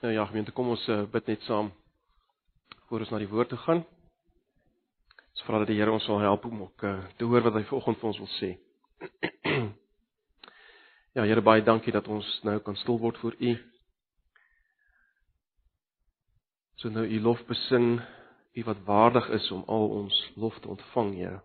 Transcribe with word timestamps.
Nou 0.00 0.12
ja, 0.12 0.26
gemeente, 0.26 0.52
kom 0.52 0.68
ons 0.68 0.82
uh, 0.92 1.06
bid 1.08 1.28
net 1.30 1.44
saam 1.48 1.70
voor 2.88 3.00
ons 3.00 3.10
na 3.14 3.20
die 3.22 3.28
woord 3.30 3.48
toe 3.48 3.58
gaan. 3.62 3.78
Ons 5.32 5.44
vra 5.46 5.62
dat 5.62 5.70
die 5.70 5.78
Here 5.78 5.92
ons 5.92 6.04
sal 6.04 6.20
help 6.20 6.44
om 6.44 6.66
ook 6.66 6.84
uh, 6.84 6.98
te 7.16 7.24
hoor 7.24 7.46
wat 7.46 7.56
hy 7.56 7.62
vanoggend 7.70 8.02
vir 8.02 8.10
ons 8.10 8.20
wil 8.20 8.28
sê. 8.34 8.50
ja, 11.16 11.24
Here, 11.24 11.40
baie 11.40 11.64
dankie 11.64 11.96
dat 11.96 12.12
ons 12.12 12.28
nou 12.44 12.58
kan 12.66 12.76
stil 12.82 13.00
word 13.00 13.22
voor 13.24 13.40
U. 13.40 13.54
So 16.76 16.92
nou 16.92 17.06
U 17.08 17.24
lof 17.30 17.40
besing, 17.48 17.96
U 18.52 18.68
wat 18.68 18.84
waardig 18.84 19.32
is 19.40 19.48
om 19.56 19.64
al 19.64 19.90
ons 20.02 20.22
lof 20.36 20.60
te 20.60 20.74
ontvang, 20.76 21.14
Here. 21.22 21.40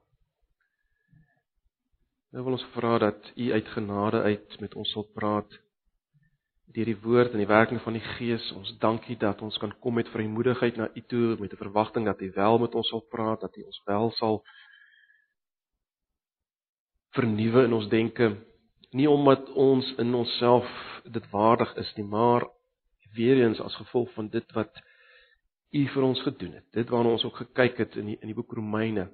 Nou 2.36 2.49
wil 2.49 2.59
ons 2.59 2.70
vra 2.75 2.97
dat 3.07 3.31
U 3.39 3.52
uit 3.55 3.75
genade 3.79 4.27
uit 4.27 4.59
met 4.59 4.75
ons 4.75 4.91
sal 4.91 5.07
praat 5.15 5.61
deur 6.73 6.85
die 6.85 6.99
woord 7.03 7.33
en 7.33 7.41
die 7.41 7.49
werking 7.49 7.81
van 7.83 7.97
die 7.97 8.03
Gees. 8.15 8.51
Ons 8.55 8.73
dankie 8.79 9.17
dat 9.20 9.41
ons 9.41 9.57
kan 9.59 9.73
kom 9.84 9.98
met 9.99 10.09
vrymoedigheid 10.13 10.77
na 10.80 10.89
U 10.95 11.02
toe 11.07 11.38
met 11.39 11.53
'n 11.53 11.63
verwagting 11.63 12.05
dat 12.05 12.21
U 12.21 12.31
wel 12.35 12.59
met 12.59 12.75
ons 12.75 12.88
sal 12.88 13.05
praat, 13.09 13.41
dat 13.41 13.55
U 13.57 13.63
ons 13.63 13.81
wel 13.85 14.11
sal 14.11 14.44
vernuwe 17.11 17.63
in 17.63 17.73
ons 17.73 17.89
denke, 17.89 18.38
nie 18.91 19.09
omdat 19.09 19.49
ons 19.49 19.94
in 19.97 20.13
onsself 20.13 20.67
dit 21.03 21.30
waardig 21.31 21.75
is 21.75 21.94
nie, 21.95 22.05
maar 22.05 22.47
weer 23.13 23.44
eens 23.44 23.59
as 23.59 23.75
gevolg 23.75 24.13
van 24.13 24.30
dit 24.30 24.52
wat 24.52 24.81
U 25.72 25.88
vir 25.88 26.03
ons 26.03 26.22
gedoen 26.22 26.53
het. 26.53 26.66
Dit 26.72 26.89
waarna 26.89 27.09
ons 27.16 27.23
ook 27.23 27.35
gekyk 27.35 27.77
het 27.77 27.95
in 27.95 28.11
die 28.11 28.17
in 28.19 28.27
die 28.27 28.35
boek 28.35 28.52
Romeine. 28.53 29.08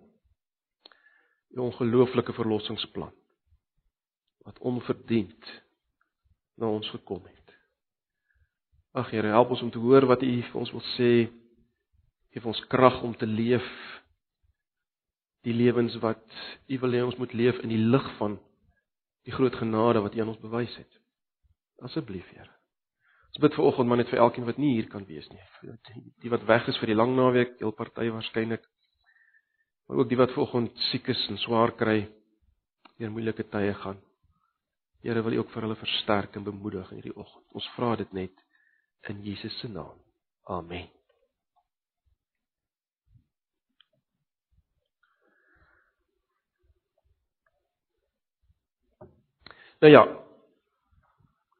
Die 1.53 1.61
ongelooflike 1.61 2.33
verlossingsplan 2.33 3.13
wat 4.47 4.59
onverdiend 4.59 5.49
na 6.55 6.69
ons 6.71 6.89
gekom 6.89 7.25
het. 7.25 7.46
Ag 8.97 9.11
Here, 9.13 9.29
help 9.29 9.51
ons 9.53 9.61
om 9.61 9.69
te 9.69 9.77
hoor 9.77 10.07
wat 10.09 10.23
U 10.25 10.29
vir 10.41 10.57
ons 10.57 10.71
wil 10.73 10.81
sê. 10.95 11.11
Geef 12.33 12.45
ons 12.49 12.59
krag 12.71 12.95
om 13.05 13.13
te 13.13 13.27
leef 13.29 13.65
die 15.45 15.53
lewens 15.53 15.93
wat 16.01 16.23
U 16.65 16.79
wil 16.81 16.95
hê 16.97 17.03
ons 17.05 17.17
moet 17.21 17.35
leef 17.37 17.59
in 17.61 17.69
die 17.69 17.83
lig 17.93 18.07
van 18.17 18.39
die 19.27 19.35
groot 19.35 19.53
genade 19.59 20.01
wat 20.01 20.17
U 20.17 20.23
aan 20.23 20.31
ons 20.33 20.41
bewys 20.41 20.73
het. 20.79 20.89
Asseblief, 21.85 22.25
Here. 22.33 22.49
Ons 23.35 23.43
bid 23.43 23.59
vir 23.59 23.67
oggend 23.69 23.91
maar 23.91 24.01
net 24.01 24.09
vir 24.09 24.23
elkeen 24.23 24.47
wat 24.49 24.57
nie 24.57 24.73
hier 24.79 24.89
kan 24.89 25.05
wees 25.05 25.29
nie. 25.29 25.45
Die 26.25 26.33
wat 26.33 26.47
weg 26.49 26.65
is 26.71 26.81
vir 26.81 26.89
die 26.89 26.97
lang 26.97 27.13
naweek, 27.13 27.53
heel 27.61 27.75
party 27.77 28.09
waarskynlik. 28.09 28.65
Maar 29.85 30.01
ook 30.01 30.09
die 30.09 30.17
wat 30.17 30.33
vanoggend 30.33 30.73
siek 30.89 31.13
is 31.13 31.21
en 31.29 31.37
swaar 31.45 31.75
kry 31.77 31.99
deur 32.97 33.13
moeilike 33.13 33.45
tye 33.53 33.77
gaan. 33.77 34.01
Here 35.05 35.21
wil 35.21 35.37
U 35.37 35.43
ook 35.43 35.53
vir 35.53 35.67
hulle 35.67 35.77
versterk 35.85 36.35
en 36.35 36.49
bemoedig 36.49 36.89
in 36.89 37.03
hierdie 37.03 37.15
oggend. 37.15 37.45
Ons 37.53 37.69
vra 37.77 37.93
dit 38.01 38.17
net 38.17 38.46
in 39.01 39.23
Jesus 39.23 39.59
se 39.59 39.67
naam. 39.67 39.95
Amen. 40.43 40.89
Nou 49.79 49.93
ja. 49.93 50.07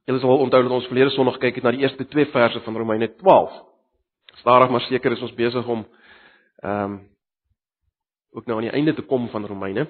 Julle 0.08 0.20
sal 0.20 0.38
onthou 0.38 0.64
dat 0.64 0.72
ons 0.72 0.88
verlede 0.88 1.12
Sondag 1.14 1.38
kyk 1.38 1.60
het 1.60 1.66
na 1.68 1.74
die 1.76 1.84
eerste 1.84 2.08
2 2.08 2.32
verse 2.32 2.62
van 2.66 2.78
Romeine 2.78 3.10
12. 3.20 3.54
Stadig 4.42 4.70
maar 4.70 4.82
seker 4.88 5.12
is 5.12 5.22
ons 5.22 5.36
besig 5.36 5.68
om 5.68 5.86
ehm 6.64 6.84
um, 6.84 6.98
ook 8.32 8.46
nou 8.46 8.58
aan 8.58 8.68
die 8.68 8.76
einde 8.76 8.94
te 8.94 9.02
kom 9.02 9.30
van 9.30 9.46
Romeine. 9.46 9.88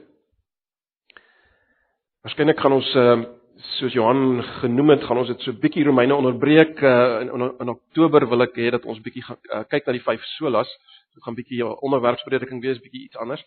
Waarskynlik 2.22 2.59
gaan 2.59 2.72
ons 2.80 2.94
ehm 2.95 3.22
uh, 3.22 3.34
soos 3.77 3.94
Johan 3.94 4.44
genoem 4.61 4.89
het, 4.94 5.03
gaan 5.05 5.17
ons 5.22 5.30
dit 5.31 5.41
so 5.45 5.55
bietjie 5.61 5.86
Romeine 5.88 6.16
onderbreek 6.16 6.80
uh, 6.81 7.22
in, 7.23 7.31
in 7.33 7.45
in 7.63 7.72
Oktober 7.72 8.25
wil 8.30 8.45
ek 8.45 8.58
hê 8.59 8.69
dat 8.73 8.86
ons 8.86 9.00
bietjie 9.02 9.23
gaan 9.25 9.39
uh, 9.50 9.63
kyk 9.69 9.88
na 9.88 9.95
die 9.95 10.03
vyf 10.05 10.23
solas. 10.36 10.69
Dit 11.16 11.23
gaan 11.25 11.38
bietjie 11.38 11.63
'n 11.63 11.78
onderwerpsprediking 11.81 12.61
wees, 12.61 12.81
bietjie 12.81 13.05
iets 13.08 13.17
anders. 13.17 13.44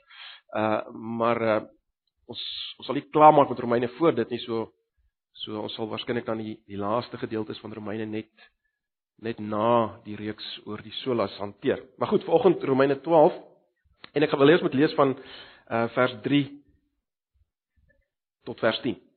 Uh 0.54 0.82
maar 0.92 1.42
uh, 1.42 1.60
ons 2.26 2.40
ons 2.78 2.86
sal 2.86 2.98
nie 2.98 3.06
klaarmaak 3.10 3.50
met 3.50 3.58
Romeine 3.58 3.88
voor 3.98 4.14
dit 4.14 4.30
nie 4.30 4.40
so 4.46 4.72
so 5.32 5.60
ons 5.62 5.74
sal 5.74 5.88
waarskynlik 5.88 6.26
dan 6.26 6.38
die 6.38 6.58
die 6.66 6.78
laaste 6.78 7.18
gedeeltes 7.18 7.60
van 7.60 7.72
Romeine 7.72 8.06
net 8.06 8.30
net 9.22 9.38
na 9.38 10.00
die 10.04 10.16
reeks 10.16 10.60
oor 10.64 10.80
die 10.82 10.94
solas 11.02 11.36
hanteer. 11.38 11.82
Maar 11.98 12.08
goed, 12.08 12.24
vanoggend 12.24 12.62
Romeine 12.64 13.00
12 13.00 13.36
en 14.14 14.22
ek 14.22 14.30
gaan 14.30 14.38
wel 14.38 14.50
eers 14.50 14.62
met 14.62 14.74
lees 14.74 14.94
van 14.94 15.14
uh 15.70 15.86
vers 15.94 16.16
3 16.22 16.62
tot 18.44 18.58
vers 18.58 18.80
10. 18.80 19.09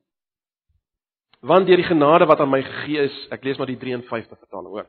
Want 1.44 1.66
deur 1.66 1.76
die 1.76 1.84
genade 1.84 2.24
wat 2.24 2.40
aan 2.40 2.48
my 2.48 2.62
gegee 2.64 3.04
is, 3.04 3.16
ek 3.34 3.42
lees 3.44 3.58
maar 3.60 3.68
die 3.68 3.76
53 3.76 4.38
vertaling, 4.38 4.70
hoor. 4.72 4.86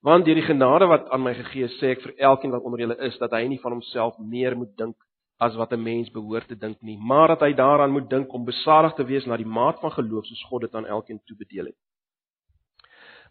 Want 0.00 0.24
deur 0.24 0.38
die 0.38 0.46
genade 0.46 0.86
wat 0.88 1.10
aan 1.12 1.20
my 1.20 1.34
gegee 1.36 1.66
is, 1.68 1.74
sê 1.82 1.92
ek 1.92 2.00
vir 2.06 2.14
elkeen 2.30 2.54
wat 2.54 2.64
onder 2.64 2.80
julle 2.80 2.96
is, 3.04 3.18
dat 3.20 3.34
hy 3.36 3.42
nie 3.50 3.60
van 3.60 3.76
homself 3.76 4.16
meer 4.18 4.56
moet 4.56 4.72
dink 4.80 4.96
as 5.42 5.58
wat 5.60 5.72
'n 5.72 5.82
mens 5.82 6.08
behoort 6.10 6.48
te 6.48 6.56
dink 6.56 6.80
nie, 6.80 6.96
maar 6.96 7.28
dat 7.28 7.40
hy 7.40 7.52
daaraan 7.52 7.92
moet 7.92 8.08
dink 8.08 8.32
om 8.32 8.44
besadig 8.44 8.94
te 8.94 9.04
wees 9.04 9.26
na 9.26 9.36
die 9.36 9.46
maat 9.58 9.80
van 9.80 9.90
geloof 9.90 10.24
soos 10.26 10.44
God 10.48 10.60
dit 10.62 10.74
aan 10.74 10.86
elkeen 10.86 11.20
toebedeel 11.26 11.66
het. 11.66 11.78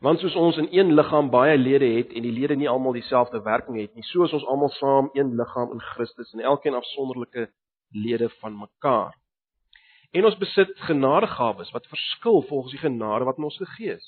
Want 0.01 0.19
soos 0.19 0.35
ons 0.35 0.57
in 0.57 0.67
een 0.71 0.93
liggaam 0.93 1.29
baie 1.29 1.57
lede 1.57 1.89
het 1.97 2.13
en 2.13 2.21
die 2.21 2.31
lede 2.31 2.55
nie 2.55 2.69
almal 2.69 2.93
dieselfde 2.93 3.41
werking 3.41 3.79
het 3.81 3.95
nie, 3.95 4.03
so 4.03 4.23
is 4.23 4.33
ons 4.33 4.45
almal 4.45 4.69
saam 4.69 5.09
een 5.13 5.35
liggaam 5.35 5.71
in 5.71 5.79
Christus 5.79 6.33
en 6.33 6.39
elkeen 6.39 6.73
afsonderlike 6.73 7.49
lede 7.91 8.29
van 8.29 8.57
mekaar. 8.57 9.20
En 10.11 10.25
ons 10.27 10.37
besit 10.37 10.71
genadegawes 10.87 11.71
wat 11.71 11.87
verskil 11.87 12.41
volgens 12.49 12.73
die 12.75 12.83
genade 12.83 13.25
wat 13.25 13.37
ons 13.39 13.57
gegee 13.57 13.95
is. 13.95 14.07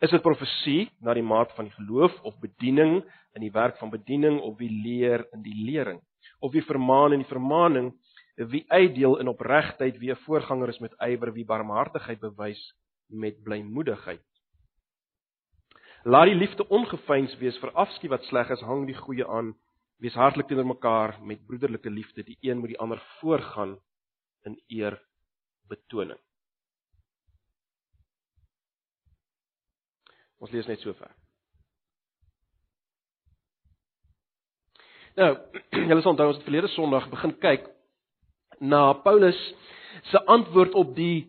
Is 0.00 0.10
dit 0.10 0.22
profesie 0.22 0.88
na 1.04 1.12
die 1.16 1.24
maat 1.24 1.52
van 1.56 1.68
die 1.68 1.74
geloof 1.76 2.14
of 2.22 2.38
bediening 2.40 3.02
in 3.36 3.44
die 3.44 3.52
werk 3.52 3.76
van 3.80 3.92
bediening 3.92 4.38
of 4.40 4.56
wie 4.60 4.70
leer 4.70 5.26
in 5.36 5.42
die 5.44 5.56
lering 5.66 6.00
of 6.40 6.52
wie 6.52 6.62
vermaan 6.62 7.12
in 7.12 7.24
die 7.24 7.28
vermaaning, 7.28 7.90
wie 8.36 8.64
uitdeel 8.70 9.16
in 9.18 9.28
opregtheid, 9.28 9.98
wie 9.98 10.10
'n 10.12 10.22
voorganger 10.24 10.68
is 10.68 10.78
met 10.78 10.94
ywer, 11.02 11.32
wie 11.32 11.44
barmhartigheid 11.44 12.20
bewys 12.20 12.60
met 13.08 13.42
blymoedigheid. 13.42 14.22
Laat 16.04 16.26
die 16.26 16.34
liefde 16.34 16.68
ongefeins 16.68 17.36
wees 17.38 17.58
vir 17.58 17.72
afskie 17.74 18.08
wat 18.08 18.24
sleg 18.24 18.50
is, 18.50 18.60
hang 18.60 18.86
die 18.86 18.94
goeie 18.94 19.26
aan. 19.26 19.54
Wees 19.98 20.14
hartlik 20.14 20.46
teenoor 20.46 20.66
mekaar 20.66 21.18
met 21.22 21.46
broederlike 21.46 21.90
liefde, 21.90 22.22
die 22.22 22.38
een 22.40 22.58
moet 22.58 22.68
die 22.68 22.78
ander 22.78 23.02
voorgaan 23.20 23.78
in 24.44 24.60
eer 24.68 25.00
betoning. 25.68 26.18
Ons 30.38 30.52
lees 30.54 30.68
net 30.70 30.82
so 30.82 30.94
ver. 30.98 31.10
Nou, 35.18 35.32
julle 35.88 36.02
sal 36.02 36.12
onthou 36.14 36.30
ons 36.30 36.38
het 36.38 36.46
verlede 36.46 36.70
Sondag 36.76 37.08
begin 37.10 37.34
kyk 37.42 37.66
na 38.62 38.92
Paulus 39.02 39.38
se 40.10 40.20
antwoord 40.30 40.76
op 40.78 40.94
die 40.94 41.26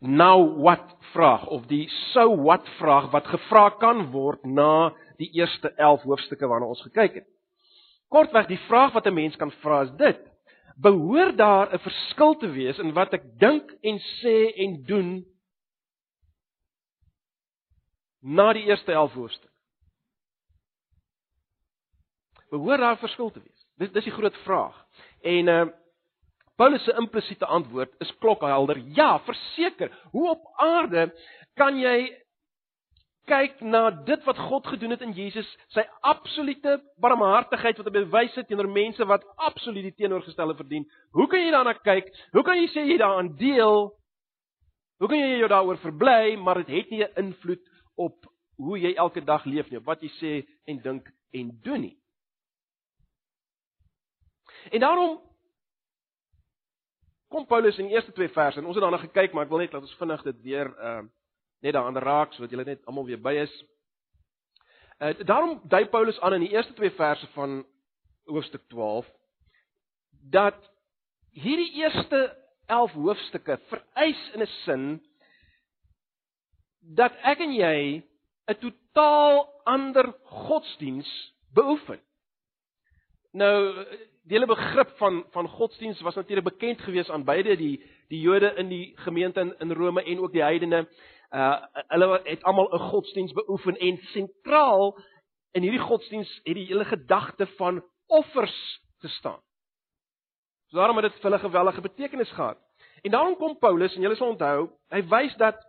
now 0.00 0.40
what 0.60 0.94
vraag 1.12 1.46
of 1.52 1.66
die 1.68 1.84
so 2.12 2.28
what 2.44 2.64
vraag 2.78 3.10
wat 3.12 3.28
gevra 3.28 3.68
kan 3.80 4.06
word 4.12 4.44
na 4.44 4.92
die 5.20 5.28
eerste 5.36 5.72
11 5.76 6.04
hoofstukke 6.08 6.48
waarna 6.48 6.68
ons 6.68 6.84
gekyk 6.88 7.20
het. 7.20 7.28
Kortweg 8.12 8.48
die 8.48 8.60
vraag 8.68 8.94
wat 8.94 9.06
'n 9.06 9.14
mens 9.14 9.36
kan 9.36 9.50
vra 9.62 9.82
is 9.82 9.92
dit: 9.98 10.20
behoort 10.76 11.36
daar 11.36 11.72
'n 11.72 11.78
verskil 11.78 12.36
te 12.36 12.50
wees 12.50 12.78
in 12.78 12.92
wat 12.92 13.12
ek 13.12 13.24
dink 13.38 13.70
en 13.80 13.98
sê 14.20 14.52
en 14.56 14.82
doen 14.84 15.24
na 18.20 18.52
die 18.52 18.64
eerste 18.64 18.92
11 18.92 19.12
hoofstuk. 19.12 19.52
Behoort 22.50 22.80
daar 22.80 22.92
'n 22.92 23.06
verskil 23.06 23.30
te 23.30 23.40
wees? 23.40 23.66
Dis 23.76 23.92
dis 23.92 24.04
die 24.04 24.12
groot 24.12 24.36
vraag. 24.36 24.86
En 25.22 25.48
uh 25.48 25.66
Paulus 26.56 26.84
se 26.84 26.92
implisiete 26.92 27.46
antwoord 27.46 27.94
is 27.98 28.18
klokhelder. 28.18 28.78
Ja, 28.78 29.20
verseker. 29.20 29.98
Hoe 30.10 30.30
op 30.30 30.52
aarde 30.56 31.14
kan 31.54 31.78
jy 31.78 32.25
kyk 33.26 33.60
na 33.60 33.90
dit 34.06 34.22
wat 34.26 34.38
God 34.48 34.66
gedoen 34.70 34.94
het 34.94 35.02
in 35.02 35.12
Jesus, 35.16 35.48
sy 35.74 35.82
absolute 36.06 36.76
barmhartigheid 37.02 37.78
wat 37.80 37.88
hy 37.90 37.94
bewys 37.98 38.34
het 38.38 38.48
teenoor 38.48 38.68
mense 38.70 39.04
wat 39.10 39.26
absoluut 39.48 39.88
die 39.88 39.94
teenoorgestelde 39.98 40.56
verdien. 40.58 40.86
Hoe 41.16 41.26
kan 41.30 41.42
jy 41.42 41.50
daarna 41.54 41.74
kyk? 41.78 42.12
Hoe 42.32 42.44
kan 42.46 42.60
jy 42.60 42.68
sê 42.72 42.86
jy 42.86 42.98
daaraan 43.02 43.34
deel? 43.40 43.90
Hoe 45.02 45.10
kan 45.10 45.20
jy 45.20 45.40
jou 45.42 45.50
daaroor 45.52 45.80
verbly, 45.82 46.36
maar 46.40 46.62
dit 46.62 46.72
het 46.78 46.90
nie 46.90 47.04
'n 47.04 47.26
invloed 47.26 47.62
op 47.96 48.26
hoe 48.56 48.78
jy 48.78 48.94
elke 48.94 49.20
dag 49.24 49.44
leef 49.44 49.68
nie, 49.70 49.78
op 49.78 49.84
wat 49.84 50.02
jy 50.02 50.10
sê 50.20 50.32
en 50.64 50.80
dink 50.82 51.10
en 51.32 51.50
doen 51.62 51.80
nie. 51.80 51.96
En 54.70 54.80
daarom 54.80 55.20
kom 57.28 57.46
Paulus 57.46 57.78
in 57.78 57.86
die 57.86 57.94
eerste 57.94 58.12
twee 58.12 58.28
verse 58.28 58.58
en 58.58 58.66
ons 58.66 58.74
het 58.74 58.82
daarna 58.82 59.02
gekyk, 59.02 59.32
maar 59.32 59.44
ek 59.44 59.50
wil 59.50 59.58
net 59.58 59.72
laat 59.72 59.82
ons 59.82 59.98
vinnig 60.00 60.22
dit 60.22 60.42
weer 60.42 60.72
ehm 60.78 61.04
uh, 61.04 61.12
net 61.60 61.72
daaraan 61.72 61.98
raak 61.98 62.32
sodat 62.32 62.50
julle 62.50 62.64
net 62.64 62.84
almal 62.86 63.06
weer 63.06 63.20
by 63.20 63.34
is. 63.42 63.52
Uh, 64.98 65.12
daarom 65.28 65.60
dui 65.64 65.84
Paulus 65.92 66.20
aan 66.20 66.38
in 66.38 66.46
die 66.46 66.54
eerste 66.54 66.72
twee 66.72 66.90
verse 66.90 67.26
van 67.34 67.64
hoofstuk 68.24 68.62
12 68.68 69.06
dat 70.30 70.58
hierdie 71.36 71.72
eerste 71.82 72.36
11 72.66 72.92
hoofstukke 72.92 73.58
vereis 73.68 74.30
in 74.34 74.42
'n 74.42 74.52
sin 74.64 74.84
dat 76.80 77.12
ek 77.22 77.40
en 77.40 77.52
jy 77.52 78.02
'n 78.46 78.58
totaal 78.60 79.46
ander 79.64 80.14
godsdiens 80.22 81.08
beoefen. 81.54 82.00
Nou 83.32 83.84
die 84.26 84.34
hele 84.34 84.46
begrip 84.46 84.96
van 84.98 85.24
van 85.30 85.48
godsdiens 85.48 86.00
was 86.00 86.14
natuurlik 86.14 86.44
bekend 86.44 86.80
gewees 86.80 87.10
aan 87.10 87.24
beide 87.24 87.56
die 87.56 87.82
die 88.08 88.20
Jode 88.20 88.54
in 88.56 88.68
die 88.68 88.92
gemeente 88.96 89.40
in, 89.40 89.54
in 89.58 89.72
Rome 89.72 90.02
en 90.02 90.18
ook 90.18 90.32
die 90.32 90.42
heidene. 90.42 90.86
Uh 91.30 91.56
hulle 91.88 92.20
het 92.24 92.42
almal 92.42 92.68
'n 92.72 92.88
godsdiens 92.90 93.32
beoefen 93.32 93.76
en 93.76 93.98
sentraal 94.12 94.96
in 95.52 95.62
hierdie 95.62 95.86
godsdiens 95.88 96.40
het 96.44 96.54
die 96.54 96.66
hele 96.66 96.84
gedagte 96.84 97.46
van 97.46 97.84
offers 98.06 98.82
gestaan. 98.98 99.40
So 100.66 100.76
daarom 100.76 100.96
het 100.96 101.12
dit 101.12 101.20
vir 101.20 101.30
hulle 101.30 101.38
geweldige 101.38 101.80
betekenis 101.80 102.30
gehad. 102.30 102.58
En 103.02 103.10
daarom 103.10 103.36
kom 103.36 103.58
Paulus 103.58 103.94
en 103.94 104.02
julle 104.02 104.16
sal 104.16 104.34
onthou, 104.34 104.70
hy 104.90 105.02
wys 105.08 105.36
dat 105.36 105.60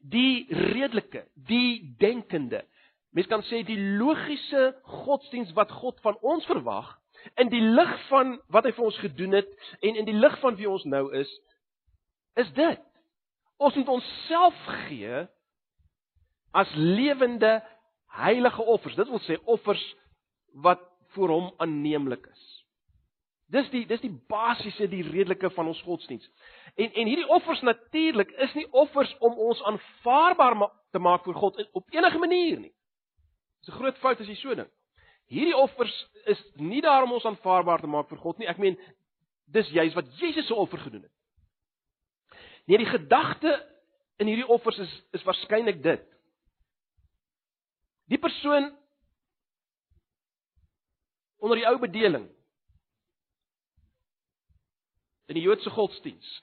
die 0.00 0.46
redelike, 0.48 1.26
die 1.34 1.94
denkende, 1.98 2.64
mens 3.10 3.28
kan 3.30 3.44
sê 3.46 3.62
die 3.66 3.78
logiese 3.78 4.72
godsdiens 4.82 5.52
wat 5.52 5.70
God 5.70 6.00
van 6.00 6.16
ons 6.20 6.46
verwag 6.46 6.98
in 7.34 7.52
die 7.52 7.60
lig 7.60 7.92
van 8.08 8.38
wat 8.50 8.66
hy 8.66 8.72
vir 8.74 8.86
ons 8.88 8.98
gedoen 8.98 9.36
het 9.38 9.50
en 9.80 9.98
in 10.00 10.08
die 10.08 10.16
lig 10.16 10.38
van 10.40 10.56
wie 10.58 10.70
ons 10.70 10.84
nou 10.88 11.04
is, 11.14 11.30
is 12.40 12.50
dit. 12.56 12.80
Ons 13.62 13.78
moet 13.78 13.92
onsself 13.94 14.64
gee 14.88 15.26
as 16.52 16.72
lewende 16.74 17.60
heilige 18.12 18.62
offers. 18.62 18.96
Dit 18.98 19.08
wil 19.08 19.22
sê 19.24 19.38
offers 19.44 19.84
wat 20.64 20.82
voor 21.14 21.28
hom 21.28 21.48
aanneemlik 21.62 22.26
is. 22.26 22.42
Dis 23.52 23.68
die 23.70 23.84
dis 23.86 24.00
die 24.00 24.12
basiese 24.32 24.88
die 24.88 25.04
redelike 25.04 25.50
van 25.52 25.68
ons 25.72 25.80
godsdiens. 25.86 26.28
En 26.74 26.92
en 26.92 27.08
hierdie 27.10 27.28
offers 27.28 27.60
natuurlik 27.60 28.30
is 28.46 28.54
nie 28.56 28.66
offers 28.70 29.12
om 29.20 29.38
ons 29.48 29.62
aanvaarbaar 29.68 30.56
ma 30.56 30.70
te 30.92 31.00
maak 31.00 31.24
vir 31.28 31.36
God 31.36 31.60
op 31.72 31.92
enige 31.92 32.18
manier 32.18 32.60
nie. 32.60 32.72
Dis 33.60 33.74
'n 33.74 33.78
groot 33.78 33.98
fout 33.98 34.20
as 34.20 34.28
jy 34.28 34.34
so 34.34 34.54
dink. 34.54 34.70
Hierdie 35.28 35.56
offers 35.56 36.08
is 36.26 36.40
nie 36.54 36.80
daar 36.80 37.02
om 37.02 37.12
ons 37.12 37.24
aanvaarbaar 37.24 37.80
te 37.80 37.86
maak 37.86 38.08
vir 38.08 38.18
God 38.18 38.38
nie. 38.38 38.48
Ek 38.48 38.58
meen 38.58 38.78
dis 39.46 39.68
juis 39.68 39.94
wat 39.94 40.18
Jesus 40.18 40.46
se 40.46 40.54
offer 40.54 40.78
gedoen 40.78 41.02
het. 41.02 41.12
Nee, 42.64 42.78
die 42.78 42.86
gedagte 42.86 43.52
in 44.16 44.26
hierdie 44.26 44.46
offers 44.46 44.78
is 44.78 44.92
is 45.10 45.24
waarskynlik 45.26 45.82
dit. 45.82 46.04
Die 48.10 48.18
persoon 48.18 48.70
onder 51.42 51.58
die 51.58 51.66
ou 51.66 51.78
bedeling 51.82 52.28
in 55.26 55.38
die 55.38 55.42
Joodse 55.42 55.70
godsdiens 55.70 56.42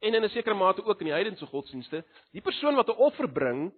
en 0.00 0.14
in 0.14 0.24
'n 0.24 0.32
sekere 0.32 0.54
mate 0.54 0.84
ook 0.84 1.00
in 1.00 1.10
die 1.10 1.14
heidense 1.14 1.46
godsdienste, 1.46 2.04
die 2.32 2.40
persoon 2.40 2.74
wat 2.74 2.88
'n 2.88 2.96
offer 2.96 3.28
bring, 3.32 3.72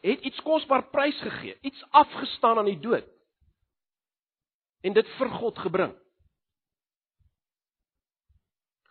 het 0.00 0.20
iets 0.20 0.40
kosbaar 0.42 0.90
prys 0.90 1.20
gegee, 1.20 1.58
iets 1.60 1.84
afgestaan 1.90 2.58
aan 2.58 2.70
die 2.70 2.80
dood. 2.80 3.08
En 4.80 4.92
dit 4.92 5.08
vir 5.08 5.30
God 5.30 5.58
gebring. 5.58 6.03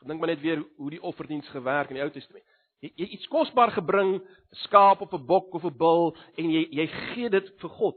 Dink 0.07 0.19
maar 0.19 0.33
net 0.33 0.41
weer 0.41 0.63
hoe 0.77 0.89
die 0.89 1.01
offerdiens 1.01 1.47
gewerk 1.49 1.89
in 1.89 1.99
die 1.99 2.03
Ou 2.03 2.11
Testament. 2.11 2.45
Jy, 2.83 2.91
jy 2.99 3.07
iets 3.15 3.27
kosbaar 3.31 3.71
gebring, 3.71 4.17
'n 4.19 4.59
skaap 4.65 5.01
of 5.01 5.13
'n 5.13 5.25
bok 5.25 5.53
of 5.53 5.63
'n 5.63 5.77
bul 5.77 6.15
en 6.37 6.49
jy 6.51 6.67
jy 6.71 6.87
gee 6.87 7.29
dit 7.29 7.47
vir 7.61 7.69
God. 7.69 7.95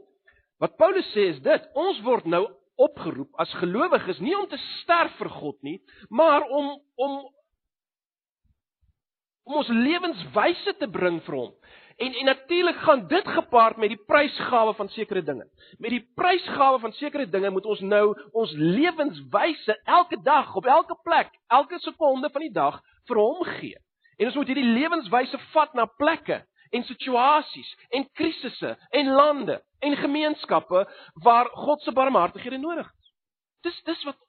Wat 0.59 0.77
Paulus 0.77 1.05
sê 1.13 1.29
is 1.29 1.39
dit, 1.39 1.69
ons 1.75 1.99
word 2.01 2.25
nou 2.25 2.47
opgeroep 2.77 3.29
as 3.41 3.53
gelowiges 3.53 4.19
nie 4.19 4.35
om 4.37 4.47
te 4.47 4.57
sterf 4.81 5.13
vir 5.17 5.29
God 5.29 5.57
nie, 5.63 5.81
maar 6.09 6.45
om 6.49 6.79
om 6.95 7.17
om 9.47 9.61
ons 9.61 9.69
lewenswyse 9.71 10.73
te 10.79 10.87
bring 10.91 11.21
vir 11.23 11.35
hom. 11.35 11.53
En 11.97 12.13
en 12.13 12.25
natuurlik 12.25 12.75
gaan 12.75 13.07
dit 13.07 13.27
gepaard 13.27 13.77
met 13.77 13.89
die 13.89 14.03
prysgawe 14.05 14.73
van 14.73 14.89
sekere 14.89 15.23
dinge. 15.23 15.47
Met 15.77 15.89
die 15.89 16.11
prysgawe 16.15 16.79
van 16.79 16.93
sekere 16.93 17.29
dinge 17.29 17.49
moet 17.49 17.65
ons 17.65 17.79
nou 17.79 18.21
ons 18.31 18.51
lewenswyse 18.51 19.79
elke 19.83 20.21
dag 20.21 20.55
op 20.55 20.65
elke 20.65 20.99
plek, 21.03 21.29
elke 21.47 21.79
sekonde 21.79 22.29
van 22.29 22.41
die 22.41 22.51
dag 22.51 22.81
vir 23.09 23.17
hom 23.17 23.41
gee. 23.43 23.81
En 24.17 24.29
ons 24.29 24.35
moet 24.35 24.47
hierdie 24.47 24.73
lewenswyse 24.77 25.39
vat 25.55 25.73
na 25.73 25.85
plekke 25.85 26.43
en 26.69 26.85
situasies 26.85 27.73
en 27.89 28.05
krisisse 28.13 28.77
en 28.89 29.11
lande 29.17 29.57
en 29.79 29.97
gemeenskappe 29.97 30.85
waar 31.25 31.49
God 31.65 31.81
se 31.81 31.91
barmhartigheid 31.91 32.61
nodig 32.61 32.93
is. 32.93 33.13
Dis 33.61 33.83
dis 33.83 34.03
wat 34.03 34.21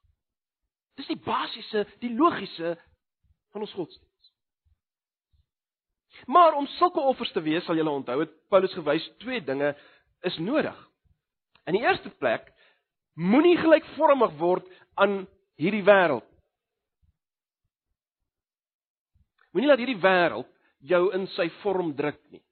dis 0.96 1.06
die 1.12 1.20
basiese, 1.24 1.86
die 2.00 2.14
logiese 2.16 2.78
van 3.52 3.60
ons 3.60 3.72
godsdienst. 3.76 4.07
Maar 6.26 6.56
om 6.58 6.66
sulke 6.78 7.00
offers 7.00 7.32
te 7.32 7.42
wees, 7.44 7.64
sal 7.64 7.78
julle 7.78 7.90
onthou, 7.90 8.20
het 8.20 8.34
Paulus 8.48 8.74
gewys 8.74 9.06
twee 9.22 9.40
dinge 9.44 9.74
is 10.26 10.38
nodig. 10.42 10.76
In 11.66 11.76
die 11.76 11.84
eerste 11.84 12.10
plek 12.10 12.52
moenie 13.18 13.56
gelykvormig 13.58 14.34
word 14.38 14.66
aan 14.94 15.26
hierdie 15.58 15.84
wêreld. 15.86 16.26
Moenie 19.52 19.70
laat 19.70 19.82
hierdie 19.82 20.00
wêreld 20.02 20.50
jou 20.86 21.02
in 21.16 21.26
sy 21.34 21.48
vorm 21.62 21.94
druk 21.98 22.20
nie. 22.30 22.42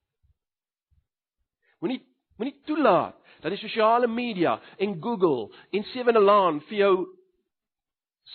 Moenie 1.81 2.03
Moenie 2.37 2.57
toelaat 2.69 3.17
dat 3.41 3.53
die 3.53 3.61
sosiale 3.61 4.09
media 4.09 4.59
en 4.77 4.97
Google 5.01 5.49
en 5.73 5.85
Sewende 5.93 6.21
Laan 6.21 6.61
vir 6.69 6.79
jou 6.83 6.97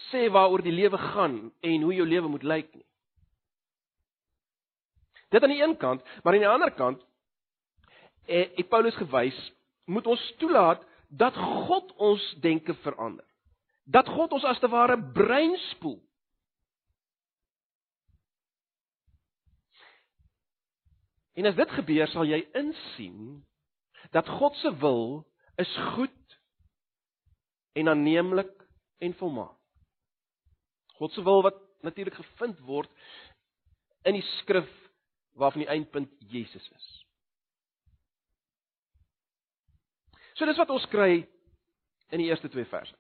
sê 0.10 0.28
waaroor 0.34 0.64
die 0.66 0.74
lewe 0.74 0.98
gaan 0.98 1.36
en 1.62 1.84
hoe 1.86 1.94
jou 1.94 2.08
lewe 2.08 2.32
moet 2.32 2.46
lyk 2.48 2.72
nie. 2.74 2.88
Dit 5.32 5.44
aan 5.44 5.54
die 5.54 5.64
een 5.64 5.78
kant, 5.80 6.04
maar 6.24 6.34
aan 6.34 6.44
die 6.44 6.50
ander 6.50 6.74
kant 6.76 7.04
eh, 8.26 8.50
het 8.56 8.68
Paulus 8.70 8.96
gewys, 9.00 9.38
moet 9.86 10.08
ons 10.08 10.24
toelaat 10.38 10.84
dat 11.08 11.36
God 11.36 11.92
ons 11.96 12.24
denke 12.44 12.76
verander. 12.84 13.26
Dat 13.84 14.08
God 14.08 14.32
ons 14.32 14.48
as 14.48 14.60
te 14.60 14.70
ware 14.72 14.98
brein 15.14 15.56
spoel. 15.72 16.00
En 21.34 21.48
as 21.48 21.56
dit 21.56 21.74
gebeur, 21.80 22.08
sal 22.12 22.28
jy 22.28 22.42
insien 22.60 23.42
dat 24.12 24.28
God 24.28 24.56
se 24.60 24.72
wil 24.84 25.24
is 25.60 25.72
goed 25.96 26.38
en 27.80 27.88
aanneemlik 27.88 28.52
en 29.00 29.16
volmaak. 29.20 29.56
God 31.00 31.14
se 31.16 31.24
wil 31.24 31.42
wat 31.48 31.58
natuurlik 31.82 32.20
gevind 32.20 32.60
word 32.68 32.92
in 34.06 34.20
die 34.20 34.28
skrif 34.42 34.70
waarvan 35.34 35.64
die 35.64 35.70
eindpunt 35.70 36.12
Jesus 36.32 36.70
is. 36.76 36.88
So 40.34 40.46
dis 40.46 40.58
wat 40.58 40.70
ons 40.70 40.88
kry 40.90 41.28
in 42.12 42.20
die 42.20 42.30
eerste 42.30 42.50
twee 42.50 42.66
verse. 42.66 42.96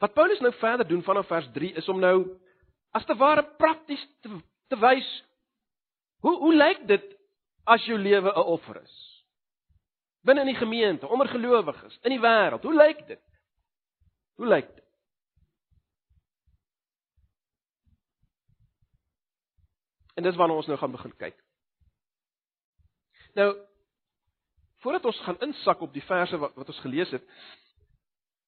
Wat 0.00 0.14
Paulus 0.14 0.40
nou 0.40 0.52
verder 0.56 0.88
doen 0.88 1.02
vanaf 1.04 1.28
vers 1.28 1.48
3 1.52 1.72
is 1.76 1.88
om 1.88 2.00
nou 2.00 2.16
as 2.96 3.04
te 3.04 3.16
ware 3.16 3.44
prakties 3.58 4.02
te, 4.24 4.40
te 4.68 4.78
wys 4.80 5.08
hoe 6.24 6.36
hoe 6.38 6.54
lyk 6.54 6.86
dit 6.88 7.08
as 7.64 7.84
jou 7.86 7.98
lewe 7.98 8.30
'n 8.30 8.46
offer 8.56 8.82
is? 8.82 9.12
binne 10.22 10.40
in 10.40 10.52
die 10.52 10.58
gemeente, 10.58 11.08
onder 11.08 11.28
gelowiges, 11.28 11.98
in 12.02 12.14
die 12.14 12.22
wêreld. 12.22 12.62
Hoe 12.62 12.74
lyk 12.74 13.06
dit? 13.06 13.22
Hoe 14.38 14.46
lyk 14.46 14.68
dit? 14.74 14.81
En 20.22 20.28
dis 20.30 20.36
waarna 20.38 20.54
ons 20.54 20.66
nou 20.70 20.76
gaan 20.78 20.92
begin 20.94 21.12
kyk. 21.18 21.38
Nou 23.34 23.48
voordat 24.82 25.04
ons 25.10 25.18
gaan 25.26 25.38
insak 25.46 25.80
op 25.82 25.92
die 25.94 26.02
verse 26.06 26.38
wat, 26.38 26.54
wat 26.58 26.70
ons 26.70 26.78
gelees 26.82 27.10
het, 27.14 27.24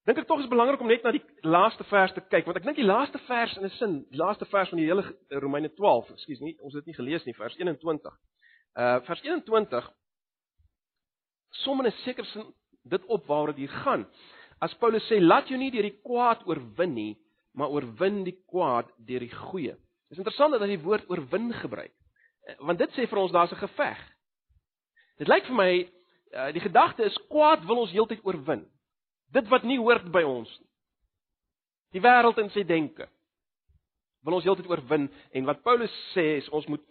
dink 0.06 0.18
ek 0.18 0.26
tog 0.26 0.42
is 0.42 0.50
belangrik 0.50 0.82
om 0.82 0.90
net 0.90 1.02
na 1.06 1.12
die 1.14 1.22
laaste 1.46 1.86
vers 1.90 2.14
te 2.14 2.22
kyk, 2.26 2.46
want 2.46 2.58
ek 2.58 2.66
dink 2.66 2.78
die 2.78 2.86
laaste 2.86 3.18
vers 3.26 3.56
in 3.58 3.66
'n 3.66 3.74
sin, 3.78 3.94
die 4.10 4.18
laaste 4.18 4.46
vers 4.50 4.70
van 4.70 4.78
die 4.78 4.86
hele 4.86 5.04
Romeine 5.42 5.70
12, 5.74 6.10
ekskuus 6.14 6.42
nie, 6.46 6.56
ons 6.60 6.74
het 6.74 6.84
dit 6.84 6.92
nie 6.92 6.98
gelees 6.98 7.26
nie, 7.26 7.34
vers 7.34 7.56
21. 7.58 8.18
Uh 8.78 9.00
vers 9.06 9.22
21 9.22 9.90
som 11.64 11.80
in 11.80 11.90
'n 11.90 11.98
sekere 12.04 12.26
sin 12.26 12.54
dit 12.82 13.04
op 13.06 13.26
waar 13.26 13.46
dit 13.46 13.66
hier 13.66 13.74
gaan. 13.82 14.06
As 14.60 14.74
Paulus 14.74 15.10
sê, 15.10 15.18
laat 15.20 15.48
jou 15.48 15.58
nie 15.58 15.70
deur 15.70 15.90
die 15.90 16.00
kwaad 16.02 16.46
oorwin 16.46 16.94
nie, 16.94 17.18
maar 17.52 17.70
oorwin 17.70 18.24
die 18.24 18.38
kwaad 18.46 18.90
deur 18.98 19.20
die 19.20 19.34
goeie. 19.34 19.76
Dis 20.08 20.18
interessant 20.18 20.52
dat 20.52 20.60
hy 20.60 20.74
die 20.74 20.84
woord 20.84 21.08
oorwin 21.10 21.52
gebruik. 21.52 21.94
Eh, 22.46 22.56
want 22.60 22.78
dit 22.78 22.90
sê 22.96 23.08
vir 23.08 23.18
ons 23.18 23.32
daar's 23.32 23.52
'n 23.52 23.62
geveg. 23.62 24.00
Dit 25.18 25.28
lyk 25.28 25.46
vir 25.46 25.54
my 25.54 25.72
uh, 26.34 26.52
die 26.52 26.60
gedagte 26.60 27.04
is 27.04 27.18
kwaad 27.30 27.64
wil 27.66 27.84
ons 27.84 27.92
heeltyd 27.94 28.24
oorwin. 28.24 28.64
Dit 29.32 29.48
wat 29.48 29.62
nie 29.62 29.78
hoort 29.78 30.10
by 30.12 30.22
ons 30.22 30.50
nie. 30.60 30.70
Die 31.94 32.02
wêreld 32.02 32.38
en 32.38 32.50
sy 32.50 32.64
denke 32.66 33.08
wil 34.24 34.38
ons 34.38 34.44
heeltyd 34.44 34.70
oorwin 34.70 35.10
en 35.36 35.44
wat 35.44 35.62
Paulus 35.62 35.92
sê 36.14 36.38
is 36.40 36.48
ons 36.48 36.66
moet 36.72 36.82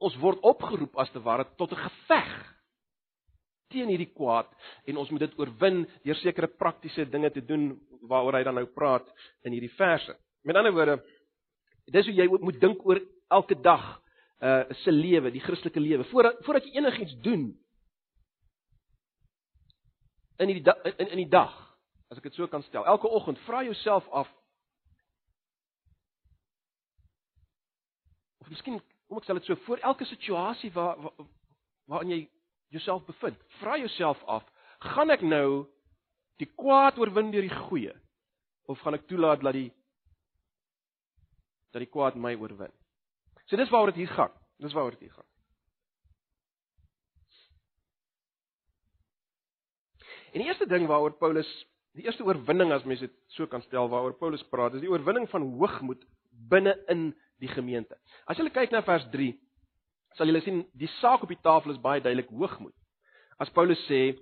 ons 0.00 0.16
word 0.22 0.40
opgeroep 0.48 0.96
as 0.98 1.10
te 1.12 1.20
ware 1.20 1.44
tot 1.60 1.72
'n 1.72 1.84
geveg 1.84 2.30
teen 3.70 3.88
hierdie 3.92 4.10
kwaad 4.10 4.48
en 4.88 4.96
ons 4.96 5.10
moet 5.10 5.20
dit 5.20 5.38
oorwin 5.38 5.84
deur 6.04 6.16
sekere 6.16 6.48
praktiese 6.48 7.04
dinge 7.04 7.30
te 7.30 7.44
doen 7.44 7.78
waaroor 8.08 8.38
hy 8.38 8.44
dan 8.44 8.54
nou 8.54 8.66
praat 8.66 9.06
in 9.44 9.52
hierdie 9.52 9.76
verse. 9.76 10.16
Met 10.42 10.56
ander 10.56 10.72
woorde, 10.72 10.96
dis 11.90 12.06
hoe 12.06 12.14
jy 12.14 12.26
moet 12.30 12.60
dink 12.60 12.84
oor 12.86 13.00
elke 13.30 13.56
dag 13.60 13.86
uh 14.40 14.62
se 14.82 14.92
lewe, 14.92 15.30
die 15.30 15.42
Christelike 15.44 15.80
lewe, 15.80 16.04
voordat 16.08 16.38
voordat 16.46 16.64
jy 16.64 16.78
enigiets 16.80 17.16
doen 17.24 17.50
in 20.40 20.48
die 20.48 20.62
in 20.96 21.08
in 21.08 21.20
die 21.24 21.28
dag, 21.28 21.52
as 22.08 22.18
ek 22.18 22.30
dit 22.30 22.38
so 22.38 22.48
kan 22.48 22.62
stel. 22.64 22.86
Elke 22.88 23.08
oggend 23.08 23.38
vra 23.44 23.62
jouself 23.66 24.08
af 24.08 24.30
of 28.40 28.48
miskien 28.48 28.80
kom 29.08 29.20
ek 29.20 29.26
stel 29.28 29.40
dit 29.40 29.50
so 29.50 29.58
voor 29.66 29.82
elke 29.90 30.08
situasie 30.08 30.72
waar, 30.72 30.96
waar 30.96 31.28
waarin 31.90 32.14
jy 32.14 32.20
jouself 32.70 33.04
bevind. 33.04 33.36
Vra 33.58 33.76
jouself 33.76 34.22
af, 34.24 34.46
gaan 34.94 35.10
ek 35.10 35.24
nou 35.26 35.66
die 36.40 36.48
kwaad 36.56 36.98
oorwin 36.98 37.32
deur 37.34 37.44
die 37.44 37.60
goeie 37.66 37.92
of 38.70 38.80
gaan 38.80 38.96
ek 38.96 39.08
toelaat 39.10 39.42
dat 39.44 39.58
die 39.58 39.68
dat 41.70 41.82
die 41.84 41.90
kwaad 41.90 42.18
my 42.18 42.34
oorwin? 42.38 42.72
So 43.46 43.58
dis 43.58 43.70
waaroor 43.70 43.92
dit 43.92 44.04
hier 44.04 44.14
gaan. 44.14 44.32
Dis 44.62 44.72
waaroor 44.72 44.96
dit 44.96 45.06
hier 45.08 45.14
gaan. 45.14 45.28
En 50.32 50.38
die 50.42 50.46
eerste 50.46 50.66
ding 50.66 50.86
waaroor 50.86 51.16
Paulus, 51.18 51.48
die 51.98 52.04
eerste 52.06 52.24
oorwinning 52.24 52.72
as 52.72 52.84
mens 52.86 53.02
dit 53.02 53.14
so 53.34 53.46
kan 53.50 53.62
stel 53.66 53.88
waaroor 53.90 54.14
Paulus 54.18 54.44
praat, 54.52 54.76
is 54.78 54.84
die 54.84 54.90
oorwinning 54.90 55.26
van 55.30 55.46
hoogmoed 55.58 56.04
binne 56.50 56.76
in 56.92 57.10
die 57.42 57.50
gemeente. 57.50 57.98
As 58.30 58.38
jy 58.38 58.46
kyk 58.54 58.70
na 58.70 58.84
vers 58.86 59.06
3, 59.10 59.32
sal 60.18 60.30
jy 60.30 60.42
sien 60.44 60.60
die 60.78 60.90
saak 61.00 61.24
op 61.24 61.32
die 61.32 61.40
tafel 61.42 61.74
is 61.74 61.82
baie 61.82 62.02
duidelik 62.02 62.30
hoogmoed. 62.30 62.74
As 63.42 63.50
Paulus 63.54 63.80
sê, 63.88 64.14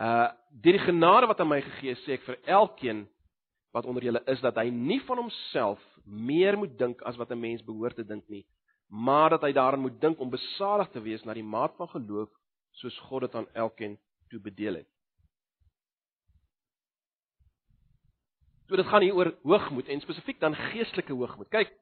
uh 0.00 0.30
deur 0.64 0.78
die 0.78 0.86
genade 0.86 1.26
wat 1.26 1.40
aan 1.42 1.50
my 1.50 1.60
gegee 1.62 1.92
is, 1.94 2.00
sê 2.06 2.16
ek 2.16 2.24
vir 2.26 2.38
elkeen 2.56 3.04
wat 3.74 3.86
onder 3.90 4.06
julle 4.06 4.22
is 4.30 4.40
dat 4.42 4.56
hy 4.60 4.68
nie 4.70 5.00
van 5.06 5.18
homself 5.24 5.82
meer 6.04 6.58
moet 6.58 6.78
dink 6.78 7.02
as 7.02 7.16
wat 7.16 7.30
'n 7.30 7.40
mens 7.40 7.64
behoort 7.64 7.96
te 7.96 8.04
dink 8.04 8.28
nie, 8.28 8.46
maar 8.88 9.30
dat 9.30 9.42
hy 9.42 9.52
daarin 9.52 9.80
moet 9.80 10.00
dink 10.00 10.20
om 10.20 10.30
besadig 10.30 10.90
te 10.90 11.00
wees 11.00 11.24
na 11.24 11.34
die 11.34 11.42
maat 11.42 11.76
van 11.76 11.88
geloof 11.88 12.30
soos 12.70 12.98
God 12.98 13.20
dit 13.20 13.34
aan 13.34 13.48
elkeen 13.52 13.98
toebedeel 14.28 14.74
het. 14.74 14.88
So 18.68 18.76
dit 18.76 18.86
gaan 18.86 19.02
hier 19.02 19.14
oor 19.14 19.34
hoogmoed 19.42 19.88
en 19.88 20.00
spesifiek 20.00 20.40
dan 20.40 20.54
geestelike 20.54 21.12
hoogmoed. 21.12 21.48
Kyk, 21.48 21.72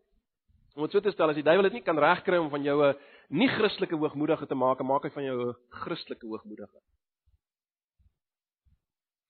om 0.74 0.82
dit 0.82 0.92
so 0.92 1.00
te 1.00 1.12
stel 1.14 1.30
as 1.30 1.38
die 1.38 1.46
duiwel 1.46 1.68
dit 1.68 1.78
nie 1.78 1.86
kan 1.86 1.98
regkry 1.98 2.36
om 2.36 2.50
van 2.50 2.62
jou 2.62 2.78
'n 2.84 2.96
nie 3.28 3.48
Christelike 3.48 3.96
hoogmoedige 3.96 4.46
te 4.46 4.54
maak, 4.54 4.82
maak 4.82 5.02
hy 5.02 5.10
van 5.10 5.24
jou 5.24 5.36
'n 5.48 5.56
Christelike 5.68 6.26
hoogmoedige. 6.26 6.80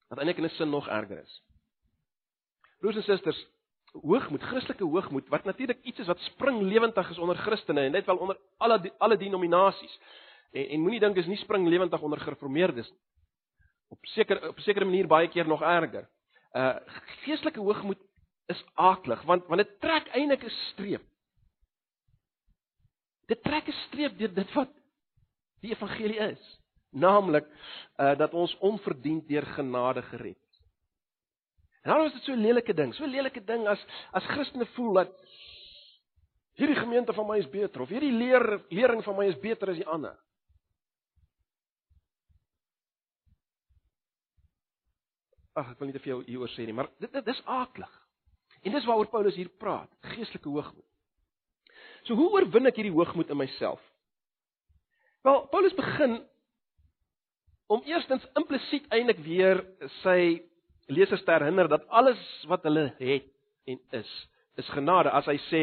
Wat 0.08 0.18
eintlik 0.18 0.38
in 0.38 0.44
'n 0.44 0.56
sin 0.56 0.70
nog 0.70 0.88
erger 0.88 1.22
is. 1.22 1.42
Broers 2.80 2.96
en 2.96 3.02
susters, 3.02 3.46
hoogmoed, 3.92 4.42
Christelike 4.42 4.84
hoogmoed 4.84 5.28
wat 5.28 5.44
natuurlik 5.44 5.82
iets 5.82 5.98
is 5.98 6.06
wat 6.06 6.18
spring 6.18 6.62
lewendig 6.62 7.10
is 7.10 7.18
onder 7.18 7.36
Christene 7.36 7.80
en 7.80 7.92
net 7.92 8.06
wel 8.06 8.16
onder 8.16 8.38
alle 8.56 8.92
alle 8.98 9.16
denominasies. 9.16 9.98
En 10.52 10.68
en 10.68 10.80
moenie 10.80 11.00
dink 11.00 11.16
is 11.16 11.26
nie 11.26 11.36
spring 11.36 11.68
lewendig 11.68 12.00
onder 12.00 12.20
gereformeerdes 12.20 12.90
nie. 12.90 13.00
Op 13.92 13.98
seker 14.14 14.48
op 14.48 14.60
sekere 14.64 14.84
manier 14.84 15.06
baie 15.06 15.28
keer 15.28 15.46
nog 15.46 15.62
erger. 15.62 16.08
Uh 16.52 16.76
geestelike 17.24 17.60
hoogmoed 17.60 18.00
is 18.46 18.64
aaklig 18.74 19.22
want 19.28 19.46
want 19.46 19.60
dit 19.60 19.80
trek 19.80 20.08
eintlik 20.16 20.44
'n 20.44 20.56
streep. 20.72 21.04
Dit 23.26 23.42
trek 23.42 23.68
'n 23.68 23.78
streep 23.88 24.18
deur 24.18 24.34
dit 24.34 24.52
wat 24.54 24.72
die 25.60 25.70
evangelie 25.70 26.18
is, 26.18 26.58
naamlik 26.90 27.46
uh 27.98 28.16
dat 28.18 28.34
ons 28.34 28.56
onverdiend 28.58 29.28
deur 29.28 29.46
genade 29.46 30.02
gered. 30.02 30.41
En 31.82 31.90
daarom 31.90 32.06
is 32.06 32.12
dit 32.12 32.22
so 32.22 32.32
'n 32.32 32.42
lelike 32.42 32.74
ding, 32.74 32.94
so 32.94 33.04
'n 33.04 33.10
lelike 33.10 33.44
ding 33.44 33.66
as 33.66 33.86
as 34.12 34.26
Christene 34.26 34.66
voel 34.66 34.92
dat 34.92 35.10
hierdie 36.54 36.76
gemeente 36.76 37.12
van 37.12 37.26
my 37.26 37.38
is 37.38 37.50
beter 37.50 37.80
of 37.80 37.88
hierdie 37.88 38.12
leer 38.12 38.64
lering 38.68 39.02
van 39.04 39.16
my 39.16 39.26
is 39.26 39.38
beter 39.40 39.70
as 39.70 39.76
die 39.76 39.86
ander. 39.86 40.18
Ag, 45.52 45.70
ek 45.70 45.78
wil 45.78 45.90
nie 45.90 45.96
te 45.96 46.04
veel 46.04 46.20
hieroor 46.20 46.48
sê 46.48 46.64
nie, 46.64 46.72
maar 46.72 46.88
dit 46.98 47.12
dit 47.12 47.26
is 47.26 47.42
aaklig. 47.44 47.90
En 48.62 48.72
dis 48.72 48.84
waaroor 48.84 49.10
Paulus 49.10 49.34
hier 49.34 49.48
praat, 49.48 49.90
geestelike 50.00 50.48
hoogmoed. 50.48 50.86
So 52.06 52.14
hoe 52.14 52.30
oorwin 52.30 52.66
ek 52.66 52.78
hierdie 52.78 52.94
hoogmoed 52.94 53.30
in 53.30 53.36
myself? 53.36 53.82
Wel, 55.22 55.46
Paulus 55.50 55.74
begin 55.74 56.22
om 57.66 57.82
eerstens 57.82 58.24
implisiet 58.38 58.86
eintlik 58.90 59.18
weer 59.18 59.62
sy 60.02 60.42
lesers 60.92 61.24
te 61.24 61.32
herinner 61.34 61.68
dat 61.68 61.86
alles 61.88 62.20
wat 62.50 62.62
hulle 62.68 62.90
het 62.98 63.28
en 63.70 63.80
is, 63.98 64.12
is 64.60 64.68
genade 64.76 65.10
as 65.10 65.28
hy 65.30 65.38
sê 65.48 65.62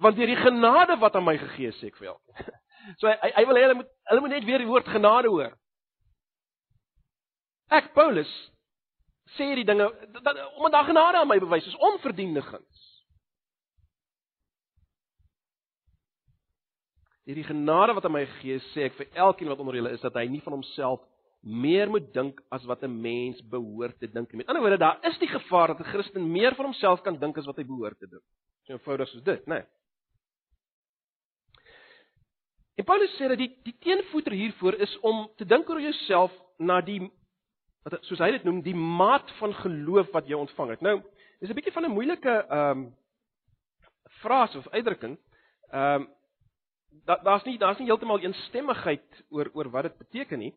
want 0.00 0.16
deur 0.16 0.30
die 0.30 0.40
genade 0.40 0.96
wat 1.00 1.16
aan 1.16 1.26
my 1.26 1.36
gegee 1.38 1.68
is, 1.68 1.80
sê 1.80 1.90
ek 1.92 1.98
vir 2.00 2.14
elkeen. 2.14 2.52
So 2.98 3.06
hy 3.06 3.28
hy 3.36 3.42
wil 3.46 3.58
hê 3.58 3.60
hulle 3.62 3.76
moet 3.78 3.90
hulle 4.10 4.22
moet 4.24 4.32
net 4.34 4.46
weer 4.48 4.58
die 4.58 4.66
woord 4.66 4.88
genade 4.90 5.30
hoor. 5.30 5.52
Ek 7.70 7.92
Paulus 7.94 8.30
sê 9.36 9.52
hierdie 9.52 9.68
dinge 9.68 9.86
dat 10.18 10.40
omdat 10.56 10.74
daar 10.74 10.88
genade 10.88 11.20
aan 11.20 11.30
my 11.30 11.38
bewys 11.40 11.68
is, 11.70 11.76
onverdiende 11.78 12.42
guns. 12.42 12.88
Hierdie 17.24 17.46
genade 17.46 17.94
wat 17.94 18.04
aan 18.04 18.16
my 18.16 18.24
gegee 18.26 18.58
is, 18.58 18.66
sê 18.74 18.88
ek 18.88 18.98
vir 18.98 19.22
elkeen 19.28 19.52
wat 19.52 19.62
onder 19.62 19.78
julle 19.78 19.94
is 19.94 20.02
dat 20.02 20.18
hy 20.18 20.26
nie 20.26 20.42
van 20.42 20.58
homself 20.58 21.04
meer 21.42 21.90
moet 21.90 22.12
dink 22.14 22.40
as 22.50 22.64
wat 22.64 22.82
'n 22.82 23.00
mens 23.00 23.42
behoort 23.48 23.98
te 23.98 24.10
dink. 24.10 24.32
Met 24.32 24.46
ander 24.46 24.62
woorde, 24.62 24.78
daar 24.78 24.98
is 25.02 25.18
die 25.18 25.28
gevaar 25.28 25.66
dat 25.66 25.80
'n 25.80 25.90
Christen 25.92 26.30
meer 26.30 26.54
van 26.54 26.64
homself 26.64 27.02
kan 27.02 27.18
dink 27.18 27.36
as 27.38 27.46
wat 27.46 27.56
hy 27.56 27.64
behoort 27.64 27.98
te 27.98 28.06
dink. 28.06 28.22
So 28.62 28.72
eenvoudig 28.72 29.08
soos 29.08 29.22
dit, 29.22 29.46
né? 29.46 29.54
Nee. 29.54 29.64
En 32.74 32.84
Paulus 32.84 33.12
sê 33.18 33.28
dat 33.28 33.38
die 33.38 33.50
die 33.62 33.76
teenvoeter 33.78 34.32
hiervoor 34.32 34.74
is 34.74 34.98
om 35.00 35.28
te 35.36 35.44
dink 35.44 35.68
oor 35.70 35.80
jouself 35.80 36.32
na 36.58 36.80
die 36.80 37.10
wat 37.84 37.98
soos 38.06 38.22
hy 38.22 38.30
dit 38.30 38.44
noem 38.44 38.62
die 38.62 38.74
maat 38.74 39.30
van 39.40 39.54
geloof 39.54 40.10
wat 40.14 40.28
jy 40.30 40.38
ontvang 40.38 40.70
het. 40.70 40.80
Nou, 40.80 41.02
dis 41.40 41.50
'n 41.50 41.54
bietjie 41.54 41.72
van 41.72 41.84
'n 41.84 41.94
moeilike 41.94 42.46
ehm 42.48 42.78
um, 42.78 42.94
frase 44.22 44.58
of 44.58 44.68
uitdrukking. 44.68 45.18
Ehm 45.70 46.02
um, 46.02 46.08
daar's 47.04 47.42
da 47.44 47.50
nie 47.50 47.58
daar's 47.58 47.78
nie 47.78 47.86
heeltemal 47.86 48.20
eensstemmigheid 48.20 49.24
oor 49.30 49.50
oor 49.52 49.70
wat 49.70 49.82
dit 49.82 49.98
beteken 49.98 50.38
nie. 50.38 50.54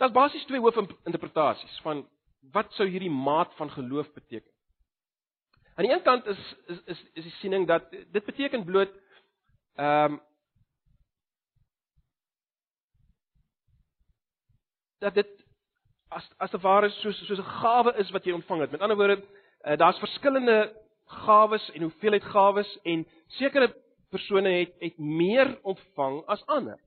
Daar's 0.00 0.12
basies 0.12 0.44
twee 0.48 0.60
hoofinterpretasies 0.60 1.80
van 1.84 2.06
wat 2.52 2.72
sou 2.72 2.86
hierdie 2.88 3.12
maat 3.12 3.52
van 3.58 3.70
geloof 3.70 4.12
beteken. 4.12 4.48
Aan 5.74 5.84
die 5.84 5.92
een 5.92 6.02
kant 6.02 6.26
is 6.26 6.40
is 6.66 6.80
is 6.84 7.02
is 7.12 7.26
die 7.26 7.32
siening 7.32 7.66
dat 7.68 7.90
dit 7.90 8.24
beteken 8.24 8.64
bloot 8.64 8.94
ehm 9.76 10.12
um, 10.12 10.20
dat 15.04 15.14
dit 15.14 15.44
as 16.08 16.30
as 16.36 16.52
'n 16.52 16.60
ware 16.60 16.90
soos 16.90 17.20
soos 17.26 17.38
'n 17.38 17.52
gawe 17.60 17.92
is 17.96 18.10
wat 18.10 18.24
jy 18.24 18.32
ontvang 18.32 18.60
het. 18.60 18.70
Met 18.70 18.80
ander 18.80 18.96
woorde, 18.96 19.20
uh, 19.20 19.76
daar's 19.76 19.98
verskillende 19.98 20.76
gawes 21.04 21.70
en 21.70 21.82
hoeveelheid 21.82 22.24
gawes 22.24 22.78
en 22.82 23.06
sekere 23.26 23.76
persone 24.10 24.50
het 24.50 24.74
het 24.78 24.98
meer 24.98 25.58
ontvang 25.62 26.24
as 26.26 26.46
ander. 26.46 26.80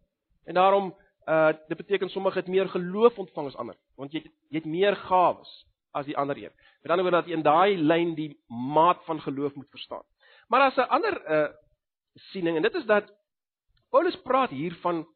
En 0.46 0.54
daarom 0.54 0.96
uh 1.28 1.52
dit 1.68 1.78
beteken 1.78 2.10
sommige 2.10 2.38
het 2.38 2.48
meer 2.48 2.70
geloof 2.70 3.18
ontvang 3.18 3.48
as 3.48 3.56
ander, 3.56 3.78
want 3.96 4.12
jy 4.12 4.24
jy 4.50 4.58
het 4.58 4.66
meer 4.66 4.96
gawes 4.96 5.52
as 5.92 6.06
die 6.06 6.18
ander 6.18 6.38
een. 6.38 6.52
Met 6.82 6.92
ander 6.92 7.06
woorde 7.06 7.22
dat 7.22 7.30
jy 7.30 7.38
in 7.38 7.46
daai 7.46 7.78
lyn 7.78 8.16
die 8.16 8.32
maat 8.48 9.04
van 9.06 9.22
geloof 9.22 9.56
moet 9.56 9.70
verstaan. 9.70 10.04
Maar 10.48 10.62
as 10.62 10.76
'n 10.76 10.90
ander 10.90 11.22
uh 11.32 11.50
siening 12.32 12.56
en 12.56 12.62
dit 12.62 12.76
is 12.76 12.86
dat 12.86 13.14
Paulus 13.90 14.22
praat 14.22 14.50
hier 14.50 14.76
van 14.82 15.08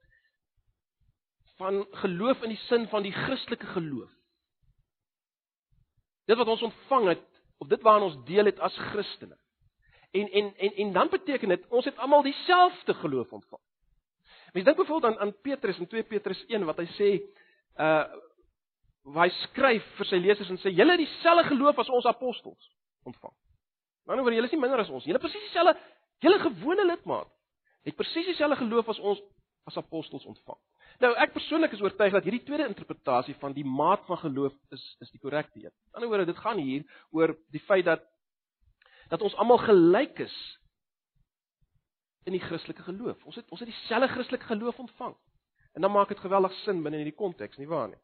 van 1.57 1.85
geloof 1.91 2.41
in 2.41 2.49
die 2.49 2.63
sin 2.67 2.87
van 2.87 3.03
die 3.03 3.11
Christelike 3.11 3.65
geloof. 3.65 4.11
Dit 6.25 6.37
wat 6.37 6.47
ons 6.47 6.61
ontvang 6.61 7.07
het 7.07 7.25
of 7.57 7.67
dit 7.67 7.81
waaraan 7.81 8.09
ons 8.09 8.23
deel 8.25 8.45
het 8.45 8.59
as 8.59 8.77
Christene. 8.77 9.37
En 10.11 10.29
en 10.31 10.55
en 10.55 10.73
en 10.75 10.93
dan 10.93 11.09
beteken 11.09 11.49
dit 11.49 11.67
ons 11.67 11.85
het 11.85 11.97
almal 11.97 12.21
dieselfde 12.21 12.93
geloof 12.93 13.31
ontvang. 13.31 13.61
Mens 14.57 14.65
dink 14.65 14.77
byvoorbeeld 14.77 15.13
aan 15.13 15.19
aan 15.19 15.41
Petrus 15.41 15.77
in 15.77 15.87
2 15.87 16.03
Petrus 16.03 16.45
1 16.47 16.65
wat 16.65 16.79
hy 16.81 16.87
sê 16.97 17.09
uh 17.77 18.05
waar 19.07 19.29
hy 19.29 19.33
skryf 19.45 19.85
vir 19.95 20.07
sy 20.09 20.17
lesers 20.19 20.49
en 20.51 20.57
sê 20.59 20.71
julle 20.75 20.91
het 20.97 20.99
dieselfde 20.99 21.45
geloof 21.47 21.77
as 21.79 21.91
ons 21.95 22.07
apostels 22.09 22.65
ontvang. 23.07 23.31
Maar 24.03 24.17
nou 24.17 24.25
word 24.25 24.35
julle 24.35 24.49
is 24.49 24.55
nie 24.55 24.59
minder 24.59 24.81
as 24.83 24.89
ons. 24.91 25.05
Julle 25.07 25.21
presies 25.23 25.45
dieselfde 25.45 25.77
julle 26.25 26.39
gewone 26.41 26.87
lidmaat 26.89 27.29
het 27.87 27.95
presies 27.95 28.27
dieselfde 28.27 28.57
geloof 28.65 28.89
as 28.91 28.99
ons 28.99 29.21
as 29.69 29.77
apostels 29.79 30.25
ontvang. 30.25 30.59
Nou 31.05 31.13
ek 31.23 31.37
persoonlik 31.37 31.77
is 31.77 31.85
oortuig 31.85 32.17
dat 32.17 32.27
hierdie 32.27 32.43
tweede 32.49 32.67
interpretasie 32.67 33.37
van 33.39 33.53
die 33.55 33.63
maat 33.63 34.03
van 34.09 34.19
geloof 34.25 34.57
is 34.75 34.83
is 35.05 35.13
die 35.13 35.21
korrekte 35.21 35.61
een. 35.61 35.71
Aan 35.71 36.01
die 36.01 36.01
ander 36.01 36.11
woorde, 36.15 36.31
dit 36.33 36.43
gaan 36.43 36.59
hier 36.65 36.83
oor 37.15 37.37
die 37.53 37.63
feit 37.69 37.85
dat 37.85 38.03
dat 39.13 39.21
ons 39.21 39.37
almal 39.39 39.61
gelyk 39.69 40.25
is 40.25 40.35
in 42.27 42.35
die 42.35 42.43
Christelike 42.43 42.83
geloof. 42.83 43.23
Ons 43.25 43.39
het 43.39 43.49
ons 43.55 43.63
het 43.63 43.69
dieselfde 43.71 44.11
Christelike 44.11 44.49
geloof 44.49 44.79
ontvang. 44.83 45.15
En 45.73 45.81
dan 45.81 45.91
maak 45.91 46.11
dit 46.11 46.19
geweldig 46.19 46.53
sin 46.63 46.83
binne 46.83 46.99
hierdie 46.99 47.15
konteks, 47.15 47.57
nie 47.57 47.69
waar 47.71 47.87
nie? 47.87 47.99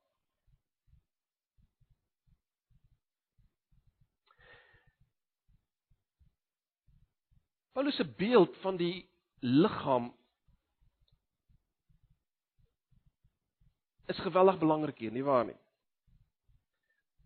Paulus 7.74 7.96
se 7.98 8.06
beeld 8.06 8.56
van 8.62 8.78
die 8.78 9.10
liggaam 9.42 10.12
is 14.06 14.20
geweldig 14.22 14.60
belangrik 14.62 15.00
hier, 15.02 15.12
nie 15.12 15.26
waar 15.26 15.48
nie? 15.50 15.58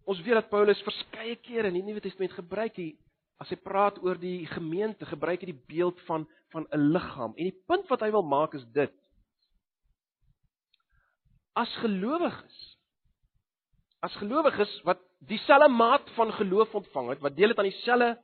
Ons 0.08 0.22
weet 0.24 0.40
dat 0.40 0.50
Paulus 0.50 0.82
verskeie 0.88 1.36
kere 1.44 1.68
in 1.68 1.82
die 1.82 1.84
Nuwe 1.84 2.02
Testament 2.02 2.32
gebruik 2.38 2.78
die 2.80 2.94
as 3.42 3.50
hy 3.54 3.58
praat 3.62 4.00
oor 4.02 4.18
die 4.18 4.46
gemeente, 4.50 5.06
gebruik 5.06 5.44
hy 5.44 5.52
die 5.52 5.64
beeld 5.70 6.00
van 6.10 6.26
van 6.54 6.66
'n 6.72 6.92
liggaam. 6.94 7.34
En 7.36 7.44
die 7.44 7.64
punt 7.68 7.88
wat 7.90 8.02
hy 8.02 8.12
wil 8.12 8.24
maak 8.24 8.54
is 8.54 8.66
dit: 8.74 8.94
As 11.54 11.74
gelowiges, 11.84 12.78
as 14.00 14.16
gelowiges 14.16 14.82
wat 14.84 15.02
dieselfde 15.20 15.68
maat 15.68 16.10
van 16.16 16.32
geloof 16.34 16.74
ontvang 16.74 17.10
het, 17.10 17.20
wat 17.20 17.36
deel 17.36 17.50
het 17.50 17.60
aan 17.60 17.70
dieselfde 17.70 18.16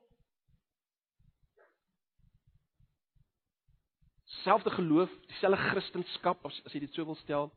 selfde 4.43 4.69
geloof, 4.69 5.09
dieselfde 5.27 5.57
Christendom 5.57 6.37
as 6.43 6.61
as 6.65 6.73
jy 6.73 6.79
dit 6.79 6.93
sou 6.93 7.05
wil 7.05 7.15
stel. 7.15 7.51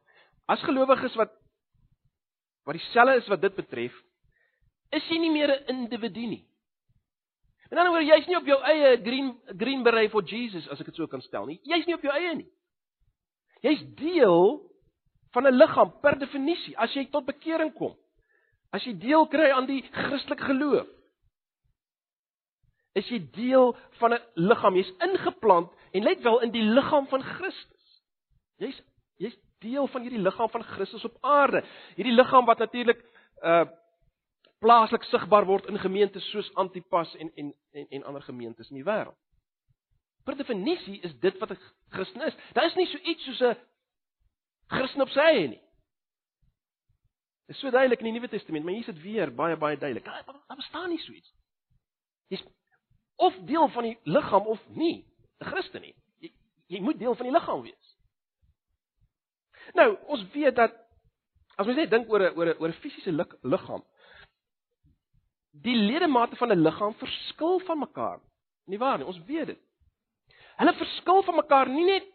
As 0.47 0.63
gelowiges 0.63 1.15
wat 1.15 1.33
wat 2.67 2.75
dieselfde 2.75 3.17
is 3.23 3.29
wat 3.29 3.41
dit 3.41 3.55
betref, 3.55 3.95
is 4.91 5.09
jy 5.11 5.19
nie 5.19 5.33
meer 5.33 5.51
'n 5.51 5.67
individu 5.67 6.27
nie. 6.27 6.45
In 7.71 7.79
ander 7.79 7.91
woorde, 7.91 8.07
jy's 8.07 8.27
nie 8.31 8.37
op 8.39 8.47
jou 8.47 8.59
eie 8.63 8.97
green 9.03 9.33
green 9.59 9.83
beret 9.83 10.13
vir 10.13 10.23
Jesus 10.31 10.69
as 10.71 10.81
ek 10.81 10.93
dit 10.93 10.99
so 11.01 11.07
kan 11.11 11.23
stel 11.25 11.47
nie. 11.47 11.59
Jy's 11.67 11.87
nie 11.87 11.97
op 11.97 12.05
jou 12.07 12.13
eie 12.15 12.35
nie. 12.39 12.49
Jy's 13.65 13.83
deel 13.99 14.61
van 15.35 15.47
'n 15.47 15.57
liggaam 15.57 15.93
per 16.01 16.19
definisie 16.19 16.77
as 16.79 16.95
jy 16.95 17.07
tot 17.11 17.27
bekering 17.27 17.75
kom. 17.75 17.97
As 18.73 18.85
jy 18.85 18.95
deel 18.99 19.27
kry 19.27 19.51
aan 19.51 19.67
die 19.67 19.83
Christelike 19.83 20.45
geloof, 20.45 20.87
is 22.95 23.09
jy 23.09 23.19
deel 23.33 23.77
van 23.99 24.15
'n 24.15 24.23
liggaam. 24.35 24.77
Jy's 24.77 24.93
ingeplant 25.01 25.71
en 25.93 26.03
let 26.03 26.23
wel 26.23 26.41
in 26.41 26.51
die 26.51 26.63
liggaam 26.63 27.07
van 27.07 27.23
Christus. 27.23 28.03
Jy's 28.59 28.83
jy's 29.19 29.37
deel 29.61 29.87
van 29.87 30.03
hierdie 30.03 30.23
liggaam 30.23 30.49
van 30.49 30.63
Christus 30.63 31.05
op 31.05 31.17
aarde. 31.21 31.65
Hierdie 31.97 32.15
liggaam 32.15 32.45
wat 32.45 32.59
natuurlik 32.59 33.05
uh 33.43 33.65
plaaslik 34.67 35.05
sigbaar 35.07 35.47
word 35.47 35.69
in 35.71 35.79
gemeentes 35.79 36.27
soos 36.33 36.49
Antipas 36.59 37.15
en 37.23 37.31
en 37.35 37.55
en 37.73 37.87
en 37.99 38.05
ander 38.11 38.23
gemeentes 38.23 38.71
in 38.73 38.81
die 38.81 38.87
wêreld. 38.87 39.17
Per 40.27 40.35
definisie 40.35 40.99
is 41.07 41.15
dit 41.23 41.39
wat 41.39 41.53
'n 41.55 41.59
Christen 41.95 42.27
is. 42.27 42.37
Daar 42.53 42.67
is 42.67 42.75
nie 42.75 42.87
so 42.87 42.99
iets 42.99 43.25
soos 43.25 43.41
'n 43.41 43.57
Christen 44.67 45.03
op 45.03 45.09
sy 45.09 45.21
eie 45.21 45.49
nie. 45.49 45.63
Dit 47.47 47.57
is 47.57 47.61
so 47.61 47.71
duidelik 47.71 47.99
in 47.99 48.05
die 48.05 48.13
Nuwe 48.13 48.29
Testament, 48.29 48.65
maar 48.65 48.75
hier 48.75 48.89
is 48.89 48.95
dit 48.95 49.03
weer 49.03 49.35
baie 49.35 49.57
baie 49.57 49.79
duidelik. 49.79 50.05
Daar, 50.05 50.25
daar 50.25 50.57
bestaan 50.57 50.89
nie 50.89 50.99
so 50.99 51.13
iets. 51.13 51.35
Jy's 52.29 52.45
of 53.17 53.35
deel 53.47 53.69
van 53.69 53.83
die 53.83 53.99
liggaam 54.03 54.47
of 54.47 54.69
nie 54.69 55.07
'n 55.41 55.45
Christen 55.45 55.81
nie. 55.81 55.95
Jy, 56.19 56.33
jy 56.67 56.81
moet 56.81 56.99
deel 56.99 57.15
van 57.15 57.27
die 57.27 57.35
liggaam 57.39 57.63
wees. 57.63 57.97
Nou, 59.75 59.99
ons 60.07 60.31
weet 60.33 60.57
dat 60.57 60.73
as 61.57 61.67
mens 61.67 61.79
net 61.79 61.91
dink 61.91 62.11
oor 62.11 62.21
'n 62.21 62.37
oor 62.37 62.47
'n 62.47 62.59
oor 62.59 62.69
'n 62.69 62.81
fisiese 62.83 63.13
liggaam, 63.43 63.85
die 65.63 65.77
ledemate 65.77 66.37
van 66.37 66.53
'n 66.53 66.63
liggaam 66.63 66.95
verskil 66.95 67.59
van 67.61 67.79
mekaar. 67.79 68.21
Nie 68.67 68.79
waar 68.79 68.99
nie? 68.99 69.07
Ons 69.07 69.25
weet 69.27 69.47
dit. 69.47 69.59
Hulle 70.57 70.75
verskil 70.75 71.23
van 71.23 71.35
mekaar 71.35 71.69
nie 71.69 71.85
net 71.85 72.07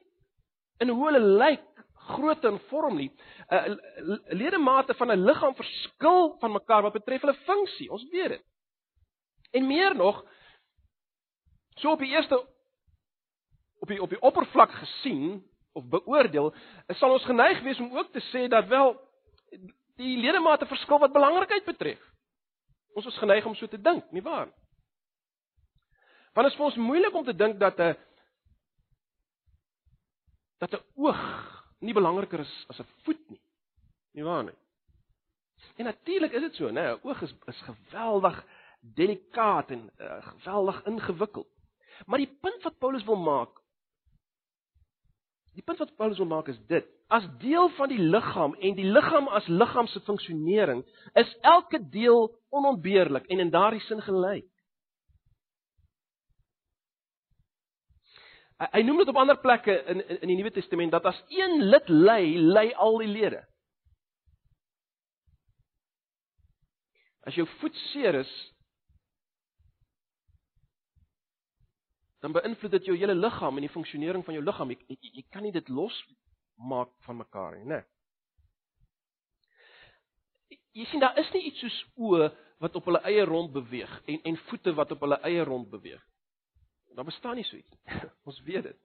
in 0.78 0.90
hoe 0.90 1.06
hulle 1.06 1.20
lyk, 1.20 1.68
grootte 1.94 2.48
en 2.48 2.60
vorm 2.60 2.96
nie. 2.96 3.12
'n 3.50 3.80
Ledemate 4.30 4.94
van 4.94 5.12
'n 5.12 5.26
liggaam 5.26 5.56
verskil 5.56 6.38
van 6.40 6.52
mekaar 6.52 6.82
wat 6.82 6.94
betref 6.94 7.22
hulle 7.22 7.38
funksie. 7.46 7.92
Ons 7.92 8.10
weet 8.10 8.30
dit. 8.30 8.44
En 9.52 9.68
meer 9.68 9.96
nog, 9.96 10.26
so 11.76 11.92
op 11.92 12.00
die 12.00 12.12
eerste 12.12 12.48
op 13.80 13.88
die 13.88 14.02
op 14.02 14.10
die 14.10 14.22
oppervlak 14.22 14.72
gesien 14.72 15.44
of 15.74 15.86
beoordeel, 15.86 16.54
sal 16.88 17.12
ons 17.12 17.26
geneig 17.26 17.62
wees 17.62 17.80
om 17.80 17.98
ook 17.98 18.12
te 18.12 18.22
sê 18.32 18.48
dat 18.48 18.68
wel 18.68 19.10
die 19.96 20.18
ledemate 20.18 20.66
verskil 20.66 21.00
wat 21.00 21.14
belangrikheid 21.14 21.66
betref. 21.66 22.11
Ons 22.94 23.06
is 23.06 23.18
geneig 23.18 23.46
om 23.46 23.56
so 23.56 23.68
te 23.68 23.82
dink, 23.82 24.12
nie 24.12 24.24
waar? 24.24 24.50
Want 26.34 26.48
dit 26.48 26.54
is 26.54 26.58
vir 26.60 26.66
ons 26.66 26.80
moeilik 26.80 27.16
om 27.16 27.26
te 27.26 27.36
dink 27.36 27.60
dat 27.60 27.80
'n 27.80 27.96
dat 30.60 30.74
'n 30.74 30.84
oog 30.96 31.22
nie 31.80 31.94
belangriker 31.94 32.40
is 32.40 32.66
as 32.70 32.80
'n 32.80 32.88
voet 33.04 33.30
nie. 33.30 33.42
Nie 34.14 34.24
waar 34.24 34.44
nie? 34.44 34.58
En 35.78 35.86
natuurlik 35.86 36.32
is 36.32 36.42
dit 36.42 36.56
so, 36.56 36.70
né? 36.70 36.94
'n 36.94 37.00
Oog 37.04 37.22
is 37.22 37.34
is 37.46 37.62
geweldig 37.62 38.46
delikaat 38.82 39.72
en 39.72 39.90
uh, 39.98 40.26
geweldig 40.26 40.86
ingewikkeld. 40.86 41.48
Maar 42.06 42.18
die 42.18 42.38
punt 42.42 42.64
wat 42.64 42.78
Paulus 42.78 43.04
wil 43.04 43.16
maak 43.16 43.61
Die 45.56 45.64
punt 45.64 45.82
wat 45.84 45.96
Paulus 46.00 46.18
wil 46.18 46.30
maak 46.32 46.48
is 46.48 46.60
dit: 46.68 46.86
as 47.12 47.26
deel 47.42 47.70
van 47.76 47.92
die 47.92 48.00
liggaam 48.00 48.54
en 48.56 48.76
die 48.78 48.88
liggaam 48.88 49.28
as 49.36 49.48
liggaam 49.52 49.88
se 49.92 50.00
funksionering, 50.08 50.86
is 51.20 51.34
elke 51.42 51.82
deel 51.92 52.30
onontbeerlik 52.50 53.28
en 53.28 53.44
in 53.44 53.52
daardie 53.52 53.84
sin 53.88 54.02
gelyk. 54.02 54.48
Hy, 58.62 58.84
noem 58.86 59.02
dit 59.02 59.10
op 59.10 59.18
ander 59.18 59.40
plekke 59.42 59.74
in, 59.90 60.04
in 60.22 60.30
die 60.30 60.38
Nuwe 60.38 60.52
Testament 60.54 60.94
dat 60.94 61.08
as 61.10 61.18
een 61.34 61.64
lid 61.72 61.88
ly, 61.90 62.22
ly 62.38 62.68
al 62.78 63.00
die 63.02 63.10
lede. 63.10 63.42
As 67.26 67.38
jou 67.38 67.48
voet 67.58 67.78
seer 67.90 68.20
is, 68.22 68.32
dan 72.22 72.36
beïnvloed 72.36 72.72
dit 72.78 72.92
jou 72.92 72.98
hele 72.98 73.16
liggaam 73.18 73.58
en 73.58 73.66
die 73.66 73.74
funksionering 73.74 74.26
van 74.26 74.38
jou 74.38 74.44
liggaam. 74.46 74.72
Jy, 74.74 74.86
jy, 74.94 75.12
jy 75.18 75.24
kan 75.34 75.44
nie 75.46 75.54
dit 75.56 75.70
losmaak 75.74 76.94
van 77.08 77.18
mekaar 77.18 77.58
nie, 77.58 77.66
né? 77.74 77.82
Jy 80.78 80.86
sien 80.88 81.02
daar 81.04 81.18
is 81.20 81.32
nie 81.34 81.44
iets 81.50 81.60
soos 81.64 81.80
oë 81.98 82.30
wat 82.62 82.78
op 82.78 82.86
hulle 82.88 83.02
eie 83.10 83.26
rond 83.26 83.52
beweeg 83.52 83.92
en 84.06 84.22
en 84.30 84.38
voete 84.48 84.74
wat 84.78 84.94
op 84.94 85.04
hulle 85.04 85.18
eie 85.28 85.44
rond 85.48 85.70
beweeg. 85.70 86.02
Daar 86.96 87.08
bestaan 87.08 87.36
nie 87.40 87.48
so 87.48 87.58
iets. 87.58 87.78
Ons 88.28 88.40
weet 88.46 88.64
dit. 88.70 88.80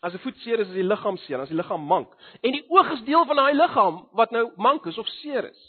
As 0.00 0.14
'n 0.14 0.22
voet 0.22 0.36
seer 0.44 0.60
is, 0.60 0.68
is 0.68 0.74
die 0.74 0.86
liggaam 0.86 1.16
seer, 1.16 1.40
as 1.40 1.48
die 1.48 1.56
liggaam 1.56 1.82
mank. 1.82 2.12
En 2.40 2.52
die 2.52 2.64
oog 2.70 2.92
is 2.92 3.02
deel 3.04 3.24
van 3.26 3.36
daai 3.36 3.54
liggaam 3.54 4.08
wat 4.12 4.30
nou 4.30 4.52
mank 4.56 4.86
is 4.86 4.98
of 4.98 5.08
seer 5.20 5.50
is. 5.50 5.62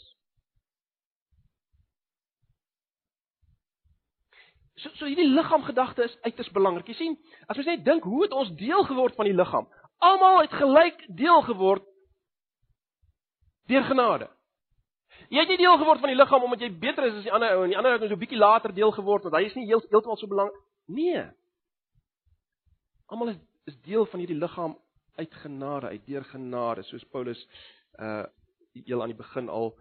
So 4.78 4.90
so 4.94 5.06
hierdie 5.06 5.26
liggaam 5.26 5.64
gedagte 5.66 6.04
is 6.06 6.16
uiters 6.22 6.50
belangrik. 6.54 6.88
Jy 6.88 6.94
sien, 6.94 7.18
as 7.50 7.58
ons 7.58 7.66
net 7.66 7.84
dink 7.84 8.04
hoe 8.06 8.22
het 8.22 8.34
ons 8.36 8.50
deel 8.58 8.84
geword 8.86 9.16
van 9.18 9.26
die 9.26 9.34
liggaam? 9.34 9.66
Almal 9.98 10.42
het 10.44 10.54
gelyk 10.54 11.00
deel 11.18 11.42
geword 11.48 11.86
deur 13.68 13.84
genade. 13.84 14.28
Jy 15.28 15.42
het 15.42 15.50
nie 15.50 15.58
deel 15.60 15.76
geword 15.80 16.00
van 16.00 16.12
die 16.12 16.16
liggaam 16.18 16.46
omdat 16.46 16.62
jy 16.62 16.70
beter 16.80 17.08
is 17.08 17.18
as 17.18 17.26
die 17.26 17.34
ander 17.34 17.56
ou 17.56 17.64
en 17.64 17.72
die 17.72 17.76
ander 17.76 17.92
ou 17.92 17.98
het 17.98 18.06
net 18.06 18.12
so 18.12 18.16
'n 18.16 18.22
bietjie 18.22 18.38
later 18.38 18.72
deel 18.74 18.92
geword 18.92 19.26
want 19.26 19.34
hy 19.34 19.44
is 19.44 19.54
nie 19.54 19.66
heel, 19.66 19.82
heeltemal 19.90 20.16
so 20.16 20.26
belangrik. 20.26 20.62
Nee. 20.86 21.26
Almal 23.06 23.34
is 23.34 23.36
is 23.66 23.76
deel 23.84 24.06
van 24.06 24.20
hierdie 24.20 24.38
liggaam 24.38 24.78
uit 25.18 25.34
genade, 25.34 25.86
uit 25.86 26.06
deur 26.06 26.24
genade, 26.24 26.82
soos 26.82 27.04
Paulus 27.04 27.48
uh 27.98 28.24
heel 28.86 29.02
aan 29.02 29.10
die 29.10 29.18
begin 29.18 29.48
al 29.48 29.72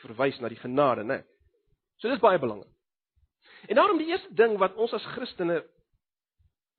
verwys 0.00 0.40
na 0.40 0.48
die 0.48 0.56
genade, 0.56 1.02
né? 1.04 1.20
Nee. 1.20 1.24
So 2.00 2.08
dis 2.08 2.22
baie 2.22 2.38
belangrik. 2.38 2.71
En 3.68 3.74
daarom 3.74 3.98
die 3.98 4.10
eerste 4.10 4.34
ding 4.34 4.56
wat 4.58 4.74
ons 4.74 4.92
as 4.92 5.04
Christene 5.14 5.62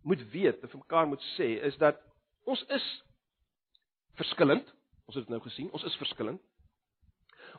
moet 0.03 0.23
weet, 0.31 0.63
of 0.63 0.71
vir 0.71 0.79
mekaar 0.79 1.07
moet 1.07 1.23
sê, 1.37 1.53
is 1.63 1.77
dat 1.79 1.99
ons 2.43 2.63
is 2.75 2.87
verskillend. 4.19 4.67
Ons 5.07 5.15
het 5.15 5.25
dit 5.25 5.31
nou 5.31 5.41
gesien, 5.43 5.71
ons 5.71 5.83
is 5.83 5.95
verskillend. 5.99 6.41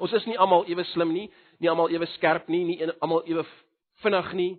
Ons 0.03 0.13
is 0.13 0.27
nie 0.27 0.39
almal 0.41 0.67
ewe 0.69 0.85
slim 0.91 1.13
nie, 1.15 1.29
nie 1.63 1.71
almal 1.71 1.93
ewe 1.93 2.07
skerp 2.17 2.49
nie, 2.53 2.65
nie 2.67 2.79
almal 2.99 3.23
ewe 3.31 3.45
vinnig 4.03 4.33
nie, 4.35 4.53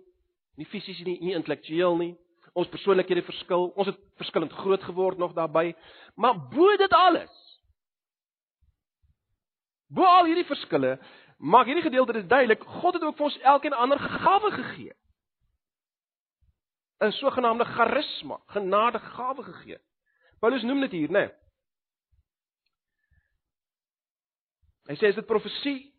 nie 0.56 0.68
fisies 0.70 1.02
nie, 1.04 1.18
nie 1.20 1.34
intellektueel 1.36 1.98
nie. 2.00 2.12
Ons 2.56 2.70
persoonlikhede 2.72 3.20
verskil. 3.26 3.68
Ons 3.76 3.90
het 3.90 3.98
verskillend 4.16 4.54
groot 4.56 4.82
geword 4.88 5.20
nog 5.20 5.34
daarbey. 5.36 5.74
Maar 6.16 6.38
bo 6.48 6.70
dit 6.80 6.94
alles. 6.96 7.32
Bo 9.92 10.06
al 10.08 10.30
hierdie 10.30 10.46
verskille 10.48 10.96
maak 11.36 11.66
hierdie 11.66 11.84
gedeelte 11.84 12.12
dit 12.12 12.28
duidelik, 12.28 12.62
God 12.62 12.94
het 12.94 13.02
ook 13.02 13.16
vir 13.16 13.24
ons 13.24 13.38
elkeen 13.38 13.72
ander 13.72 13.98
gawe 13.98 14.50
gegee. 14.50 14.92
'n 17.00 17.12
sogenaamde 17.12 17.64
charisma, 17.64 18.40
genadegawe 18.46 19.42
gegee. 19.42 19.78
Paulus 20.40 20.62
noem 20.62 20.80
dit 20.80 20.90
hier, 20.90 21.10
né? 21.10 21.26
Nee. 21.26 21.32
Hy 24.86 24.94
sê 24.94 25.10
is 25.10 25.18
dit 25.18 25.26
profesie 25.26 25.92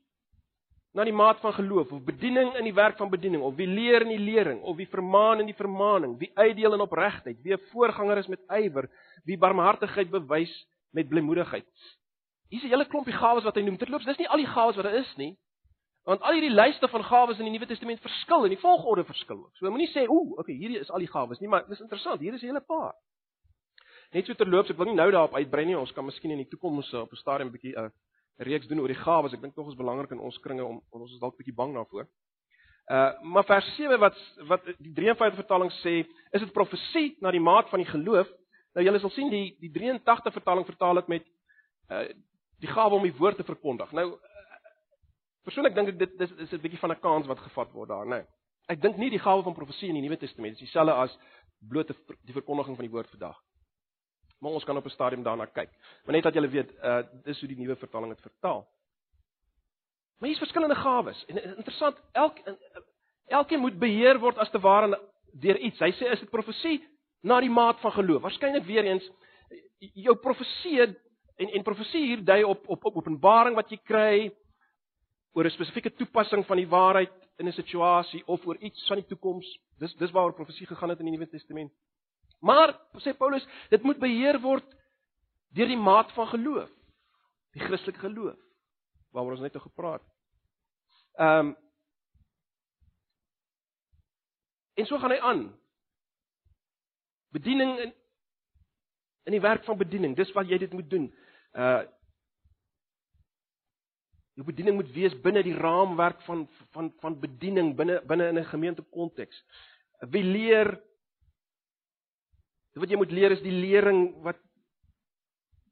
na 0.95 1.04
die 1.06 1.13
maat 1.13 1.41
van 1.43 1.54
geloof 1.54 1.91
of 1.91 2.06
bediening 2.08 2.56
in 2.56 2.65
die 2.65 2.73
werk 2.73 2.97
van 2.97 3.12
bediening 3.12 3.43
of 3.43 3.56
wie 3.60 3.67
leer 3.67 4.02
in 4.06 4.13
die 4.15 4.23
lering 4.23 4.62
of 4.62 4.78
wie 4.80 4.88
vermaan 4.88 5.43
in 5.43 5.50
die 5.52 5.58
vermaaning, 5.58 6.15
wie 6.17 6.32
uitdeel 6.34 6.73
in 6.73 6.86
opregtheid, 6.86 7.41
wie 7.43 7.54
'n 7.54 7.67
voorganger 7.71 8.17
is 8.17 8.28
met 8.28 8.39
ywer, 8.47 8.89
wie 9.26 9.38
barmhartigheid 9.38 10.10
bewys 10.10 10.54
met 10.91 11.10
blymoedigheid. 11.10 11.67
Hier's 12.50 12.64
'n 12.64 12.70
hele 12.70 12.88
klompie 12.88 13.14
gawes 13.14 13.44
wat 13.44 13.56
hy 13.56 13.62
noem. 13.62 13.78
Terloops, 13.78 14.06
dis 14.06 14.18
nie 14.18 14.30
al 14.30 14.38
die 14.38 14.48
gawes 14.48 14.76
wat 14.76 14.86
daar 14.86 14.96
is 14.96 15.16
nie. 15.18 15.38
Want 16.04 16.22
al 16.22 16.34
hierdie 16.34 16.56
lyste 16.56 16.88
van 16.88 17.04
gawes 17.04 17.40
in 17.40 17.46
die 17.46 17.52
Nuwe 17.52 17.68
Testament 17.68 18.00
verskil 18.00 18.44
en 18.44 18.50
die 18.50 18.60
volgorde 18.60 19.04
verskil 19.04 19.38
ook. 19.38 19.56
So 19.56 19.70
moenie 19.70 19.92
sê, 19.92 20.08
"Ooh, 20.08 20.40
okay, 20.40 20.56
hierdie 20.56 20.80
is 20.80 20.90
al 20.90 21.00
die 21.00 21.12
gawes 21.12 21.40
nie," 21.40 21.50
maar 21.50 21.68
dis 21.68 21.82
interessant. 21.82 22.22
Hier 22.22 22.34
is 22.34 22.42
'n 22.42 22.46
hele 22.46 22.62
paar. 22.62 22.94
Net 24.14 24.26
so 24.26 24.34
terloops, 24.34 24.70
ek 24.70 24.78
wil 24.78 24.86
nie 24.86 24.96
nou 24.96 25.12
daarop 25.12 25.34
uitbrei 25.34 25.66
nie. 25.66 25.78
Ons 25.78 25.92
kan 25.92 26.06
miskien 26.06 26.32
in 26.32 26.38
die 26.38 26.48
toekoms 26.48 26.94
op 26.94 27.12
'n 27.12 27.16
stadium 27.16 27.50
'n 27.50 27.52
bietjie 27.52 27.76
'n 27.76 27.86
uh, 27.86 27.90
reeks 28.38 28.68
doen 28.68 28.80
oor 28.80 28.88
die 28.88 29.04
gawes. 29.04 29.34
Ek 29.34 29.42
dink 29.42 29.56
tog 29.56 29.68
is 29.68 29.76
belangrik 29.76 30.12
in 30.12 30.20
ons 30.20 30.38
kringe 30.40 30.66
om 30.66 30.82
ons 30.92 31.12
is 31.12 31.20
dalk 31.20 31.34
'n 31.34 31.44
bietjie 31.44 31.56
bang 31.56 31.74
daarvoor. 31.74 32.08
Uh 32.88 33.12
maar 33.22 33.44
vers 33.44 33.76
7 33.76 34.00
wat 34.00 34.16
wat 34.48 34.64
die 34.80 34.94
53 34.94 35.36
vertaling 35.36 35.72
sê, 35.84 36.08
is 36.32 36.42
dit 36.42 36.54
profesie 36.54 37.18
na 37.20 37.32
die 37.32 37.44
maat 37.44 37.70
van 37.70 37.80
die 37.80 37.90
geloof. 37.90 38.30
Nou 38.76 38.86
julle 38.86 39.00
sal 39.00 39.10
sien 39.10 39.30
die 39.30 39.58
die 39.60 39.72
83 39.72 40.34
vertaling 40.34 40.66
vertaal 40.66 40.96
dit 41.02 41.08
met 41.08 41.26
uh 41.92 42.08
die 42.60 42.70
gawe 42.70 42.96
om 42.96 43.04
die 43.04 43.15
woord 43.17 43.38
te 43.38 43.43
verkondig. 43.43 43.91
Nou 43.91 44.08
persoonlik 45.48 45.76
dink 45.76 45.93
ek 45.93 46.00
dit 46.00 46.17
dis 46.20 46.32
is 46.32 46.54
'n 46.54 46.62
bietjie 46.62 46.80
van 46.80 46.91
'n 46.91 47.00
kans 47.00 47.28
wat 47.28 47.39
gevat 47.39 47.72
word 47.72 47.89
daar, 47.89 48.06
né? 48.06 48.17
Nee. 48.17 48.26
Ek 48.67 48.82
dink 48.82 48.98
nie 48.98 49.10
die 49.10 49.20
gawe 49.20 49.43
van 49.43 49.54
profesie 49.54 49.88
in 49.89 49.96
die 49.96 50.02
Nuwe 50.02 50.17
Testament 50.17 50.54
is 50.54 50.60
dieselfde 50.60 50.93
as 50.93 51.17
bloot 51.70 51.88
die 52.26 52.34
verkondiging 52.34 52.76
van 52.76 52.86
die 52.86 52.91
woord 52.91 53.10
vandag. 53.10 53.38
Maar 54.39 54.52
ons 54.52 54.63
kan 54.63 54.78
op 54.78 54.86
'n 54.86 54.89
stadium 54.89 55.24
daarna 55.24 55.46
kyk. 55.46 55.70
Maar 56.06 56.15
net 56.15 56.24
dat 56.24 56.34
julle 56.34 56.50
weet, 56.50 56.72
uh 56.84 57.04
dis 57.24 57.39
hoe 57.39 57.48
die 57.48 57.58
nuwe 57.58 57.76
vertaling 57.76 58.13
dit 58.13 58.22
vertaal. 58.22 58.67
Maar 60.20 60.28
hier's 60.28 60.39
verskillende 60.39 60.76
gawes. 60.76 61.26
En 61.26 61.58
interessant, 61.58 61.98
elk 62.12 62.38
elkeen 63.28 63.60
moet 63.60 63.80
beheer 63.80 64.20
word 64.20 64.38
as 64.38 64.50
te 64.50 64.60
ware 64.60 65.02
deur 65.32 65.58
iets. 65.58 65.80
Hy 65.80 65.91
sê 65.91 66.12
is 66.12 66.20
dit 66.20 66.30
profesie 66.30 66.88
na 67.22 67.39
die 67.39 67.50
maat 67.50 67.80
van 67.80 67.91
geloof. 67.91 68.22
Waarskynlik 68.22 68.63
weer 68.63 68.86
eens 68.86 69.10
jou 69.93 70.15
profesie 70.15 70.96
en 71.38 71.50
en 71.54 71.63
profesie 71.63 72.04
hier 72.06 72.23
dui 72.26 72.43
op 72.43 72.67
op 72.67 72.86
op 72.86 72.95
openbaring 73.02 73.56
wat 73.56 73.69
jy 73.69 73.78
kry 73.84 74.32
oor 75.34 75.45
'n 75.45 75.54
spesifieke 75.54 75.93
toepassing 75.93 76.45
van 76.45 76.58
die 76.58 76.67
waarheid 76.67 77.13
in 77.38 77.47
'n 77.47 77.54
situasie 77.54 78.23
of 78.28 78.45
oor 78.45 78.58
iets 78.58 78.88
van 78.88 78.97
die 78.97 79.06
toekoms. 79.06 79.60
Dis 79.80 79.93
dis 79.95 80.12
waaroor 80.12 80.34
profesie 80.34 80.67
gegaan 80.67 80.89
het 80.89 81.00
in 81.00 81.06
die 81.06 81.17
Nuwe 81.17 81.30
Testament. 81.30 81.71
Maar 82.39 82.80
sê 82.97 83.17
Paulus, 83.17 83.47
dit 83.69 83.84
moet 83.84 84.00
beheer 84.00 84.39
word 84.39 84.65
deur 85.54 85.67
die 85.67 85.78
maat 85.78 86.12
van 86.12 86.28
geloof. 86.28 86.69
Die 87.52 87.62
Christelike 87.62 88.00
geloof 88.00 88.38
waaroor 89.12 89.32
ons 89.32 89.41
net 89.41 89.54
nou 89.54 89.63
gepraat. 89.63 90.02
Ehm 91.17 91.47
um, 91.47 91.56
En 94.78 94.86
so 94.86 95.00
gaan 95.02 95.12
hy 95.12 95.17
aan. 95.19 95.47
Bediening 97.34 97.80
in 97.80 97.93
in 99.28 99.34
die 99.36 99.43
werk 99.43 99.65
van 99.67 99.76
bediening, 99.76 100.13
dis 100.15 100.30
wat 100.32 100.47
jy 100.47 100.56
dit 100.62 100.71
moet 100.71 100.86
doen. 100.89 101.10
Uh 101.58 101.86
jou 104.38 104.46
bediening 104.46 104.76
moet 104.78 104.89
wees 104.93 105.15
binne 105.24 105.41
die 105.41 105.56
raamwerk 105.58 106.20
van 106.28 106.43
van 106.76 106.91
van 107.02 107.15
bediening 107.20 107.72
binne 107.76 108.02
binne 108.06 108.28
in 108.30 108.38
'n 108.38 108.52
gemeente 108.52 108.84
konteks. 108.93 109.43
Wie 110.13 110.24
leer 110.24 110.78
wat 112.74 112.89
jy 112.89 112.98
moet 112.98 113.12
leer 113.12 113.32
is 113.32 113.41
die 113.41 113.52
lering 113.52 114.22
wat 114.22 114.38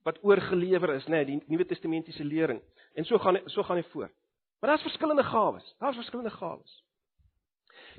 wat 0.06 0.24
oorgelewer 0.24 0.93
is, 0.93 1.06
nê, 1.10 1.10
nee, 1.10 1.26
die 1.26 1.43
Nuwe 1.50 1.65
Testamentiese 1.65 2.24
lering. 2.24 2.62
En 2.93 3.06
so 3.06 3.17
gaan 3.17 3.39
so 3.45 3.63
gaan 3.63 3.78
hy 3.78 3.84
voort. 3.84 4.13
Maar 4.60 4.69
daar's 4.69 4.82
verskillende 4.82 5.24
gawes. 5.24 5.76
Daar's 5.80 5.95
verskillende 5.95 6.32
gawes. 6.32 6.84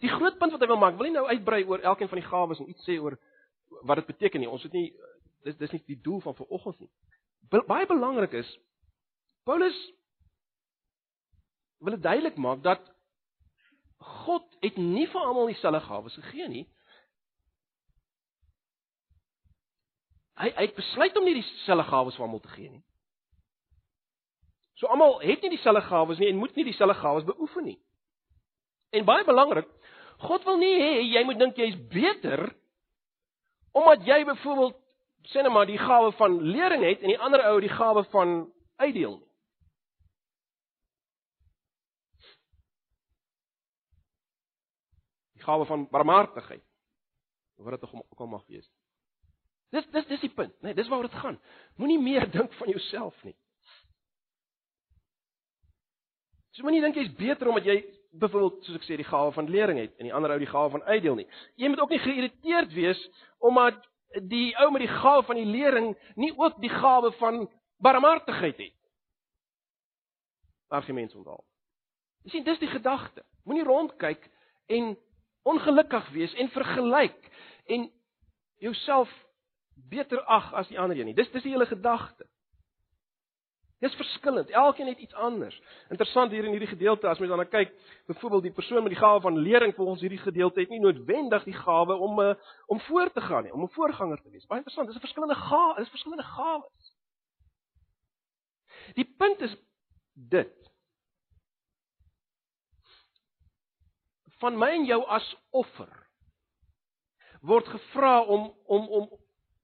Die 0.01 0.09
groot 0.09 0.39
punt 0.39 0.53
wat 0.53 0.61
hy 0.61 0.67
wil 0.67 0.79
maak, 0.79 0.97
wil 0.97 1.07
nie 1.07 1.15
nou 1.15 1.27
uitbrei 1.27 1.65
oor 1.65 1.79
elkeen 1.79 2.09
van 2.09 2.19
die 2.19 2.29
gawes 2.29 2.59
en 2.59 2.69
iets 2.69 2.87
sê 2.89 2.99
oor 3.01 3.19
wat 3.83 3.97
dit 3.97 4.07
beteken 4.07 4.41
nie. 4.41 4.51
Ons 4.51 4.63
het 4.63 4.73
nie 4.73 4.89
dis 5.47 5.57
dis 5.57 5.73
nie 5.77 5.83
die 5.87 6.01
doel 6.03 6.21
van 6.21 6.35
vanoggend 6.35 6.81
nie. 6.81 6.91
Baie 7.51 7.87
belangrik 7.87 8.33
is 8.33 8.49
Paulus 9.47 9.77
wil 11.79 11.95
dit 11.95 12.03
duidelik 12.03 12.37
maak 12.37 12.63
dat 12.63 12.83
God 13.99 14.57
het 14.61 14.77
nie 14.77 15.07
vir 15.09 15.21
almal 15.21 15.47
dieselfde 15.51 15.81
gawes 15.81 16.15
gegee 16.15 16.49
nie. 16.49 16.65
Hy 20.37 20.51
hy 20.57 20.67
het 20.67 20.77
besluit 20.77 21.17
om 21.17 21.25
nie 21.25 21.37
dieselfde 21.39 21.87
gawes 21.91 22.17
vir 22.19 22.27
almal 22.27 22.43
te 22.45 22.53
gee 22.55 22.71
nie. 22.71 22.83
So 24.77 24.91
almal 24.93 25.21
het 25.23 25.43
nie 25.43 25.55
dieselfde 25.55 25.85
gawes 25.87 26.19
nie 26.21 26.31
en 26.33 26.41
moet 26.41 26.57
nie 26.57 26.67
dieselfde 26.69 26.99
gawes 27.01 27.29
beoefen 27.29 27.71
nie. 27.71 27.79
En 28.91 29.07
baie 29.09 29.25
belangrik, 29.25 29.69
God 30.27 30.45
wil 30.49 30.59
nie 30.61 30.75
hê 30.81 30.93
jy 31.05 31.23
moet 31.29 31.41
dink 31.41 31.59
jy's 31.61 31.77
beter 31.93 32.49
omdat 33.77 34.07
jy 34.09 34.23
byvoorbeeld 34.25 34.77
sê 35.31 35.43
net 35.43 35.53
maar 35.53 35.67
die 35.67 35.79
gawe 35.79 36.13
van 36.19 36.39
lering 36.43 36.85
het 36.87 37.03
en 37.03 37.13
die 37.13 37.19
ander 37.19 37.43
ou 37.51 37.61
die 37.61 37.73
gawe 37.73 38.05
van 38.13 38.37
uitdeel 38.77 39.17
nie. 39.19 39.33
Die 45.41 45.47
gawe 45.47 45.67
van 45.67 45.89
barmhartigheid. 45.91 46.63
Wat 47.57 47.81
dit 47.81 47.91
ook 47.93 48.21
al 48.21 48.27
mag 48.27 48.45
wees. 48.47 48.69
Dis 49.75 49.87
dis 49.91 50.07
dis 50.07 50.21
die 50.21 50.31
punt, 50.31 50.55
né? 50.61 50.71
Nee, 50.71 50.75
dis 50.79 50.89
waaroor 50.89 51.09
dit 51.09 51.19
gaan. 51.19 51.41
Moenie 51.77 51.99
meer 51.99 52.31
dink 52.37 52.53
van 52.61 52.71
jouself 52.71 53.23
nie. 53.27 53.35
Jy 56.57 56.65
moenie 56.65 56.81
dink 56.81 56.97
jy's 56.97 57.13
beter 57.19 57.51
omdat 57.51 57.67
jy 57.69 57.81
byvoorbeeld 58.17 58.63
soos 58.65 58.79
ek 58.79 58.87
sê 58.87 58.97
die 58.97 59.09
gawe 59.09 59.33
van 59.35 59.51
lering 59.53 59.81
het 59.83 59.99
en 59.99 60.09
die 60.09 60.15
ander 60.15 60.33
ou 60.33 60.39
die 60.41 60.49
gawe 60.49 60.71
van 60.73 60.87
uitdeel 60.87 61.19
nie. 61.19 61.27
Jy 61.61 61.69
moet 61.69 61.83
ook 61.83 61.93
nie 61.93 62.05
geïrriteerd 62.05 62.73
wees 62.77 63.03
omdat 63.45 63.83
die 64.23 64.57
ou 64.63 64.71
met 64.71 64.85
die 64.85 64.93
gawe 64.93 65.23
van 65.23 65.37
die 65.37 65.47
lering 65.49 65.93
nie 66.15 66.33
ook 66.37 66.61
die 66.61 66.73
gawe 66.73 67.13
van 67.19 67.47
barmhartigheid 67.83 68.57
het. 68.57 68.75
Argument 70.69 71.15
onthaal. 71.15 71.45
Jy 72.25 72.31
sien 72.31 72.47
dis 72.47 72.59
die 72.59 72.71
gedagte. 72.71 73.23
Moenie 73.45 73.65
rondkyk 73.65 74.31
en 74.67 74.97
ongelukkig 75.47 76.09
wees 76.11 76.35
en 76.35 76.49
vergelyk 76.51 77.31
en 77.67 77.91
jouself 78.59 79.13
beter 79.89 80.23
ag 80.25 80.53
as 80.55 80.69
die 80.69 80.79
ander 80.81 80.99
een 80.99 81.13
nie. 81.13 81.15
Dis 81.15 81.31
dis 81.31 81.45
die 81.45 81.53
hele 81.53 81.69
gedagte. 81.71 82.27
Dis 83.79 83.95
verskillend. 83.95 84.51
Elkeen 84.51 84.87
het 84.87 84.99
iets 84.99 85.15
anders. 85.15 85.63
Interessant 85.89 86.31
hier 86.31 86.45
in 86.45 86.51
hierdie 86.51 86.69
gedeelte 86.69 87.09
as 87.09 87.19
mens 87.19 87.33
dan 87.33 87.49
kyk, 87.49 87.75
byvoorbeeld 88.09 88.43
die 88.43 88.53
persoon 88.53 88.83
met 88.83 88.93
die 88.95 89.01
gawe 89.01 89.21
van 89.21 89.39
lering 89.39 89.75
volgens 89.75 90.01
hierdie 90.01 90.23
gedeelte 90.23 90.61
het 90.61 90.73
nie 90.73 90.81
noodwendig 90.81 91.45
die 91.45 91.57
gawe 91.57 91.95
om 91.95 92.21
uh, 92.21 92.35
om 92.67 92.81
voor 92.81 93.13
te 93.13 93.21
gaan 93.21 93.43
nie, 93.43 93.53
om 93.53 93.63
'n 93.63 93.75
voorganger 93.77 94.23
te 94.23 94.31
wees. 94.31 94.47
Baie 94.47 94.61
interessant. 94.61 94.87
Dis 94.89 94.97
'n 94.97 95.07
verskillende 95.07 95.35
gawe, 95.35 95.75
dis 95.79 95.89
verskillende 95.89 96.25
gawes. 96.25 96.95
Die 98.95 99.15
punt 99.19 99.41
is 99.41 99.57
dit. 100.13 100.73
Van 104.39 104.59
my 104.59 104.69
en 104.69 104.85
jou 104.85 105.05
as 105.07 105.37
offer 105.51 106.07
word 107.41 107.67
gevra 107.67 108.21
om 108.23 108.55
om 108.65 108.89
om 108.89 109.09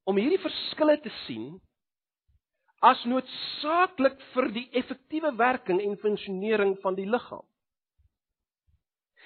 om 0.03 0.17
hierdie 0.17 0.39
verskille 0.39 0.99
te 0.99 1.09
sien 1.25 1.61
as 2.83 2.99
noodsaaklik 3.07 4.19
vir 4.33 4.49
die 4.51 4.65
effektiewe 4.75 5.31
werking 5.39 5.79
en 5.81 5.97
funksionering 6.01 6.75
van 6.83 6.97
die 6.99 7.07
liggaam. 7.07 7.45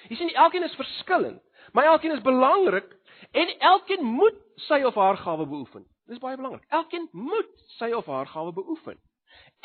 Jy 0.07 0.19
sien 0.19 0.33
elkeen 0.37 0.65
is 0.67 0.77
verskillend, 0.77 1.41
maar 1.73 1.89
elkeen 1.89 2.13
is 2.13 2.21
belangrik 2.25 2.93
en 3.33 3.53
elkeen 3.71 4.05
moet 4.05 4.37
sy 4.67 4.83
of 4.85 4.95
haar 4.95 5.17
gawe 5.17 5.45
beoefen. 5.49 5.87
Dis 6.07 6.21
baie 6.21 6.37
belangrik. 6.37 6.63
Elkeen 6.69 7.09
moet 7.11 7.49
sy 7.79 7.89
of 7.97 8.05
haar 8.05 8.29
gawe 8.29 8.53
beoefen. 8.53 8.99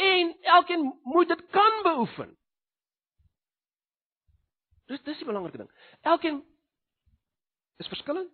En 0.01 0.33
elkeen 0.57 0.89
moet 1.03 1.29
dit 1.29 1.45
kan 1.55 1.83
beoefen. 1.83 2.33
Dis 4.91 5.03
dis 5.05 5.21
die 5.21 5.29
belangrike 5.29 5.61
ding. 5.61 5.71
Elkeen 6.01 6.43
is 7.77 7.89
verskillend, 7.93 8.33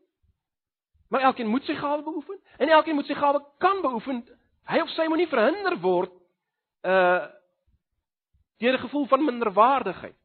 maar 1.09 1.21
elkeen 1.21 1.51
moet 1.51 1.67
sy 1.67 1.75
gawe 1.75 2.03
beoefen 2.03 2.41
en 2.57 2.69
elkeen 2.69 2.95
moet 2.95 3.07
sy 3.07 3.15
gawe 3.19 3.43
kan 3.59 3.83
beoefen 3.83 4.23
Hy 4.69 4.83
of 4.85 4.91
sy 4.93 5.09
moenie 5.09 5.31
verhinder 5.31 5.79
word 5.81 6.15
uh 6.85 7.27
deur 8.59 8.75
'n 8.75 8.83
gevoel 8.83 9.07
van 9.07 9.25
minderwaardigheid. 9.25 10.17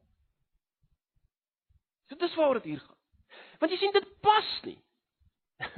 Dit 2.10 2.22
is 2.22 2.34
waaroor 2.34 2.58
dit 2.58 2.64
hier 2.72 2.80
gaan. 2.80 2.98
Want 3.58 3.72
jy 3.72 3.78
sien 3.78 3.92
dit 3.92 4.08
pas 4.20 4.50
nie. 4.64 4.78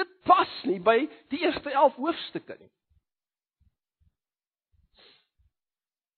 dit 0.00 0.10
pas 0.22 0.52
nie 0.64 0.78
by 0.80 1.08
die 1.28 1.42
eerste 1.42 1.70
11 1.70 1.98
hoofstukke 1.98 2.56
nie. 2.60 2.70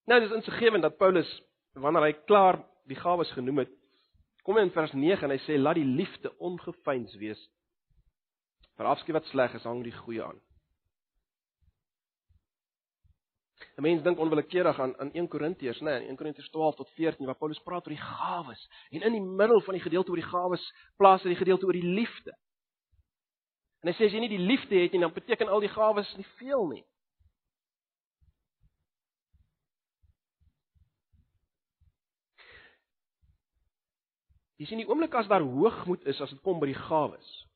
Nou 0.07 0.21
dis 0.21 0.37
insiggewend 0.37 0.83
dat 0.83 0.99
Paulus 1.01 1.31
wanneer 1.73 2.03
hy 2.03 2.12
klaar 2.29 2.61
die 2.85 2.99
gawes 3.01 3.33
genoem 3.33 3.64
het, 3.64 3.73
kom 4.45 4.57
hy 4.57 4.62
in 4.69 4.75
vers 4.77 4.92
9 4.92 5.25
en 5.27 5.33
hy 5.35 5.40
sê 5.42 5.57
laat 5.59 5.81
die 5.81 5.88
liefde 5.97 6.31
ongeveins 6.38 7.16
wees. 7.19 7.40
Verafskiet 8.77 9.16
wat 9.16 9.33
sleg 9.33 9.57
is, 9.59 9.64
hang 9.64 9.83
die 9.83 9.97
goeie 9.97 10.23
aan. 10.23 10.38
'n 13.77 13.83
Mens 13.83 14.03
dink 14.03 14.19
onwillekeurig 14.19 14.81
aan 14.81 14.99
aan 14.99 15.12
1 15.12 15.29
Korintiërs, 15.29 15.81
né, 15.81 15.99
nee, 15.99 16.09
1 16.09 16.17
Korintiërs 16.17 16.49
12 16.51 16.75
tot 16.75 16.91
14 16.91 17.27
waar 17.27 17.37
Paulus 17.37 17.62
praat 17.62 17.87
oor 17.87 17.93
die 17.93 18.03
gawes 18.03 18.69
en 18.91 19.03
in 19.03 19.12
die 19.12 19.21
middel 19.21 19.61
van 19.61 19.75
die 19.75 19.83
gedeelte 19.83 20.11
oor 20.11 20.21
die 20.21 20.31
gawes 20.31 20.73
plaas 20.97 21.23
hy 21.23 21.29
die 21.29 21.43
gedeelte 21.45 21.67
oor 21.67 21.77
die 21.77 21.93
liefde. 21.99 22.33
En 23.81 23.93
hy 23.93 23.95
sê 23.95 24.09
as 24.09 24.12
jy 24.12 24.21
nie 24.21 24.33
die 24.33 24.47
liefde 24.49 24.81
het 24.81 24.93
nie, 24.93 25.01
dan 25.01 25.12
beteken 25.12 25.49
al 25.49 25.61
die 25.61 25.69
gawes 25.69 26.15
nie 26.17 26.27
veel 26.41 26.67
nie. 26.73 26.85
Jy 34.57 34.67
sien 34.67 34.81
die 34.81 34.89
oomblik 34.89 35.15
as 35.15 35.29
daar 35.29 35.45
hoogmoed 35.45 36.07
is 36.09 36.21
as 36.21 36.33
dit 36.33 36.41
kom 36.41 36.61
by 36.61 36.73
die 36.73 36.81
gawes. 36.89 37.47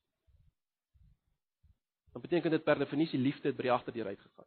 dan 2.13 2.21
beteken 2.21 2.51
dit 2.51 2.65
per 2.65 2.79
definisie 2.79 3.19
liefde 3.19 3.49
het 3.49 3.57
by 3.57 3.63
die 3.63 3.73
agterdeur 3.73 4.07
uitgegaan. 4.07 4.47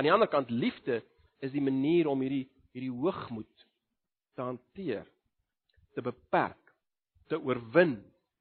Aan 0.00 0.06
die 0.06 0.12
ander 0.12 0.30
kant 0.32 0.48
liefde 0.48 1.02
is 1.44 1.52
die 1.52 1.60
manier 1.60 2.08
om 2.08 2.22
hierdie 2.24 2.46
hierdie 2.72 2.94
hoogmoed 2.94 3.64
te 4.38 4.46
hanteer, 4.46 5.04
te 5.92 6.00
beperk, 6.00 6.70
te 7.28 7.36
oorwin 7.36 7.98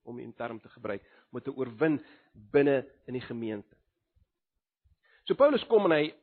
om 0.08 0.22
'n 0.22 0.34
term 0.40 0.62
te 0.62 0.70
gebruik, 0.70 1.04
om 1.32 1.42
te 1.42 1.52
oorwin 1.52 2.00
binne 2.32 2.88
in 3.08 3.14
die 3.14 3.26
gemeente. 3.28 3.76
So 5.26 5.36
Paulus 5.36 5.66
kom 5.68 5.92
en 5.92 5.98
hy 5.98 6.16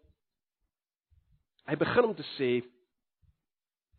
hy 1.66 1.77
begin 1.77 2.05
om 2.05 2.14
te 2.14 2.25
sê 2.38 2.64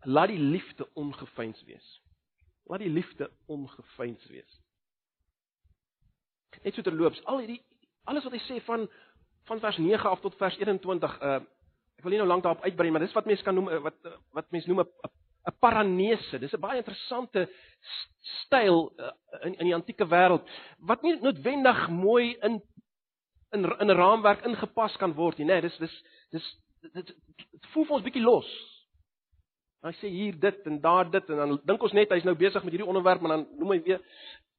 laat 0.09 0.29
die 0.29 0.41
liefde 0.41 0.89
ongeveins 0.95 1.63
wees. 1.63 2.01
Laat 2.65 2.79
die 2.79 2.89
liefde 2.89 3.29
ongeveins 3.45 4.25
wees. 4.27 4.61
Net 6.63 6.73
so 6.73 6.81
terloops, 6.81 7.21
al 7.25 7.45
hierdie 7.45 7.61
alles 8.07 8.23
wat 8.23 8.33
hy 8.33 8.41
sê 8.47 8.57
van 8.65 8.89
van 9.47 9.59
vers 9.59 9.77
9 9.77 10.09
af 10.09 10.21
tot 10.21 10.35
vers 10.37 10.57
21 10.57 11.21
uh 11.21 11.39
ek 11.97 12.03
wil 12.05 12.13
nie 12.13 12.19
nou 12.21 12.27
lank 12.29 12.43
daarop 12.45 12.61
uitbrei 12.61 12.91
maar 12.91 13.01
dis 13.01 13.15
wat 13.17 13.25
mense 13.25 13.43
kan 13.43 13.55
noem 13.55 13.71
wat 13.81 13.95
wat 14.37 14.51
mense 14.53 14.69
noem 14.69 14.83
'n 14.85 15.09
'n 15.47 15.55
paranese. 15.59 16.39
Dis 16.39 16.53
'n 16.53 16.59
baie 16.59 16.77
interessante 16.77 17.47
styl 18.43 18.91
in 19.41 19.53
in 19.55 19.69
die 19.69 19.75
antieke 19.75 20.07
wêreld 20.07 20.43
wat 20.77 21.01
nie 21.01 21.15
noodwendig 21.21 21.89
mooi 21.89 22.35
in 22.41 22.61
in 23.55 23.63
in 23.63 23.89
'n 23.91 23.99
raamwerk 24.01 24.45
ingepas 24.45 24.97
kan 24.97 25.13
word 25.13 25.37
nie, 25.37 25.45
nê. 25.45 25.53
Nee, 25.53 25.61
dis 25.61 25.77
dis 25.77 26.03
dis 26.31 26.47
dit 26.93 27.15
voel 27.71 27.85
vir 27.85 27.95
ons 27.95 28.03
bietjie 28.03 28.23
los. 28.23 28.49
Hy 29.81 29.93
sê 29.93 30.09
hier 30.09 30.39
dit 30.39 30.65
en 30.65 30.81
daar 30.81 31.09
dit 31.11 31.29
en 31.29 31.37
dan 31.37 31.61
dink 31.63 31.83
ons 31.83 31.93
net 31.93 32.11
hy's 32.11 32.23
nou 32.23 32.35
besig 32.35 32.63
met 32.63 32.73
hierdie 32.73 32.89
onderwerp 32.89 33.21
en 33.23 33.29
dan 33.29 33.47
noem 33.57 33.71
hy 33.71 33.81
weer 33.83 34.01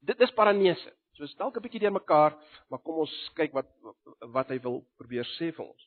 dit 0.01 0.21
is 0.21 0.33
paranese. 0.33 0.93
So 1.19 1.25
is 1.25 1.35
dalk 1.35 1.57
'n 1.59 1.63
bietjie 1.63 1.81
deurmekaar, 1.83 2.37
maar 2.71 2.79
kom 2.79 3.01
ons 3.03 3.15
kyk 3.35 3.53
wat 3.53 3.67
wat 4.31 4.51
hy 4.55 4.59
wil 4.63 4.85
probeer 4.97 5.27
sê 5.35 5.51
vir 5.51 5.65
ons. 5.67 5.87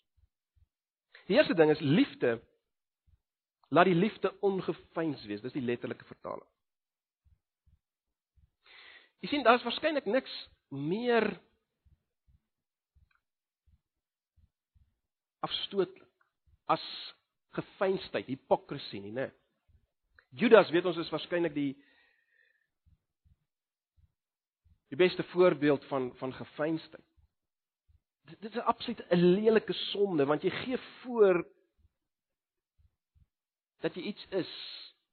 Die 1.28 1.38
eerste 1.38 1.56
ding 1.56 1.72
is 1.72 1.80
liefde. 1.80 2.42
Laat 3.72 3.88
die 3.88 3.96
liefde 3.96 4.34
ongeveins 4.44 5.24
wees. 5.26 5.42
Dis 5.42 5.56
die 5.56 5.64
letterlike 5.64 6.04
vertaling. 6.04 6.48
Jy 9.22 9.30
sien 9.30 9.44
daar's 9.44 9.64
waarskynlik 9.64 10.06
niks 10.06 10.34
meer 10.70 11.40
afstootlik 15.40 16.04
as 16.68 16.84
gefeinsheid, 17.56 18.28
hipokrisie 18.28 19.00
nie, 19.00 19.14
né? 19.16 19.32
Judas, 20.32 20.72
weet 20.72 20.86
ons, 20.86 20.98
is 20.98 21.12
waarskynlik 21.12 21.56
die 21.56 21.72
die 24.92 25.00
beste 25.00 25.24
voorbeeld 25.24 25.86
van 25.86 26.12
van 26.20 26.34
gefeinsheid. 26.34 27.04
Dit, 28.28 28.42
dit 28.42 28.56
is 28.56 28.62
absoluut 28.62 29.04
'n 29.10 29.16
lelike 29.16 29.74
sonde 29.74 30.26
want 30.26 30.44
jy 30.44 30.50
gee 30.50 30.78
voor 30.78 31.48
dat 33.80 33.96
jy 33.96 34.02
iets 34.02 34.26
is, 34.30 34.52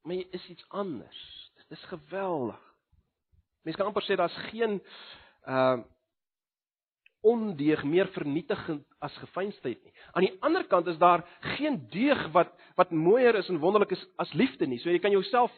maar 0.03 0.15
jy 0.15 0.27
is 0.31 0.49
iets 0.49 0.65
anders. 0.69 1.51
Dit 1.55 1.79
is 1.79 1.85
geweldig. 1.85 2.75
Mense 3.63 3.79
kan 3.79 3.87
amper 3.87 4.03
sê 4.03 4.17
daar's 4.17 4.51
geen 4.51 4.83
uh 5.47 5.79
ondeug 7.21 7.85
meer 7.85 8.07
vernietigend 8.09 8.87
as 8.99 9.17
gefeinsheid 9.17 9.85
nie. 9.85 9.93
Aan 10.13 10.23
die 10.23 10.37
ander 10.41 10.67
kant 10.67 10.87
is 10.87 10.99
daar 10.99 11.27
geen 11.41 11.89
deug 11.89 12.31
wat 12.33 12.53
wat 12.75 12.91
mooier 12.91 13.35
is 13.35 13.49
en 13.49 13.59
wonderlik 13.59 13.91
is 13.91 14.07
as 14.17 14.33
liefde 14.33 14.67
nie. 14.67 14.79
So 14.79 14.91
jy 14.91 14.99
kan 14.99 15.11
jouself 15.11 15.53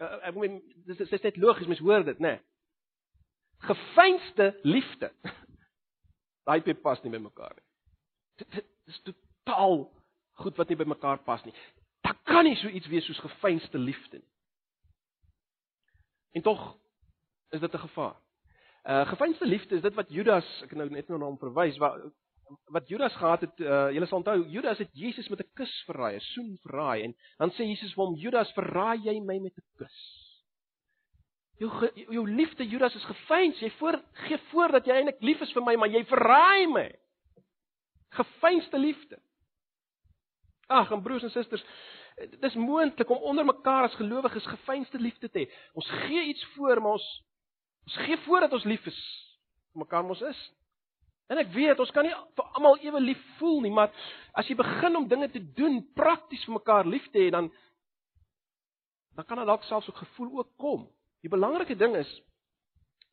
uh, 0.00 0.26
ek 0.28 0.34
meen 0.34 0.62
dis 0.86 0.96
dis 0.96 1.22
net 1.22 1.36
logies 1.36 1.66
mens 1.66 1.80
hoor 1.80 2.04
dit, 2.04 2.18
né? 2.18 2.28
Nee 2.28 2.40
gefeinste 3.58 4.58
liefde. 4.62 5.12
Daai 6.46 6.60
twee 6.62 6.74
pas 6.74 7.02
nie 7.02 7.12
by 7.12 7.18
mekaar 7.18 7.54
nie. 7.56 7.66
Dit 8.44 8.64
is 8.86 9.00
totaal 9.02 9.88
goed 10.42 10.56
wat 10.56 10.68
nie 10.68 10.78
by 10.78 10.86
mekaar 10.88 11.18
pas 11.26 11.44
nie. 11.44 11.54
Daar 12.06 12.18
kan 12.24 12.44
nie 12.44 12.56
so 12.56 12.68
iets 12.68 12.86
wees 12.86 13.04
soos 13.04 13.18
gefeinste 13.18 13.78
liefde 13.78 14.18
nie. 14.22 14.30
En 16.38 16.42
tog 16.42 16.78
is 17.50 17.60
dit 17.60 17.74
'n 17.74 17.78
gevaar. 17.78 18.16
Uh 18.84 19.06
gefeinste 19.06 19.46
liefde 19.46 19.74
is 19.74 19.82
dit 19.82 19.94
wat 19.94 20.08
Judas, 20.08 20.62
ek 20.62 20.72
nou 20.72 20.88
net 20.88 21.08
nou 21.08 21.18
na 21.18 21.24
hom 21.24 21.38
verwys, 21.38 21.76
wat 21.76 22.00
wat 22.72 22.88
Judas 22.88 23.16
gehad 23.16 23.40
het, 23.40 23.60
uh 23.60 23.90
julle 23.92 24.06
sal 24.06 24.18
onthou, 24.18 24.46
Judas 24.48 24.78
het 24.78 24.88
Jesus 24.92 25.28
met 25.28 25.40
'n 25.40 25.50
kus 25.54 25.82
verraai, 25.86 26.14
'n 26.16 26.20
soen 26.20 26.58
verraai 26.62 27.02
en 27.02 27.16
dan 27.38 27.50
sê 27.50 27.66
Jesus 27.68 27.92
vir 27.94 28.04
hom, 28.04 28.14
Judas, 28.14 28.52
verraai 28.52 28.98
jy 29.04 29.20
my 29.20 29.38
met 29.38 29.56
'n 29.56 29.66
kus? 29.76 29.98
Jou 31.58 31.70
jou 31.94 32.24
liefde 32.30 32.66
Judas 32.68 32.94
is 32.94 33.04
gefeins. 33.04 33.58
Jy 33.58 33.70
voor 33.80 33.98
gee 34.12 34.38
voor 34.50 34.72
dat 34.78 34.86
jy 34.86 34.94
eintlik 34.94 35.22
lief 35.26 35.40
is 35.42 35.52
vir 35.52 35.64
my, 35.66 35.74
maar 35.76 35.90
jy 35.90 36.04
verraai 36.06 36.66
my. 36.70 36.86
Gefeinste 38.14 38.78
liefde. 38.78 39.18
Ag, 40.68 40.92
en 40.92 41.02
broers 41.02 41.24
en 41.24 41.32
susters, 41.32 41.64
dit 42.18 42.44
is 42.44 42.54
moontlik 42.54 43.10
om 43.10 43.24
onder 43.30 43.44
mekaar 43.44 43.88
as 43.88 43.96
gelowiges 43.96 44.46
gefeinste 44.46 45.00
liefde 45.00 45.30
te 45.30 45.44
hê. 45.44 45.48
Ons 45.72 45.88
gee 46.04 46.28
iets 46.28 46.44
voor, 46.54 46.82
maar 46.82 46.98
ons 46.98 47.08
ons 47.88 47.96
gee 48.04 48.18
voor 48.26 48.44
dat 48.44 48.52
ons 48.52 48.66
lief 48.68 48.84
is 48.86 48.98
vir 49.72 49.80
mekaar 49.80 50.04
mos 50.04 50.20
is. 50.28 50.40
En 51.32 51.40
ek 51.40 51.48
weet, 51.54 51.80
ons 51.80 51.90
kan 51.92 52.04
nie 52.04 52.12
vir 52.12 52.50
almal 52.56 52.76
ewe 52.84 53.00
lief 53.00 53.22
voel 53.38 53.62
nie, 53.64 53.72
maar 53.72 53.92
as 54.36 54.48
jy 54.48 54.56
begin 54.56 54.96
om 54.96 55.08
dinge 55.08 55.30
te 55.32 55.40
doen 55.56 55.80
prakties 55.96 56.44
vir 56.46 56.56
mekaar 56.58 56.88
lief 56.88 57.08
te 57.12 57.24
hê, 57.24 57.32
dan 57.34 57.50
dan 59.16 59.26
kan 59.26 59.40
dit 59.40 59.48
dalk 59.48 59.64
selfs 59.66 59.88
ook 59.90 60.04
gevoel 60.04 60.38
ook 60.38 60.50
kom. 60.62 60.84
Die 61.22 61.32
belangrike 61.32 61.76
ding 61.76 61.96
is 61.98 62.10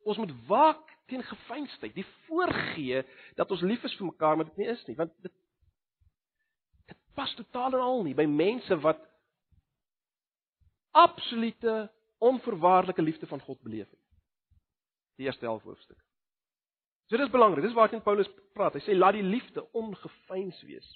ons 0.06 0.20
moet 0.22 0.32
waak 0.46 0.84
teen 1.10 1.22
gefeinsheid, 1.22 1.94
die 1.94 2.06
voorgee 2.26 3.02
dat 3.38 3.50
ons 3.50 3.62
lief 3.66 3.82
is 3.86 3.94
vir 3.98 4.06
mekaar, 4.06 4.36
maar 4.36 4.46
dit 4.50 4.62
nie 4.62 4.70
is 4.70 4.82
nie, 4.86 4.94
want 4.98 5.12
dit 5.22 5.34
dit 6.86 6.98
pas 7.18 7.34
totaal 7.34 7.74
en 7.74 7.82
al 7.82 8.02
nie 8.06 8.14
by 8.14 8.26
mense 8.30 8.78
wat 8.84 9.02
absolute 10.96 11.76
onvoorwaardelike 12.18 13.02
liefde 13.02 13.26
van 13.26 13.40
God 13.40 13.60
beleef 13.62 13.88
het. 13.90 14.02
Die 15.16 15.26
eerste 15.26 15.44
helf 15.44 15.62
hoofstuk. 15.62 15.98
So 17.06 17.16
dis 17.16 17.30
belangrik, 17.30 17.64
dis 17.64 17.74
waarteen 17.76 18.02
Paulus 18.02 18.30
praat. 18.54 18.74
Hy 18.74 18.82
sê 18.82 18.96
laat 18.96 19.14
die 19.18 19.26
liefde 19.26 19.62
ongefeins 19.76 20.62
wees. 20.66 20.86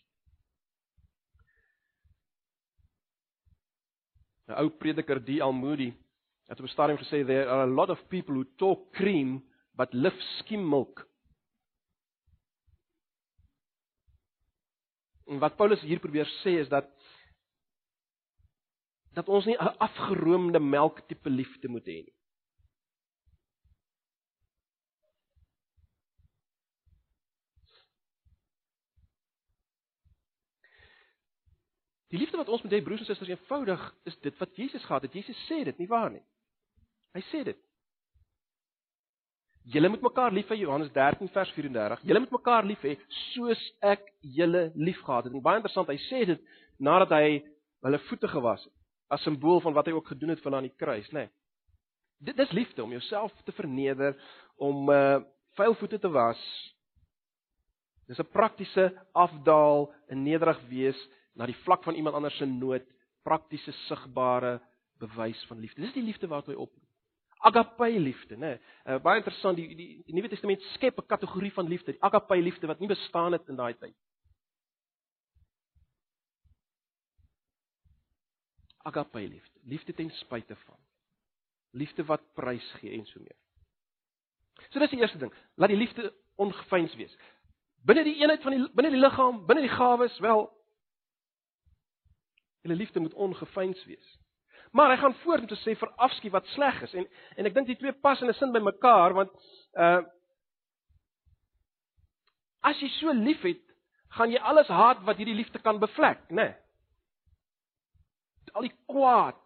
'n 4.51 4.59
Ou 4.59 4.71
prediker, 4.83 5.21
D. 5.23 5.39
L. 5.39 5.53
Moody, 5.55 5.93
Het 6.51 6.59
op 6.59 6.65
'n 6.65 6.69
stadium 6.69 6.99
gesê 6.99 7.25
there 7.25 7.47
are 7.47 7.63
a 7.63 7.75
lot 7.75 7.91
of 7.91 8.09
people 8.09 8.35
who 8.35 8.45
talk 8.57 8.93
cream 8.93 9.45
but 9.77 9.93
live 9.93 10.21
skim 10.21 10.69
milk. 10.69 11.09
En 15.27 15.39
wat 15.39 15.57
Paulus 15.57 15.81
hier 15.81 15.99
probeer 15.99 16.27
sê 16.27 16.59
is 16.59 16.69
dat 16.69 16.91
dat 19.13 19.29
ons 19.29 19.45
nie 19.45 19.57
'n 19.57 19.77
afgeroomde 19.79 20.59
melk 20.59 21.01
tipe 21.09 21.31
liefde 21.31 21.69
moet 21.69 21.87
hê 21.87 22.03
nie. 22.03 22.17
Die 32.09 32.19
liefde 32.19 32.37
wat 32.37 32.49
ons 32.49 32.63
met 32.63 32.73
hê 32.73 32.83
broers 32.83 33.01
en 33.01 33.07
susters 33.07 33.29
eenvoudig 33.29 33.95
is 34.03 34.19
dit 34.21 34.39
wat 34.39 34.57
Jesus 34.57 34.85
gehad 34.85 35.03
het. 35.03 35.13
Jesus 35.13 35.47
sê 35.47 35.65
dit, 35.65 35.79
nie 35.79 35.89
waar 35.89 36.11
nie? 36.11 36.27
Hy 37.15 37.23
sê 37.31 37.45
dit. 37.45 37.59
Julle 39.71 39.91
moet 39.93 40.03
mekaar 40.03 40.33
lief 40.33 40.49
hê 40.51 40.57
Johannes 40.63 40.91
13 40.93 41.29
vers 41.35 41.51
34. 41.55 42.03
Julle 42.09 42.21
moet 42.25 42.37
mekaar 42.39 42.67
lief 42.67 42.83
hê 42.87 42.97
soos 43.35 43.61
ek 43.83 44.07
julle 44.21 44.71
liefgehad 44.75 45.29
het. 45.29 45.35
En 45.35 45.45
baie 45.45 45.61
interessant, 45.61 45.91
hy 45.91 45.99
sê 46.09 46.25
dit 46.33 46.45
nadat 46.79 47.13
hy 47.19 47.41
hulle 47.85 48.01
voete 48.09 48.29
gewas 48.29 48.65
het 48.65 48.77
as 49.11 49.23
simbool 49.27 49.59
van 49.65 49.75
wat 49.75 49.89
hy 49.91 49.95
ook 49.97 50.13
gedoen 50.13 50.31
het 50.31 50.43
vir 50.43 50.55
aan 50.55 50.69
die 50.69 50.77
kruis, 50.79 51.09
nê. 51.11 51.27
Nee. 51.27 51.33
Dit 52.31 52.39
is 52.45 52.53
liefde 52.55 52.85
om 52.85 52.93
jouself 52.93 53.33
te 53.47 53.53
verneder, 53.57 54.17
om 54.57 54.91
uh 54.95 55.21
vuil 55.59 55.75
voete 55.81 55.99
te 55.99 56.09
was. 56.15 56.41
Dis 58.07 58.21
'n 58.21 58.31
praktiese 58.33 58.85
afdaal, 59.13 59.91
'n 60.09 60.23
nederig 60.23 60.61
wees 60.69 61.01
na 61.35 61.47
die 61.47 61.59
vlak 61.65 61.83
van 61.83 61.95
iemand 61.95 62.15
anders 62.15 62.37
se 62.37 62.47
nood, 62.47 62.87
praktiese 63.25 63.73
sigbare 63.73 64.61
bewys 64.99 65.45
van 65.49 65.59
liefde. 65.59 65.81
Dis 65.81 65.93
die 65.93 66.03
liefde 66.03 66.29
waartoe 66.29 66.55
hy 66.55 66.61
oproep 66.61 66.90
agape 67.41 67.99
liefde, 67.99 68.37
né? 68.37 68.59
Uh, 68.85 68.99
baie 69.01 69.21
interessant 69.21 69.57
die 69.57 69.69
die, 69.75 69.89
die 70.07 70.15
Nuwe 70.15 70.29
Testament 70.29 70.63
skep 70.75 70.99
'n 70.99 71.07
kategorie 71.07 71.53
van 71.53 71.69
liefde, 71.69 71.93
die 71.93 72.03
agape 72.03 72.37
liefde 72.37 72.67
wat 72.67 72.81
nie 72.81 72.89
bestaan 72.89 73.33
het 73.33 73.49
in 73.49 73.57
daai 73.57 73.75
tyd. 73.75 73.97
Agape 78.85 79.21
liefde, 79.21 79.61
liefde 79.65 79.93
ten 79.95 80.11
spyte 80.11 80.57
van. 80.57 80.79
Liefde 81.73 82.05
wat 82.05 82.23
prys 82.35 82.73
gee 82.81 82.93
en 82.99 83.07
so 83.07 83.21
meer. 83.21 83.37
So 84.69 84.79
dis 84.79 84.91
die 84.91 85.01
eerste 85.01 85.19
ding, 85.19 85.33
laat 85.55 85.69
die 85.73 85.79
liefde 85.79 86.13
ongefeins 86.37 86.95
wees. 86.97 87.17
Binne 87.85 88.05
die 88.05 88.19
eenheid 88.21 88.43
van 88.43 88.53
die 88.53 88.69
binne 88.75 88.91
die 88.91 89.01
liggaam, 89.01 89.47
binne 89.47 89.63
die 89.63 89.77
gawes, 89.77 90.19
wel 90.21 90.49
julle 92.61 92.77
liefde 92.77 93.01
moet 93.01 93.15
ongefeins 93.15 93.85
wees. 93.85 94.19
Maar 94.71 94.91
hy 94.95 94.97
gaan 95.03 95.15
voort 95.25 95.41
om 95.41 95.51
te 95.51 95.59
sê 95.65 95.75
vir 95.79 95.93
afskie 95.97 96.31
wat 96.31 96.47
sleg 96.55 96.83
is 96.87 96.95
en 96.95 97.07
en 97.37 97.47
ek 97.47 97.55
dink 97.55 97.67
die 97.67 97.79
twee 97.81 97.93
pas 97.93 98.21
in 98.23 98.29
'n 98.29 98.35
sin 98.39 98.53
by 98.53 98.63
mekaar 98.63 99.15
want 99.15 99.31
uh 99.75 100.03
As 102.61 102.81
jy 102.83 102.89
so 102.99 103.13
liefhet, 103.17 103.63
gaan 104.17 104.33
jy 104.33 104.41
alles 104.45 104.69
haat 104.69 105.01
wat 105.09 105.17
hierdie 105.21 105.37
liefde 105.39 105.63
kan 105.65 105.79
bevlek, 105.81 106.27
né? 106.29 106.45
Nee. 106.45 106.57
Al 108.53 108.67
die 108.67 108.77
kwaad 108.91 109.39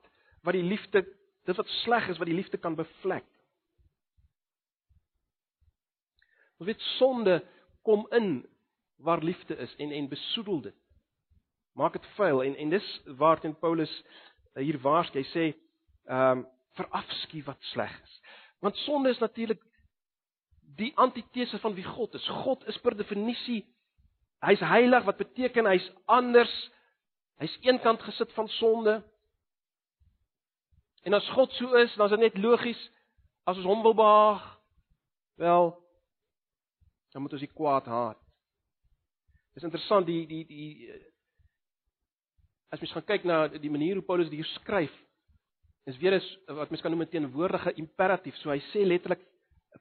wat 0.42 0.56
die 0.56 0.64
liefde, 0.64 1.04
dit 1.46 1.56
wat 1.56 1.68
sleg 1.84 2.08
is 2.08 2.18
wat 2.18 2.26
die 2.26 2.36
liefde 2.36 2.58
kan 2.58 2.74
bevlek. 2.74 3.26
Ons 6.58 6.70
weet 6.70 6.82
sonde 6.96 7.38
kom 7.86 8.06
in 8.16 8.46
waar 9.04 9.22
liefde 9.22 9.56
is 9.60 9.74
en 9.78 9.92
en 9.92 10.08
besoedel 10.08 10.62
dit. 10.70 10.76
Maak 11.74 11.92
dit 11.98 12.06
vuil 12.16 12.42
en 12.42 12.56
en 12.56 12.74
dis 12.74 12.88
waarteen 13.20 13.56
Paulus 13.58 13.92
hier 14.62 14.78
waarsku. 14.82 15.18
Hy 15.18 15.28
sê 15.32 15.46
ehm 16.06 16.44
um, 16.44 16.46
verafskie 16.74 17.44
wat 17.46 17.60
sleg 17.70 17.92
is. 18.02 18.14
Want 18.58 18.76
sonde 18.82 19.12
is 19.14 19.20
natuurlik 19.22 19.60
die 20.74 20.90
antitese 20.98 21.58
van 21.62 21.74
wie 21.74 21.84
God 21.84 22.14
is. 22.14 22.26
God 22.42 22.64
is 22.66 22.78
per 22.82 22.96
definisie 22.98 23.62
hy's 24.44 24.60
heilig 24.60 25.04
wat 25.06 25.20
beteken 25.20 25.68
hy's 25.70 25.86
anders. 26.10 26.52
Hy's 27.40 27.54
eenkant 27.66 28.02
gesit 28.02 28.32
van 28.34 28.48
sonde. 28.58 28.98
En 31.04 31.14
as 31.14 31.28
God 31.36 31.52
so 31.52 31.74
is, 31.78 31.94
dan 31.94 32.06
is 32.06 32.16
dit 32.16 32.26
net 32.26 32.42
logies 32.42 32.80
as 33.44 33.58
ons 33.60 33.68
hom 33.68 33.82
wil 33.84 33.94
behaag, 33.94 34.44
wel 35.36 35.74
dan 37.12 37.22
moet 37.22 37.34
ons 37.36 37.44
die 37.44 37.52
kwaad 37.52 37.86
haat. 37.86 38.18
Dis 39.54 39.66
interessant 39.66 40.06
die 40.08 40.24
die 40.26 40.42
die 40.48 40.88
as 42.74 42.82
mens 42.82 42.94
gaan 42.96 43.06
kyk 43.06 43.26
na 43.28 43.46
die 43.48 43.70
manier 43.70 44.00
hoe 44.00 44.06
Paulus 44.06 44.30
dit 44.32 44.40
hier 44.40 44.50
skryf, 44.58 44.92
is 45.86 45.98
weer 46.00 46.16
is 46.16 46.26
wat 46.58 46.72
mens 46.72 46.82
kan 46.82 46.90
noem 46.90 47.04
'n 47.04 47.12
teenwoordige 47.12 47.74
imperatief. 47.78 48.36
So 48.36 48.50
hy 48.50 48.60
sê 48.72 48.82
letterlik 48.86 49.22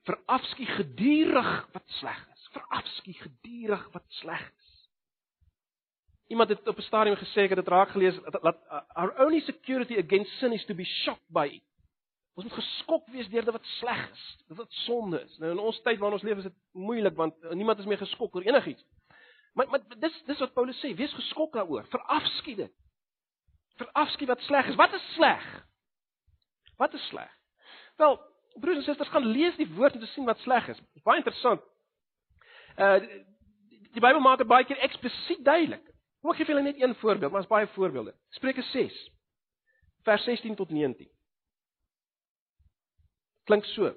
verafskie 0.06 0.68
gedurig 0.68 1.52
wat 1.74 1.88
sleg 2.00 2.20
is. 2.34 2.50
Verafskie 2.54 3.16
gedurig 3.18 3.84
wat 3.94 4.06
sleg 4.22 4.42
is. 4.42 4.72
Iemand 6.28 6.50
het 6.50 6.68
op 6.68 6.78
'n 6.78 6.82
stadium 6.82 7.16
gesê 7.16 7.44
ek 7.44 7.50
het 7.50 7.62
dit 7.64 7.68
raak 7.68 7.90
gelees 7.90 8.20
dat 8.42 8.58
our 8.96 9.26
only 9.26 9.40
security 9.40 9.98
against 9.98 10.38
sin 10.40 10.54
is 10.54 10.66
to 10.66 10.74
be 10.74 10.84
shocked 10.84 11.30
by 11.30 11.48
it. 11.48 11.64
Ons 12.36 12.46
moet 12.46 12.54
geskok 12.54 13.08
wees 13.08 13.30
deur 13.30 13.46
dit 13.46 13.54
wat 13.54 13.66
sleg 13.66 14.12
is, 14.12 14.38
dit 14.48 14.58
wat 14.58 14.72
sonde 14.72 15.22
is. 15.22 15.38
Nou 15.38 15.52
in 15.52 15.60
ons 15.60 15.82
tyd 15.82 16.00
waarin 16.00 16.20
ons 16.20 16.24
leef 16.24 16.38
is 16.38 16.44
dit 16.44 16.58
moeilik 16.72 17.16
want 17.16 17.54
niemand 17.54 17.80
is 17.80 17.86
meer 17.86 17.98
geskok 17.98 18.36
oor 18.36 18.42
enigiets. 18.42 18.86
Maar 19.54 19.70
maar 19.70 19.82
dis 20.00 20.24
dis 20.26 20.40
wat 20.40 20.54
Paulus 20.54 20.80
sê, 20.82 20.96
wees 20.96 21.14
geskok 21.14 21.54
daaroor, 21.54 21.86
verafskie 21.86 22.56
dit. 22.56 22.74
Verafskie 23.82 24.28
wat 24.28 24.42
sleg 24.48 24.68
is. 24.68 24.76
Wat 24.76 24.94
is 24.94 25.14
sleg? 25.14 25.46
Wat 26.78 26.94
is 26.94 27.08
sleg? 27.08 27.32
Wel, 27.98 28.20
broers 28.62 28.78
en 28.78 28.84
susters, 28.84 29.10
gaan 29.10 29.26
lees 29.26 29.56
die 29.56 29.70
woord 29.76 29.94
om 29.94 30.00
te 30.00 30.10
sien 30.14 30.26
wat 30.26 30.42
sleg 30.46 30.68
is. 30.74 30.82
Baie 31.04 31.22
interessant. 31.22 31.64
Uh 32.78 33.00
die 33.94 34.02
Bybel 34.02 34.24
maak 34.26 34.40
dit 34.42 34.50
baie 34.50 34.66
keer 34.66 34.80
eksplisiet 34.82 35.44
duidelik. 35.46 35.84
Kom 36.22 36.32
ek 36.32 36.40
gee 36.40 36.48
vir 36.48 36.56
julle 36.56 36.64
net 36.66 36.80
een 36.82 36.96
voorbeeld, 36.98 37.30
maar 37.30 37.44
daar's 37.44 37.52
baie 37.52 37.68
voorbeelde. 37.76 38.16
Spreuke 38.34 38.64
6 38.72 38.96
vers 40.08 40.24
16 40.26 40.56
tot 40.58 40.72
19. 40.74 41.10
Klink 43.46 43.68
so. 43.76 43.92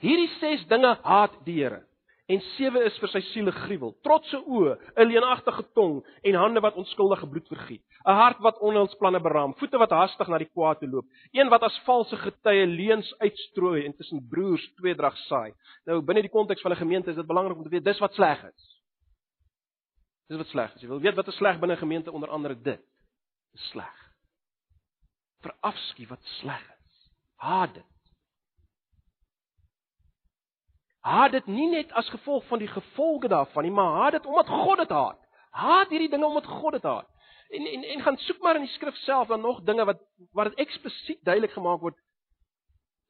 Hierdie 0.00 0.30
6 0.38 0.64
dinge 0.70 0.94
haat 1.02 1.36
die 1.44 1.58
Here 1.60 1.82
en 2.26 2.40
sewe 2.54 2.80
is 2.88 2.96
vir 3.02 3.10
sy 3.12 3.20
siele 3.32 3.52
gruwel. 3.52 3.92
Trotse 4.06 4.38
oë, 4.40 4.76
'n 4.96 5.08
leenagtige 5.08 5.64
tong 5.76 6.00
en 6.24 6.34
hande 6.40 6.60
wat 6.60 6.78
onskuldige 6.80 7.26
bloed 7.28 7.48
vergiet. 7.48 7.82
'n 8.06 8.16
Hart 8.16 8.38
wat 8.40 8.60
onheilsplanne 8.60 9.20
beraam, 9.20 9.54
voete 9.54 9.78
wat 9.78 9.90
hastig 9.90 10.28
na 10.28 10.38
die 10.38 10.48
kwaad 10.48 10.80
toe 10.80 10.88
loop, 10.88 11.04
een 11.32 11.48
wat 11.48 11.62
as 11.62 11.78
valse 11.84 12.16
getuie 12.16 12.66
leuns 12.66 13.14
uitstrooi 13.18 13.84
en 13.84 13.96
tussen 13.96 14.26
broers 14.28 14.64
tweedrag 14.76 15.16
saai. 15.28 15.52
Nou 15.86 16.00
binne 16.00 16.22
die 16.22 16.30
konteks 16.30 16.62
van 16.62 16.72
'n 16.72 16.76
gemeente 16.76 17.10
is 17.10 17.16
dit 17.16 17.26
belangrik 17.26 17.56
om 17.56 17.64
te 17.64 17.68
weet 17.68 17.84
dis 17.84 18.00
wat 18.00 18.14
sleg 18.14 18.44
is. 18.44 18.82
Dis 20.28 20.38
wat 20.38 20.48
sleg 20.48 20.74
is. 20.74 20.80
Jy 20.80 20.88
wil 20.88 21.00
weet 21.00 21.16
wat 21.16 21.28
is 21.28 21.36
sleg 21.36 21.58
binne 21.60 21.74
'n 21.74 21.84
gemeente 21.84 22.12
onder 22.12 22.28
andere 22.28 22.54
dit. 22.54 22.80
Sleg. 23.54 24.12
Verafskie 25.42 26.08
wat 26.08 26.24
sleg 26.40 26.62
is. 26.62 27.10
Haat 27.36 27.74
dit. 27.74 27.93
Haat 31.04 31.34
dit 31.36 31.46
nie 31.52 31.66
net 31.68 31.90
as 31.92 32.08
gevolg 32.08 32.46
van 32.48 32.62
die 32.62 32.68
gevolge 32.68 33.28
daarvan 33.28 33.66
nie, 33.66 33.72
maar 33.72 33.96
haat 34.00 34.14
dit 34.16 34.26
omdat 34.26 34.48
God 34.48 34.78
dit 34.80 34.90
haat. 34.90 35.18
Haat 35.50 35.90
hierdie 35.92 36.08
dinge 36.08 36.26
omdat 36.26 36.46
God 36.48 36.72
dit 36.72 36.82
haat. 36.82 37.08
En 37.48 37.66
en 37.66 37.84
en 37.84 38.00
gaan 38.00 38.16
soek 38.16 38.40
maar 38.40 38.56
in 38.56 38.64
die 38.64 38.72
skrif 38.72 38.96
self 38.96 39.28
dan 39.28 39.40
nog 39.40 39.60
dinge 39.62 39.84
wat 39.84 40.00
wat 40.32 40.48
dit 40.48 40.64
eksplisiet 40.64 41.20
duidelik 41.24 41.52
gemaak 41.52 41.80
word. 41.80 41.98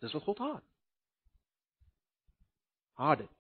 Dis 0.03 0.13
wat 0.13 0.23
God 0.23 0.39
haat. 0.39 0.65
Haat 2.99 3.19
dit. 3.19 3.31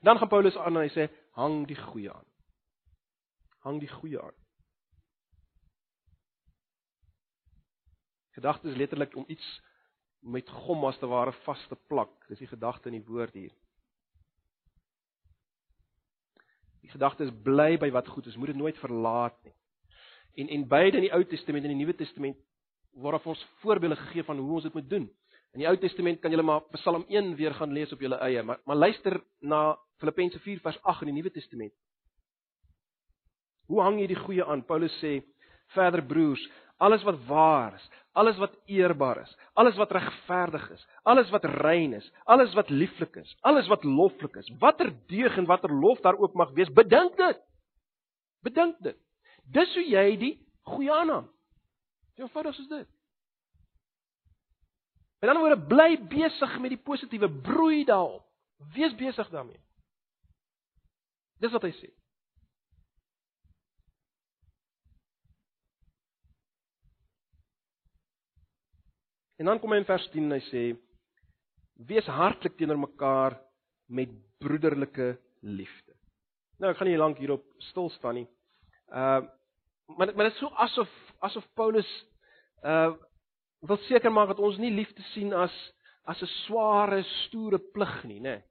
Dan 0.00 0.18
gaan 0.18 0.28
Paulus 0.28 0.56
aan 0.56 0.76
en 0.76 0.82
hy 0.82 0.90
sê 0.90 1.06
hang 1.38 1.66
die 1.70 1.78
goeie 1.78 2.10
aan. 2.12 2.26
Hang 3.62 3.78
die 3.80 3.92
goeie 3.94 4.18
aan. 4.22 4.34
Gedagte 8.34 8.68
is 8.68 8.76
letterlik 8.76 9.16
om 9.16 9.24
iets 9.26 9.46
met 10.20 10.48
gom 10.50 10.84
as 10.88 10.98
te 10.98 11.06
ware 11.06 11.32
vas 11.44 11.66
te 11.68 11.76
plak. 11.88 12.10
Dis 12.28 12.42
die 12.42 12.50
gedagte 12.50 12.90
in 12.90 12.98
die 12.98 13.06
woord 13.06 13.34
hier. 13.34 13.54
Die 16.82 16.90
gedagte 16.90 17.26
is 17.26 17.34
bly 17.44 17.76
by 17.80 17.90
wat 17.92 18.08
goed 18.08 18.26
is, 18.26 18.36
moet 18.36 18.52
dit 18.54 18.60
nooit 18.60 18.78
verlaat 18.80 19.36
nie. 19.44 19.54
En 20.38 20.48
en 20.54 20.68
beide 20.68 21.00
in 21.00 21.08
die 21.08 21.14
Ou 21.14 21.24
Testament 21.24 21.66
en 21.66 21.74
die 21.74 21.80
Nuwe 21.80 21.96
Testament 21.98 22.38
word 22.98 23.26
ons 23.26 23.42
voorbeelde 23.62 23.98
gegee 23.98 24.24
van 24.24 24.38
hoe 24.38 24.54
ons 24.58 24.66
dit 24.68 24.74
moet 24.74 24.90
doen. 24.90 25.08
In 25.56 25.62
die 25.62 25.68
Ou 25.68 25.76
Testament 25.80 26.20
kan 26.22 26.32
jy 26.32 26.42
maar 26.42 26.64
Psalm 26.76 27.04
1 27.08 27.34
weer 27.36 27.54
gaan 27.54 27.72
lees 27.74 27.92
op 27.92 28.00
jou 28.00 28.12
eie, 28.14 28.42
maar 28.42 28.60
maar 28.64 28.76
luister 28.76 29.20
na 29.40 29.76
Filippense 29.98 30.38
4 30.38 30.60
vers 30.62 30.78
8 30.82 31.06
in 31.06 31.12
die 31.12 31.18
Nuwe 31.20 31.32
Testament. 31.34 31.74
Hoe 33.68 33.82
hang 33.82 33.98
jy 34.00 34.06
die 34.08 34.16
goeie 34.16 34.44
aan? 34.44 34.64
Paulus 34.64 34.94
sê 35.02 35.18
verder 35.74 36.04
broers, 36.06 36.40
alles 36.80 37.02
wat 37.04 37.18
waar 37.26 37.74
is, 37.76 37.88
alles 38.18 38.38
wat 38.42 38.54
eerbaar 38.66 39.20
is, 39.22 39.32
alles 39.54 39.76
wat 39.78 39.92
regverdig 39.94 40.64
is, 40.74 40.84
alles 41.06 41.30
wat 41.30 41.44
rein 41.62 41.94
is, 41.94 42.06
alles 42.24 42.54
wat 42.58 42.70
lieflik 42.70 43.16
is, 43.20 43.36
alles 43.46 43.68
wat 43.70 43.84
loflik 43.86 44.34
is, 44.40 44.50
watter 44.58 44.90
deug 45.10 45.36
en 45.38 45.46
watter 45.46 45.72
lof 45.72 46.00
daar 46.02 46.18
ook 46.18 46.34
mag 46.34 46.50
wees, 46.58 46.72
bedink 46.74 47.16
dit. 47.16 47.40
Bedink 48.42 48.78
dit. 48.82 48.98
Dis 49.54 49.74
hoe 49.74 49.86
jy 49.86 50.06
die 50.20 50.34
goeie 50.68 50.92
aanneem. 50.92 51.28
Jy 52.18 52.26
eenvoudig 52.26 52.58
is 52.58 52.70
dit. 52.70 52.88
En 55.22 55.30
dan 55.30 55.40
word 55.42 55.66
bly 55.70 55.92
besig 56.10 56.58
met 56.62 56.74
die 56.74 56.82
positiewe, 56.82 57.30
broei 57.42 57.84
daarop. 57.86 58.26
Wees 58.74 58.94
besig 58.98 59.30
daarmee. 59.30 59.58
Dis 61.38 61.54
wat 61.54 61.66
hy 61.66 61.72
sê. 61.78 61.90
En 69.38 69.46
dan 69.46 69.60
kom 69.62 69.72
hy 69.72 69.78
in 69.82 69.88
vers 69.88 70.06
10 70.12 70.26
en 70.26 70.34
hy 70.34 70.42
sê: 70.50 70.62
Wees 71.88 72.06
hartlik 72.10 72.56
teenoor 72.58 72.80
mekaar 72.82 73.38
met 73.88 74.10
broederlike 74.42 75.12
liefde. 75.46 75.94
Nou 76.58 76.72
ek 76.72 76.80
gaan 76.80 76.90
nie 76.90 76.98
lank 76.98 77.20
hierop 77.22 77.44
stil 77.70 77.90
staan 77.96 78.22
nie. 78.22 78.28
Uh 78.90 79.22
maar 79.88 80.10
maar 80.12 80.26
dit 80.28 80.34
is 80.34 80.40
so 80.42 80.50
asof 80.60 80.90
asof 81.24 81.44
Paulus 81.56 81.88
uh 82.62 82.92
wil 83.66 83.78
seker 83.86 84.12
maak 84.12 84.34
dat 84.34 84.42
ons 84.44 84.58
nie 84.60 84.70
liefde 84.74 85.02
sien 85.14 85.32
as 85.32 85.54
as 86.04 86.20
'n 86.22 86.30
sware, 86.46 87.02
stoere 87.28 87.58
plig 87.58 88.04
nie, 88.04 88.20
né? 88.20 88.42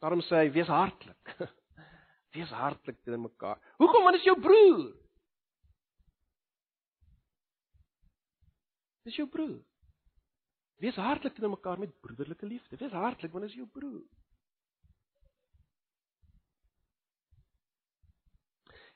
Daarom 0.00 0.20
sê 0.22 0.44
hy: 0.44 0.50
Wees 0.52 0.68
hartlik. 0.68 1.36
wees 2.34 2.50
hartlik 2.50 2.98
teenoor 3.02 3.28
mekaar. 3.30 3.58
Hoekom? 3.78 4.04
Want 4.04 4.16
dit 4.16 4.24
is 4.24 4.30
jou 4.30 4.40
broer. 4.40 4.92
Dis 9.06 9.16
jou 9.20 9.28
broer. 9.30 9.60
Wees 10.82 10.98
hartlik 11.00 11.36
teenoor 11.36 11.54
mekaar 11.54 11.78
met 11.80 11.94
broederlike 12.02 12.46
liefde. 12.46 12.76
Wees 12.80 12.92
hartlik 12.92 13.32
want 13.32 13.46
dit 13.46 13.54
is 13.54 13.60
jou 13.60 13.68
broer. 13.72 14.02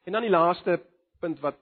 En 0.04 0.16
dan 0.16 0.26
die 0.26 0.32
laaste 0.32 0.80
punt 1.22 1.38
wat 1.44 1.58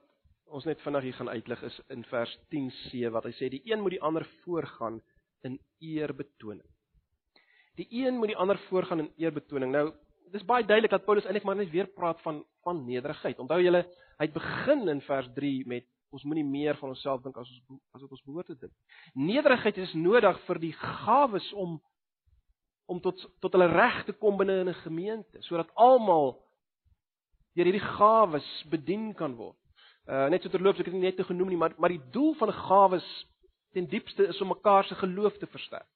ons 0.49 0.65
net 0.65 0.81
vinnig 0.81 1.05
hier 1.05 1.17
gaan 1.19 1.29
uitlig 1.29 1.61
is 1.67 1.77
in 1.93 2.03
vers 2.09 2.31
10c 2.49 3.11
wat 3.13 3.27
hy 3.27 3.33
sê 3.37 3.51
die 3.53 3.61
een 3.69 3.83
moet 3.83 3.97
die 3.97 4.01
ander 4.01 4.25
voorgaan 4.41 4.97
in 5.45 5.59
eerbetoning. 5.85 6.65
Die 7.77 7.87
een 8.01 8.17
moet 8.17 8.33
die 8.33 8.39
ander 8.39 8.57
voorgaan 8.65 9.05
in 9.05 9.11
eerbetoning. 9.21 9.71
Nou, 9.75 9.91
dis 10.33 10.45
baie 10.47 10.65
duidelik 10.65 10.95
dat 10.95 11.05
Paulus 11.05 11.27
eintlik 11.27 11.45
maar 11.45 11.59
net 11.59 11.69
weer 11.71 11.87
praat 11.87 12.21
van 12.25 12.41
van 12.65 12.81
nederigheid. 12.85 13.39
Onthou 13.39 13.61
julle, 13.61 13.85
hy 14.17 14.25
het 14.25 14.33
begin 14.35 14.89
in 14.91 15.01
vers 15.05 15.29
3 15.35 15.67
met 15.69 15.85
Ons 16.09 16.23
moenie 16.25 16.45
meer 16.45 16.77
van 16.79 16.89
onsself 16.89 17.21
dink 17.21 17.37
as 17.37 17.49
ons 17.49 17.81
as 17.93 18.01
wat 18.01 18.11
ons 18.15 18.25
behoort 18.25 18.49
te 18.49 18.57
dink. 18.57 18.73
Nederigheid 19.13 19.77
is 19.77 19.93
nodig 19.93 20.39
vir 20.47 20.59
die 20.59 20.73
gawes 20.73 21.53
om 21.53 21.77
om 22.89 23.01
tot 23.01 23.21
tot 23.43 23.53
hulle 23.53 23.69
reg 23.69 24.01
te 24.07 24.15
kom 24.17 24.37
binne 24.37 24.61
in 24.63 24.69
'n 24.69 24.81
gemeente 24.83 25.41
sodat 25.45 25.69
almal 25.75 26.39
deur 27.53 27.69
hierdie 27.69 27.89
gawes 27.97 28.47
bedien 28.69 29.13
kan 29.13 29.35
word. 29.35 29.57
Uh 30.07 30.29
net 30.29 30.41
so 30.41 30.49
terloops 30.49 30.79
ek 30.79 30.85
het 30.85 30.93
dit 30.93 31.01
net 31.03 31.17
te 31.17 31.23
genoem 31.23 31.49
nie, 31.49 31.57
maar 31.57 31.73
maar 31.77 31.93
die 31.93 32.09
doel 32.11 32.33
van 32.41 32.53
gawes 32.53 33.07
ten 33.73 33.85
diepste 33.85 34.27
is 34.27 34.41
om 34.41 34.47
mekaar 34.47 34.83
se 34.83 34.95
geloof 34.95 35.37
te 35.37 35.47
versterk. 35.47 35.87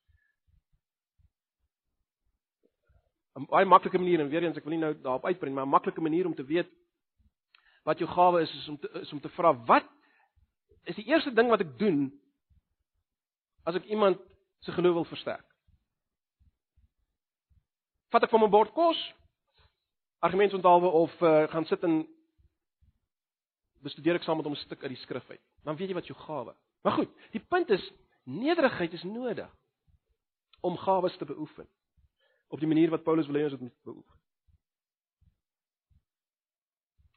'n 3.33 3.49
baie 3.49 3.65
maklike 3.65 3.97
manier 3.97 4.19
en 4.21 4.29
weer 4.29 4.43
eens 4.43 4.57
ek 4.57 4.63
wil 4.63 4.75
nie 4.75 4.83
nou 4.83 4.93
daarop 4.93 5.25
uitbrei 5.25 5.51
maar 5.53 5.65
'n 5.65 5.75
maklike 5.75 6.01
manier 6.01 6.25
om 6.25 6.35
te 6.35 6.45
weet 6.45 6.69
wat 7.83 7.97
jou 7.97 8.09
gawe 8.09 8.41
is 8.41 8.53
is 8.55 8.67
om 8.69 8.77
te 8.77 8.89
is 9.01 9.13
om 9.13 9.19
te 9.19 9.29
vra 9.29 9.53
wat 9.65 9.89
is 10.83 10.95
die 10.95 11.07
eerste 11.07 11.33
ding 11.33 11.49
wat 11.49 11.63
ek 11.63 11.77
doen 11.79 12.07
as 13.63 13.75
ek 13.79 13.87
iemand 13.91 14.19
se 14.63 14.71
geloof 14.71 14.93
wil 15.01 15.11
versterk? 15.11 15.45
Vat 18.13 18.23
ek 18.23 18.33
van 18.33 18.43
my 18.43 18.49
bord 18.51 18.73
kos? 18.75 18.99
Argumentsonthaalwe 20.23 20.91
of 21.03 21.15
uh, 21.21 21.47
gaan 21.51 21.65
sit 21.65 21.83
en 21.83 22.03
bestudeer 23.83 24.19
ek 24.19 24.23
saam 24.23 24.39
met 24.39 24.47
hom 24.47 24.55
'n 24.55 24.63
stuk 24.63 24.83
uit 24.83 24.93
die 24.93 25.03
skrif 25.03 25.29
uit. 25.29 25.41
Dan 25.63 25.75
weet 25.75 25.89
jy 25.89 25.95
wat 25.95 26.07
jou 26.07 26.19
gawe. 26.19 26.55
Maar 26.83 26.93
goed, 26.99 27.11
die 27.31 27.43
punt 27.43 27.69
is 27.69 27.91
nederigheid 28.23 28.93
is 28.93 29.03
nodig 29.03 29.49
om 30.61 30.77
gawes 30.77 31.17
te 31.17 31.25
beoefen 31.25 31.67
op 32.47 32.59
die 32.59 32.67
manier 32.67 32.89
wat 32.89 33.03
Paulus 33.03 33.27
wil 33.27 33.35
hê 33.35 33.43
ons 33.43 33.59
moet 33.59 33.83
beoefen. 33.83 34.22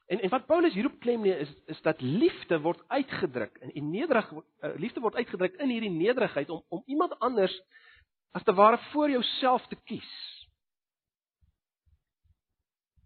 En 0.07 0.19
en 0.19 0.29
wat 0.29 0.45
Paulus 0.47 0.73
hierop 0.73 0.99
klem 1.03 1.23
lê 1.23 1.35
is 1.43 1.51
is 1.65 1.81
dat 1.81 2.01
liefde 2.01 2.59
word 2.63 2.79
uitgedruk 2.87 3.57
en 3.57 3.73
en 3.73 3.89
nederig 3.91 4.31
uh, 4.31 4.71
liefde 4.79 5.03
word 5.03 5.15
uitgedruk 5.15 5.55
in 5.59 5.69
hierdie 5.69 5.91
nederigheid 5.91 6.49
om 6.49 6.63
om 6.69 6.83
iemand 6.85 7.19
anders 7.19 7.61
as 8.31 8.43
te 8.43 8.53
ware 8.53 8.79
voor 8.91 9.09
jouself 9.09 9.67
te 9.67 9.75
kies. 9.83 10.13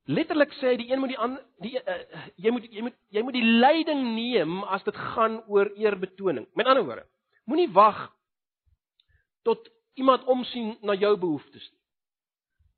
Letterlik 0.06 0.54
sê 0.60 0.74
hy 0.74 0.78
die 0.78 0.92
een 0.92 1.00
moet 1.00 1.14
die 1.14 1.18
ander 1.18 1.44
die 1.66 1.74
uh, 1.80 2.24
jy 2.36 2.54
moet 2.54 2.70
jy 2.70 2.86
moet 2.86 2.98
jy 3.10 3.26
moet 3.26 3.38
die 3.40 3.50
leiding 3.66 4.02
neem 4.14 4.64
as 4.64 4.86
dit 4.86 5.04
gaan 5.16 5.42
oor 5.48 5.74
eerbetoning. 5.78 6.48
Met 6.54 6.70
ander 6.70 6.86
woorde, 6.86 7.06
moenie 7.50 7.70
wag 7.74 8.12
tot 9.42 9.70
iemand 9.98 10.24
omsien 10.30 10.76
na 10.82 10.94
jou 10.94 11.16
behoeftes 11.18 11.66
nie. 11.72 11.80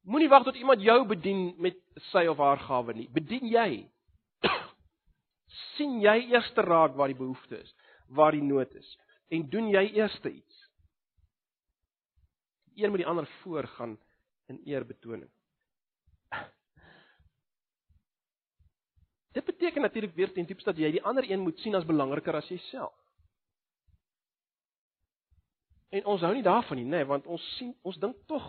Moenie 0.03 0.30
wag 0.30 0.43
tot 0.43 0.55
iemand 0.59 0.82
jou 0.84 1.05
bedien 1.07 1.53
met 1.57 1.76
sy 2.11 2.26
of 2.28 2.39
haar 2.39 2.59
gawe 2.59 2.95
nie. 2.95 3.09
Bedien 3.11 3.47
jy. 3.47 3.84
sien 5.75 5.99
jy 6.01 6.17
eers 6.31 6.51
raak 6.55 6.95
waar 6.95 7.11
die 7.11 7.19
behoefte 7.19 7.59
is, 7.59 7.75
waar 8.07 8.35
die 8.35 8.43
nood 8.43 8.73
is 8.75 8.97
en 9.33 9.47
doen 9.49 9.69
jy 9.73 9.83
eers 9.97 10.19
iets. 10.29 10.59
Een 12.75 12.89
moet 12.89 13.03
die 13.03 13.09
ander 13.09 13.27
voorgaan 13.41 13.97
in 14.49 14.59
eerbetoning. 14.65 15.29
Dit 19.33 19.45
beteken 19.45 19.81
natuurlik 19.81 20.13
weer 20.13 20.33
ten 20.33 20.45
diepste 20.45 20.69
dat 20.69 20.81
jy 20.81 20.91
die 20.91 21.03
ander 21.03 21.25
een 21.29 21.41
moet 21.41 21.57
sien 21.59 21.75
as 21.75 21.85
belangriker 21.85 22.35
as 22.35 22.47
jouself. 22.47 22.93
En 25.89 26.05
ons 26.05 26.21
hou 26.21 26.33
nie 26.33 26.45
daarvan 26.45 26.77
nie, 26.77 26.85
nee, 26.85 27.05
want 27.05 27.25
ons 27.25 27.41
sien 27.57 27.73
ons 27.81 27.97
dink 28.01 28.17
tog 28.29 28.45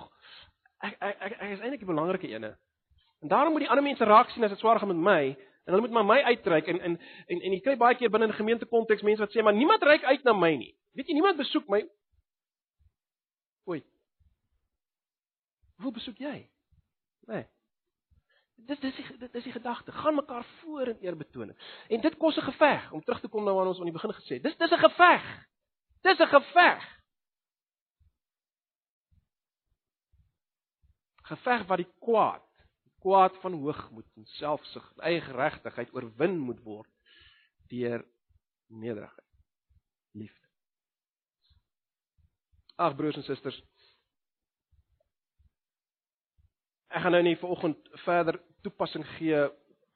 ek 0.85 0.97
ek 1.01 1.21
ek, 1.21 1.35
ek 1.41 1.51
is 1.57 1.63
eintlik 1.63 1.83
die 1.85 1.89
belangrike 1.89 2.29
ene. 2.29 2.53
En 3.25 3.33
daarom 3.33 3.57
moet 3.57 3.65
die 3.65 3.71
ander 3.73 3.85
mense 3.85 4.05
raak 4.05 4.33
sien 4.33 4.45
as 4.45 4.53
dit 4.53 4.61
swaar 4.61 4.81
gaan 4.81 4.93
met 4.93 5.05
my 5.09 5.23
en 5.65 5.73
hulle 5.73 5.81
moet 5.81 5.97
maar 5.97 6.05
my 6.05 6.23
uitreik 6.23 6.67
en 6.67 6.81
en 6.81 7.01
en 7.27 7.41
en 7.41 7.53
jy 7.53 7.61
kry 7.61 7.77
baie 7.81 7.97
keer 7.97 8.11
binne 8.13 8.27
in 8.27 8.37
gemeentekonteks 8.37 9.03
mense 9.03 9.25
wat 9.25 9.33
sê 9.33 9.43
maar 9.43 9.57
niemand 9.57 9.83
reik 9.83 10.05
uit 10.05 10.25
na 10.25 10.33
my 10.33 10.55
nie. 10.57 10.75
Weet 10.93 11.09
jy 11.09 11.17
niemand 11.17 11.41
besoek 11.41 11.69
my 11.69 11.81
ooit. 13.65 13.87
Hoe 15.83 15.93
besoek 15.93 16.21
jy? 16.21 16.37
Nee. 17.27 17.47
Dis 18.69 18.81
dis 18.81 18.97
die, 18.97 19.07
dit 19.19 19.35
is 19.35 19.45
die 19.49 19.53
gedagte. 19.53 19.93
Gaan 19.93 20.15
mekaar 20.15 20.45
voor 20.45 20.89
in 20.89 20.99
eer 21.01 21.17
betoon. 21.17 21.57
En 21.89 22.01
dit 22.01 22.17
kos 22.17 22.37
'n 22.37 22.49
geveg 22.51 22.93
om 22.93 23.03
terug 23.05 23.21
te 23.21 23.29
kom 23.29 23.45
na 23.45 23.53
waar 23.53 23.67
ons 23.67 23.79
aan 23.79 23.91
die 23.91 23.93
begin 23.93 24.13
gesê 24.13 24.35
het. 24.35 24.43
Dis 24.43 24.57
dis 24.57 24.71
'n 24.71 24.85
geveg. 24.89 25.25
Dis 26.03 26.19
'n 26.19 26.27
geveg. 26.27 27.03
Geveg 31.23 31.67
wat 31.67 31.77
die 31.77 31.93
kwaad, 31.99 32.43
die 32.43 32.54
kwaad 33.05 33.37
van 33.43 33.59
hoogmoed 33.61 34.09
en 34.17 34.27
selfsug 34.39 34.87
en 34.95 35.05
eie 35.11 35.21
geregtigheid 35.21 35.93
oorwin 35.95 36.39
moet 36.41 36.63
word 36.65 36.91
deur 37.69 38.01
nederigheid, 38.73 39.31
liefde. 40.17 40.49
Ag 42.81 42.97
broers 42.97 43.21
en 43.21 43.27
susters, 43.29 43.61
Ek 46.95 47.03
gaan 47.03 47.17
nou 47.17 47.25
nie 47.27 47.35
vanoggend 47.41 47.89
verder 48.05 48.37
toepassing 48.63 49.03
gee, 49.17 49.39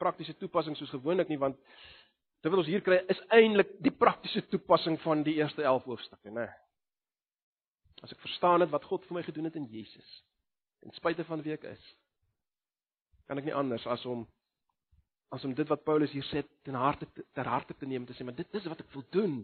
praktiese 0.03 0.35
toepassing 0.41 0.75
soos 0.75 0.91
gewoonlik 0.91 1.29
nie, 1.31 1.39
want 1.39 1.55
dit 2.43 2.51
wat 2.51 2.59
ons 2.59 2.71
hier 2.71 2.83
kry 2.83 2.99
is 3.13 3.21
eintlik 3.35 3.71
die 3.85 3.93
praktiese 3.95 4.43
toepassing 4.51 4.99
van 5.05 5.23
die 5.27 5.37
eerste 5.39 5.63
11 5.63 5.87
hoofstukke, 5.87 6.33
né? 6.35 6.49
As 8.03 8.15
ek 8.15 8.23
verstaan 8.23 8.65
het 8.65 8.73
wat 8.75 8.87
God 8.91 9.07
vir 9.07 9.19
my 9.19 9.23
gedoen 9.27 9.47
het 9.47 9.59
in 9.59 9.69
Jesus, 9.71 10.11
ten 10.83 10.95
spyte 10.99 11.27
van 11.27 11.43
wie 11.47 11.55
ek 11.55 11.69
is, 11.71 11.87
kan 13.29 13.39
ek 13.41 13.49
nie 13.49 13.57
anders 13.57 13.85
as 13.87 14.05
om 14.09 14.25
as 15.29 15.45
om 15.45 15.53
dit 15.53 15.69
wat 15.69 15.85
Paulus 15.85 16.13
hier 16.17 16.25
sê 16.31 16.41
ten 16.65 16.77
harte 16.81 17.07
ter 17.37 17.49
harte 17.49 17.75
te 17.77 17.87
neem 17.87 18.07
te 18.09 18.15
sê, 18.17 18.25
maar 18.25 18.37
dit 18.37 18.55
is 18.57 18.69
wat 18.71 18.81
ek 18.81 18.95
wil 18.95 19.05
doen. 19.13 19.35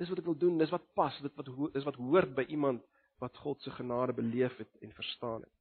Dis 0.00 0.08
wat 0.08 0.22
ek 0.22 0.30
wil 0.30 0.38
doen, 0.40 0.56
dis 0.58 0.72
wat 0.72 0.86
pas, 0.96 1.18
dit 1.20 1.34
wat 1.36 1.50
dis 1.74 1.84
wat 1.84 1.98
hoort 2.00 2.32
by 2.34 2.46
iemand 2.48 2.80
wat 3.22 3.36
God 3.44 3.60
se 3.62 3.70
genade 3.76 4.16
beleef 4.16 4.56
het 4.58 4.80
en 4.80 4.96
verstaan 4.96 5.44
het. 5.44 5.52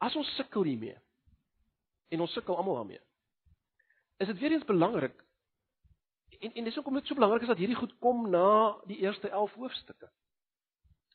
As 0.00 0.16
ons 0.16 0.32
sukkel 0.40 0.64
hiermee 0.64 0.96
en 2.10 2.24
ons 2.24 2.32
sukkel 2.32 2.56
almal 2.56 2.80
daarmee. 2.80 3.02
Is 4.24 4.32
dit 4.32 4.40
weer 4.40 4.56
eens 4.56 4.64
belangrik 4.64 5.20
en 6.40 6.56
en 6.56 6.64
dis 6.64 6.74
hoekom 6.74 6.96
dit 6.96 7.06
so 7.06 7.14
belangrik 7.14 7.44
is 7.44 7.52
dat 7.52 7.60
hierdie 7.60 7.76
goed 7.76 7.92
kom 8.00 8.24
na 8.32 8.80
die 8.88 8.96
eerste 9.04 9.28
11 9.28 9.54
hoofstukke. 9.60 10.08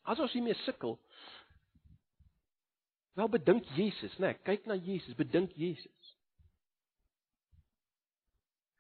As 0.05 0.19
ons 0.21 0.33
hiermee 0.37 0.53
sukkel, 0.65 0.97
wel 3.17 3.29
bedink 3.33 3.65
Jesus, 3.77 4.13
né? 4.19 4.33
Nee, 4.33 4.41
kyk 4.45 4.67
na 4.69 4.77
Jesus, 4.77 5.15
bedink 5.17 5.53
Jesus. 5.57 6.11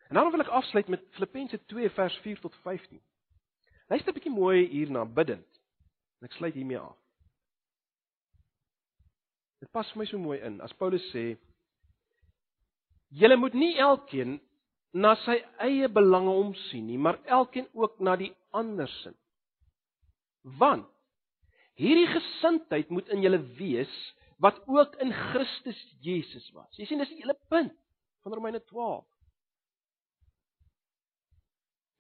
En 0.09 0.19
dan 0.19 0.29
wil 0.31 0.45
ek 0.45 0.53
afsluit 0.53 0.91
met 0.91 1.05
Filippense 1.17 1.57
2 1.71 1.89
vers 1.97 2.17
4 2.25 2.41
tot 2.43 2.55
15. 2.63 3.01
Luister 3.89 4.11
'n 4.11 4.17
bietjie 4.17 4.33
mooi 4.33 4.67
hierna 4.69 5.05
bidend. 5.05 5.61
En 6.21 6.29
ek 6.29 6.37
sluit 6.37 6.53
hiermee 6.53 6.79
af. 6.79 6.97
Dit 9.59 9.71
pas 9.71 9.91
vir 9.91 9.99
my 9.99 10.05
so 10.05 10.17
mooi 10.17 10.39
in 10.39 10.61
as 10.61 10.73
Paulus 10.73 11.05
sê: 11.13 11.37
"Julle 13.09 13.37
moet 13.37 13.53
nie 13.53 13.77
elkeen 13.77 14.39
na 14.95 15.15
sy 15.25 15.41
eie 15.59 15.89
belange 15.91 16.31
omsien 16.31 16.85
nie, 16.87 16.97
maar 16.97 17.19
elkeen 17.27 17.67
ook 17.73 17.99
na 17.99 18.15
die 18.15 18.31
ander 18.55 18.87
se. 18.87 19.11
Want 20.59 20.87
hierdie 21.79 22.07
gesindheid 22.11 22.91
moet 22.93 23.09
in 23.13 23.23
julle 23.25 23.41
wees 23.59 23.91
wat 24.43 24.59
ook 24.67 24.95
in 25.03 25.13
Christus 25.13 25.79
Jesus 26.03 26.47
was." 26.55 26.71
Jy 26.77 26.85
sien 26.89 27.03
dis 27.03 27.11
die 27.11 27.21
hele 27.23 27.37
punt 27.49 27.75
van 28.23 28.33
Romeine 28.33 28.63
12. 28.63 29.05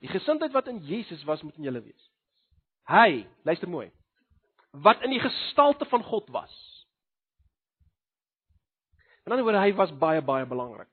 Die 0.03 0.11
gesindheid 0.11 0.53
wat 0.53 0.67
in 0.67 0.83
Jesus 0.85 1.23
was 1.23 1.41
moet 1.41 1.55
in 1.57 1.63
julle 1.63 1.81
wees. 1.81 2.09
Hy, 2.85 3.25
luister 3.43 3.69
mooi, 3.69 3.87
wat 4.85 5.01
in 5.01 5.15
die 5.15 5.23
gestalte 5.23 5.85
van 5.89 6.03
God 6.03 6.29
was. 6.29 6.53
In 9.25 9.33
ander 9.33 9.45
woorde, 9.47 9.63
hy 9.63 9.73
was 9.73 9.93
baie 9.97 10.21
baie 10.21 10.45
belangrik. 10.45 10.89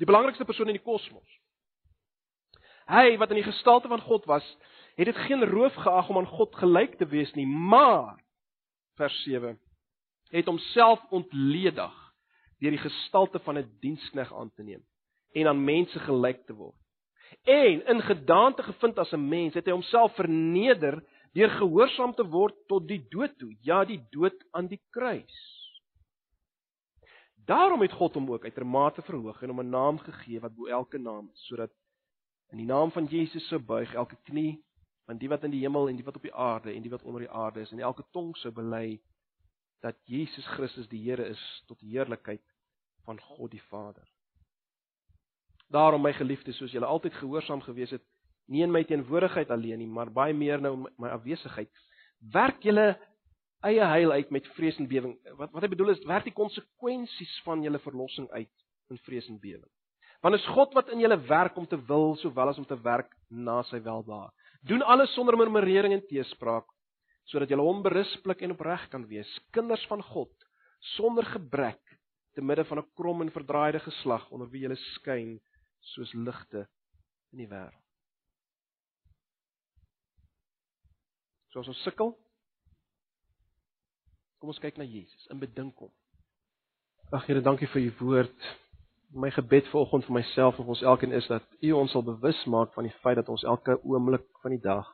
Die 0.00 0.08
belangrikste 0.08 0.44
persoon 0.48 0.72
in 0.72 0.78
die 0.78 0.84
kosmos. 0.84 1.38
Hy 2.90 3.14
wat 3.20 3.30
in 3.30 3.38
die 3.38 3.46
gestalte 3.46 3.90
van 3.92 4.02
God 4.02 4.26
was, 4.26 4.46
het 5.00 5.08
dit 5.08 5.16
geen 5.16 5.44
roof 5.48 5.74
geag 5.80 6.08
om 6.08 6.18
aan 6.20 6.26
God 6.28 6.54
gelyk 6.60 6.98
te 7.00 7.06
wees 7.08 7.32
nie, 7.32 7.46
maar 7.46 8.18
vers 9.00 9.22
7 9.24 9.56
het 10.30 10.46
homself 10.46 11.00
ontledig 11.10 11.94
deur 12.60 12.74
die 12.76 12.82
gestalte 12.82 13.40
van 13.46 13.58
'n 13.58 13.70
dienskneg 13.80 14.32
aan 14.34 14.52
te 14.54 14.62
neem 14.62 14.84
en 15.32 15.46
aan 15.46 15.64
mense 15.64 15.98
gelyk 15.98 16.44
te 16.46 16.54
word. 16.54 16.76
En 17.42 17.86
in 17.86 18.02
gedaante 18.02 18.62
gevind 18.62 18.98
as 18.98 19.12
'n 19.12 19.28
mens, 19.28 19.54
het 19.54 19.64
hy 19.64 19.72
homself 19.72 20.14
verneder 20.14 21.04
deur 21.32 21.50
gehoorsaam 21.50 22.14
te 22.14 22.26
word 22.26 22.54
tot 22.66 22.88
die 22.88 23.06
dood 23.08 23.38
toe, 23.38 23.56
ja, 23.60 23.84
die 23.84 24.02
dood 24.10 24.44
aan 24.50 24.66
die 24.66 24.82
kruis. 24.90 25.36
Daarom 27.46 27.80
het 27.80 27.92
God 27.92 28.14
hom 28.14 28.30
ook 28.30 28.44
uitermate 28.44 29.02
verhoog 29.02 29.42
en 29.42 29.48
hom 29.48 29.60
'n 29.60 29.70
naam 29.70 29.98
gegee 29.98 30.40
wat 30.40 30.54
bo 30.54 30.66
elke 30.66 30.98
naam 30.98 31.30
is, 31.32 31.46
sodat 31.46 31.70
in 32.50 32.58
die 32.58 32.66
naam 32.66 32.90
van 32.90 33.04
Jesus 33.04 33.48
sou 33.48 33.60
buig 33.60 33.94
elke 33.94 34.16
knie 34.22 34.64
van 35.10 35.18
die 35.18 35.28
wat 35.28 35.42
in 35.42 35.50
die 35.50 35.64
hemel 35.64 35.88
en 35.90 35.96
die 35.98 36.06
wat 36.06 36.20
op 36.20 36.22
die 36.22 36.34
aarde 36.34 36.70
en 36.70 36.84
die 36.84 36.90
wat 36.92 37.02
onder 37.02 37.24
die 37.24 37.32
aarde 37.34 37.64
is 37.64 37.72
en 37.74 37.80
elke 37.82 38.04
tong 38.14 38.30
sou 38.38 38.52
bely 38.54 39.00
dat 39.82 39.96
Jesus 40.06 40.46
Christus 40.54 40.86
die 40.86 41.00
Here 41.02 41.24
is 41.26 41.40
tot 41.66 41.80
heerlikheid 41.82 42.42
van 43.08 43.18
God 43.20 43.50
die 43.50 43.62
Vader. 43.70 44.06
Daarom 45.72 46.04
my 46.04 46.12
geliefdes, 46.14 46.58
soos 46.60 46.74
julle 46.74 46.86
altyd 46.86 47.16
gehoorsaam 47.16 47.62
gewees 47.64 47.94
het, 47.96 48.04
nie 48.46 48.62
in 48.62 48.70
my 48.70 48.84
teenwoordigheid 48.86 49.50
alleen 49.50 49.80
nie, 49.82 49.88
maar 49.88 50.12
baie 50.14 50.34
meer 50.36 50.62
nou 50.62 50.76
in 50.76 50.86
my 51.00 51.10
afwesigheid, 51.14 51.70
werk 52.34 52.62
julle 52.66 52.92
eie 53.66 53.86
heil 53.94 54.14
uit 54.14 54.30
met 54.30 54.46
vrees 54.54 54.78
en 54.78 54.88
bewering. 54.90 55.16
Wat 55.40 55.50
wat 55.56 55.66
hy 55.66 55.72
bedoel 55.72 55.94
is 55.96 56.04
werk 56.06 56.28
die 56.28 56.36
konsekwensies 56.36 57.32
van 57.46 57.64
julle 57.66 57.82
verlossing 57.82 58.28
uit 58.30 58.52
in 58.92 59.02
vrees 59.08 59.26
en 59.32 59.40
bewering. 59.42 59.70
Want 60.22 60.36
is 60.36 60.50
God 60.52 60.76
wat 60.76 60.92
in 60.92 61.00
julle 61.02 61.18
werk 61.26 61.56
om 61.56 61.66
te 61.66 61.80
wil 61.88 62.14
sowel 62.20 62.52
as 62.52 62.60
om 62.60 62.68
te 62.68 62.78
werk 62.84 63.10
na 63.28 63.62
sy 63.70 63.80
welbehae. 63.82 64.30
Doen 64.60 64.82
alles 64.82 65.12
sonder 65.14 65.36
murmurering 65.36 65.94
en 65.96 66.06
teespraak, 66.06 66.66
sodat 67.24 67.48
julle 67.48 67.64
onberisplik 67.64 68.42
en 68.44 68.52
opreg 68.56 68.88
kan 68.92 69.06
wees, 69.08 69.30
kinders 69.54 69.86
van 69.88 70.02
God, 70.04 70.32
sonder 70.96 71.24
gebrek, 71.24 71.80
te 72.34 72.42
midde 72.42 72.64
van 72.64 72.78
'n 72.78 72.90
krom 72.94 73.22
en 73.22 73.32
verdraaide 73.32 73.80
geslag 73.80 74.30
onder 74.30 74.48
wie 74.50 74.62
julle 74.62 74.76
skyn 74.76 75.40
soos 75.80 76.12
ligte 76.12 76.68
in 77.32 77.38
die 77.38 77.48
wêreld. 77.48 77.86
Soos 81.50 81.68
ons 81.68 81.82
sukkel, 81.82 82.12
kom 84.38 84.52
ons 84.52 84.58
kyk 84.58 84.76
na 84.76 84.84
Jesus 84.84 85.26
en 85.30 85.38
bedink 85.38 85.78
hom. 85.78 85.92
Ag 87.12 87.26
Here, 87.26 87.40
dankie 87.40 87.66
vir 87.66 87.82
u 87.82 87.92
woord. 87.98 88.50
My 89.10 89.30
gebed 89.34 89.66
vanoggend 89.72 90.06
vir 90.06 90.14
myself 90.20 90.58
en 90.58 90.64
vir 90.64 90.74
ons 90.76 90.82
elkeen 90.86 91.12
is 91.12 91.26
dat 91.26 91.46
u 91.60 91.72
ons 91.72 91.90
sal 91.90 92.04
bewus 92.06 92.44
maak 92.46 92.74
van 92.74 92.86
die 92.86 92.94
feit 93.02 93.18
dat 93.18 93.28
ons 93.28 93.42
elke 93.42 93.80
oomblik 93.82 94.26
van 94.42 94.54
die 94.54 94.62
dag 94.62 94.86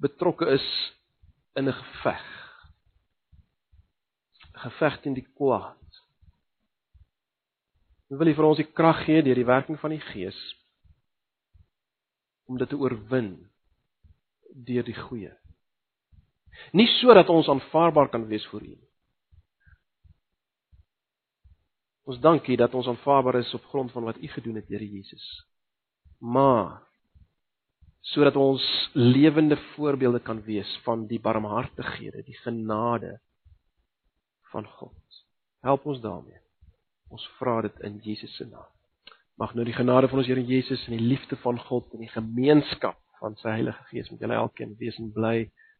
betrokke 0.00 0.48
is 0.48 0.66
in 1.54 1.68
'n 1.68 1.72
geveg. 1.72 2.24
Geveg 4.52 5.00
teen 5.00 5.14
die 5.14 5.28
kwaad. 5.36 5.76
Ons 8.08 8.18
wil 8.18 8.34
vir 8.34 8.44
ons 8.44 8.56
die 8.56 8.72
krag 8.72 9.04
gee 9.04 9.22
deur 9.22 9.34
die 9.34 9.46
werking 9.46 9.78
van 9.80 9.90
die 9.90 10.00
Gees 10.00 10.38
om 12.46 12.58
dit 12.58 12.68
te 12.68 12.76
oorwin 12.76 13.50
deur 14.54 14.82
die 14.82 14.96
goeie. 14.96 15.36
Nie 16.72 16.86
sodat 16.86 17.28
ons 17.28 17.48
aanvaarbaar 17.48 18.08
kan 18.10 18.26
wees 18.26 18.46
vir 18.50 18.62
U 18.62 18.66
nie. 18.66 18.89
Ons 22.08 22.20
dankie 22.20 22.56
dat 22.56 22.74
ons 22.74 22.88
aanvaarbaar 22.88 23.40
is 23.42 23.54
op 23.54 23.64
grond 23.72 23.92
van 23.92 24.04
wat 24.08 24.20
U 24.22 24.28
gedoen 24.28 24.54
het, 24.60 24.68
Here 24.68 24.86
Jesus. 24.88 25.26
Maar 26.18 26.80
sodat 28.00 28.36
ons 28.36 28.90
lewende 28.92 29.56
voorbeelde 29.74 30.20
kan 30.20 30.42
wees 30.42 30.70
van 30.84 31.06
die 31.06 31.20
barmhartighede, 31.20 32.22
die 32.24 32.38
genade 32.42 33.20
van 34.50 34.66
God. 34.66 35.24
Help 35.60 35.84
ons 35.86 36.00
daarmee. 36.00 36.40
Ons 37.08 37.26
vra 37.38 37.60
dit 37.66 37.80
in 37.86 38.00
Jesus 38.02 38.34
se 38.36 38.46
naam. 38.48 38.70
Mag 39.40 39.54
nou 39.54 39.64
die 39.64 39.76
genade 39.76 40.08
van 40.08 40.22
ons 40.22 40.28
Here 40.28 40.44
Jesus 40.44 40.82
en 40.88 40.96
die 40.96 41.06
liefde 41.12 41.36
van 41.44 41.60
God 41.68 41.92
en 41.94 42.04
die 42.04 42.12
gemeenskap 42.12 42.98
van 43.20 43.36
sy 43.40 43.52
Heilige 43.52 43.84
Gees 43.92 44.10
met 44.12 44.20
julle 44.24 44.40
elkeen 44.40 44.74
wees 44.80 44.98
en 45.00 45.12
bly 45.12 45.36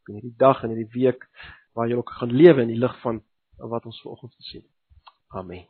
in 0.09 0.17
hierdie 0.17 0.37
dag 0.41 0.63
en 0.65 0.75
hierdie 0.75 0.93
week 0.95 1.27
waar 1.77 1.89
julle 1.89 2.05
ook 2.05 2.17
gaan 2.21 2.33
lewe 2.37 2.65
in 2.67 2.73
die 2.75 2.81
lig 2.81 2.97
van 3.05 3.23
wat 3.57 3.87
ons 3.89 4.01
vanoggend 4.05 4.35
gesien 4.41 4.65
het. 4.65 5.13
Amen. 5.41 5.69